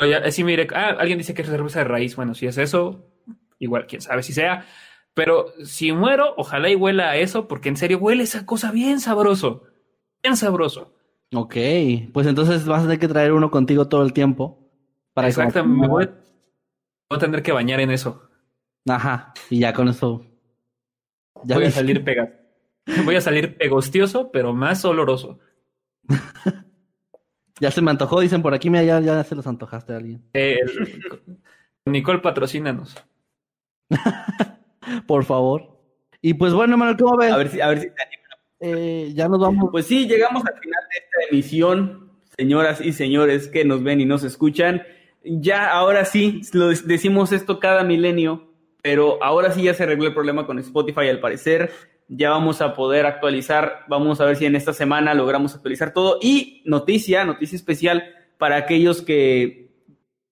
[0.00, 2.16] Oye, así mire, ah, alguien dice que es cerveza de raíz.
[2.16, 3.06] Bueno, si es eso,
[3.58, 4.66] igual, quién sabe si sea.
[5.14, 8.98] Pero si muero, ojalá y huela a eso, porque en serio huele esa cosa bien
[9.00, 9.62] sabroso.
[10.22, 10.92] Bien sabroso.
[11.32, 11.54] Ok,
[12.12, 14.68] pues entonces vas a tener que traer uno contigo todo el tiempo.
[15.12, 18.28] Para que Exacto, como- me voy, voy a tener que bañar en eso.
[18.88, 20.26] Ajá, y ya con eso.
[21.44, 22.40] Ya voy a salir pega.
[23.04, 25.38] Voy a salir pegostioso, pero más oloroso.
[27.60, 30.24] Ya se me antojó, dicen por aquí, mira, ya, ya se los antojaste a alguien.
[30.32, 30.58] Eh,
[31.86, 32.96] Nicole, patrocínanos.
[35.06, 35.78] Por favor.
[36.20, 37.30] Y pues bueno, Manuel, ¿cómo ves?
[37.30, 38.02] A ver si, a ver si te.
[38.60, 39.68] Eh, ya nos vamos.
[39.70, 44.06] Pues sí, llegamos al final de esta emisión, señoras y señores que nos ven y
[44.06, 44.82] nos escuchan.
[45.22, 48.48] Ya, ahora sí, lo decimos esto cada milenio,
[48.82, 51.70] pero ahora sí ya se arregló el problema con Spotify al parecer.
[52.08, 56.18] Ya vamos a poder actualizar, vamos a ver si en esta semana logramos actualizar todo.
[56.20, 58.04] Y noticia, noticia especial
[58.38, 59.70] para aquellos que,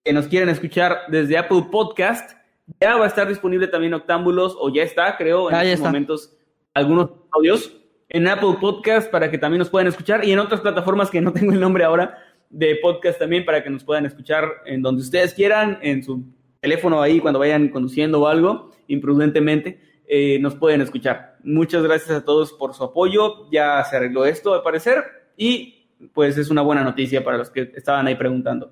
[0.03, 2.37] que nos quieren escuchar desde Apple Podcast.
[2.79, 6.37] Ya va a estar disponible también Octámbulos, o ya está, creo, en estos momentos,
[6.73, 7.75] algunos audios
[8.09, 11.33] en Apple Podcast para que también nos puedan escuchar y en otras plataformas que no
[11.33, 12.19] tengo el nombre ahora
[12.49, 16.23] de podcast también para que nos puedan escuchar en donde ustedes quieran, en su
[16.59, 21.32] teléfono ahí cuando vayan conduciendo o algo, imprudentemente, eh, nos pueden escuchar.
[21.43, 25.03] Muchas gracias a todos por su apoyo, ya se arregló esto al parecer
[25.37, 28.71] y pues es una buena noticia para los que estaban ahí preguntando.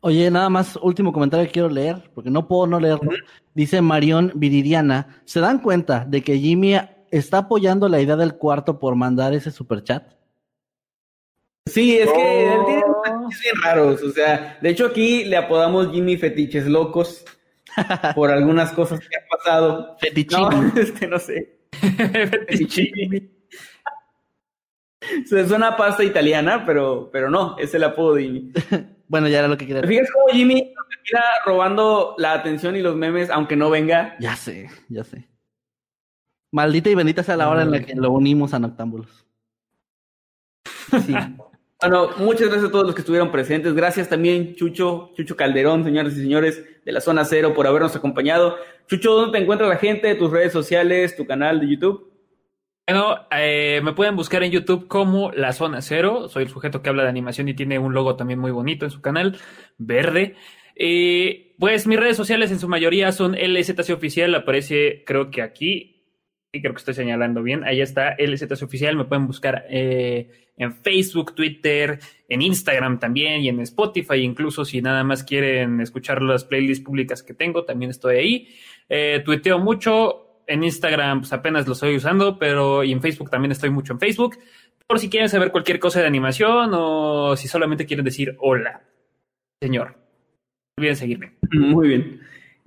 [0.00, 3.10] Oye, nada más, último comentario que quiero leer, porque no puedo no leerlo.
[3.54, 6.76] Dice Marión Viridiana, ¿se dan cuenta de que Jimmy
[7.10, 10.12] está apoyando la idea del cuarto por mandar ese superchat?
[11.66, 15.90] Sí, es que él tiene fetiches bien raros, o sea, de hecho aquí le apodamos
[15.92, 17.24] Jimmy Fetiches Locos
[18.14, 19.96] por algunas cosas que han pasado.
[19.98, 20.40] Fetichín.
[20.40, 21.57] No, este no sé.
[21.72, 23.30] Fetichini.
[25.26, 28.52] Se suena a pasta italiana, pero, pero no, es el apodo de Jimmy.
[29.10, 32.82] Bueno, ya era lo que quería ¿Te fijas cómo Jimmy termina robando la atención y
[32.82, 34.16] los memes, aunque no venga?
[34.20, 35.26] Ya sé, ya sé.
[36.52, 39.26] Maldita y bendita sea la hora en la que lo unimos a Noctámbulos.
[41.06, 41.14] Sí.
[41.80, 43.72] Bueno, muchas gracias a todos los que estuvieron presentes.
[43.72, 48.56] Gracias también, Chucho, Chucho Calderón, señoras y señores de la Zona Cero, por habernos acompañado.
[48.88, 50.12] Chucho, ¿dónde te encuentra la gente?
[50.16, 51.14] ¿Tus redes sociales?
[51.14, 52.10] ¿Tu canal de YouTube?
[52.84, 56.28] Bueno, eh, me pueden buscar en YouTube como La Zona Cero.
[56.28, 58.90] Soy el sujeto que habla de animación y tiene un logo también muy bonito en
[58.90, 59.38] su canal,
[59.76, 60.34] verde.
[60.74, 65.97] Eh, pues mis redes sociales en su mayoría son LZC Oficial, aparece creo que aquí,
[66.52, 70.74] y creo que estoy señalando bien, ahí está LZC Oficial, me pueden buscar eh, en
[70.74, 76.44] Facebook, Twitter, en Instagram también y en Spotify, incluso si nada más quieren escuchar las
[76.44, 78.48] playlists públicas que tengo, también estoy ahí.
[78.88, 83.52] Eh, tuiteo mucho, en Instagram pues apenas lo estoy usando, pero y en Facebook también
[83.52, 84.38] estoy mucho en Facebook.
[84.86, 88.82] Por si quieren saber cualquier cosa de animación o si solamente quieren decir hola,
[89.62, 89.88] señor.
[89.88, 91.32] No olviden seguirme.
[91.50, 92.20] Muy bien.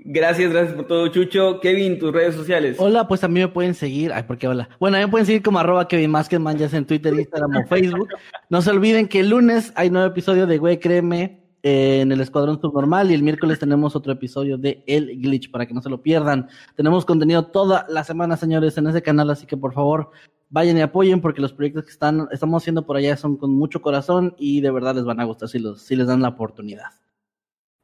[0.03, 1.59] Gracias, gracias por todo, Chucho.
[1.59, 2.77] Kevin, tus redes sociales.
[2.79, 4.11] Hola, pues a mí me pueden seguir.
[4.11, 4.67] Ay, ¿por qué hola?
[4.79, 6.11] Bueno, a mí me pueden seguir como arroba Kevin
[6.57, 8.09] ya sea en Twitter, Instagram o Facebook.
[8.49, 12.19] No se olviden que el lunes hay nuevo episodio de Güey Créeme eh, en el
[12.19, 15.89] Escuadrón Subnormal y el miércoles tenemos otro episodio de El Glitch para que no se
[15.89, 16.49] lo pierdan.
[16.75, 20.09] Tenemos contenido toda la semana, señores, en ese canal, así que por favor
[20.49, 23.83] vayan y apoyen porque los proyectos que están, estamos haciendo por allá son con mucho
[23.83, 26.89] corazón y de verdad les van a gustar si, los, si les dan la oportunidad.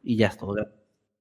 [0.01, 0.55] Y ya es todo.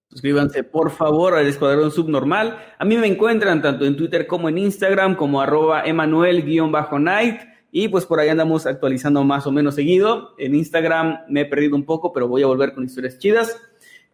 [0.08, 2.58] Suscríbanse, por favor, al Escuadrón Subnormal.
[2.78, 7.40] A mí me encuentran tanto en Twitter como en Instagram, como arroba Emanuel-Night.
[7.72, 10.34] Y pues por ahí andamos actualizando más o menos seguido.
[10.38, 13.60] En Instagram me he perdido un poco, pero voy a volver con historias chidas.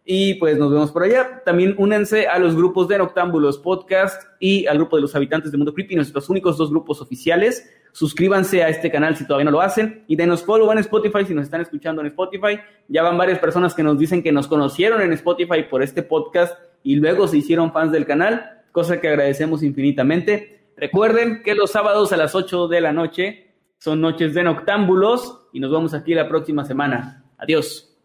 [0.03, 1.43] Y pues nos vemos por allá.
[1.45, 5.57] También únanse a los grupos de Noctámbulos Podcast y al grupo de los habitantes de
[5.57, 7.69] Mundo Creepy, nuestros únicos dos grupos oficiales.
[7.93, 11.35] Suscríbanse a este canal si todavía no lo hacen y denos follow en Spotify si
[11.35, 12.59] nos están escuchando en Spotify.
[12.87, 16.57] Ya van varias personas que nos dicen que nos conocieron en Spotify por este podcast
[16.81, 20.71] y luego se hicieron fans del canal, cosa que agradecemos infinitamente.
[20.75, 25.59] Recuerden que los sábados a las 8 de la noche son noches de noctámbulos y
[25.59, 27.25] nos vemos aquí la próxima semana.
[27.37, 27.95] Adiós.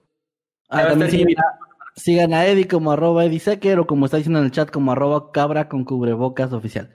[0.68, 0.94] Ah,
[1.96, 4.92] sigan a Eddie como arroba Eddie Secker o como está diciendo en el chat como
[4.92, 6.92] arroba cabra con cubrebocas oficial.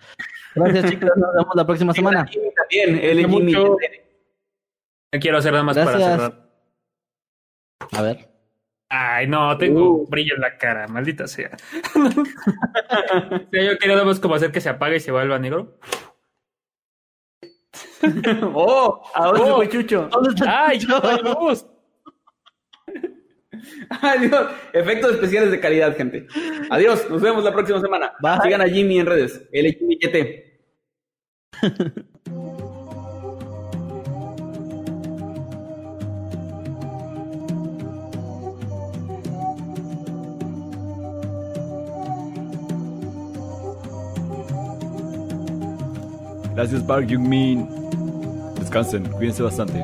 [0.56, 2.26] Gracias chicos, nos vemos la próxima semana.
[2.26, 3.78] También, él Mucho.
[5.20, 6.50] Quiero hacer nada más para cerrar.
[7.92, 8.30] A ver.
[8.90, 10.08] Ay, no, tengo Uh.
[10.08, 11.52] brillo en la cara, maldita sea.
[11.96, 15.80] Yo quería nada más como hacer que se apague y se vuelva negro.
[18.54, 19.56] oh, ahora Oh.
[19.58, 20.08] fue Chucho.
[20.12, 21.73] ¿Dónde está Ay, Chucho?
[24.02, 24.52] Adiós.
[24.74, 26.28] Efectos especiales de calidad, gente.
[26.70, 27.10] Adiós.
[27.10, 28.14] Nos vemos la próxima semana.
[28.22, 28.40] Bye.
[28.44, 29.42] Sigan a Jimmy en redes.
[29.52, 30.54] LJT.
[46.56, 47.68] Gracias, Park Jung-min.
[48.60, 49.84] Descansen, cuídense bastante.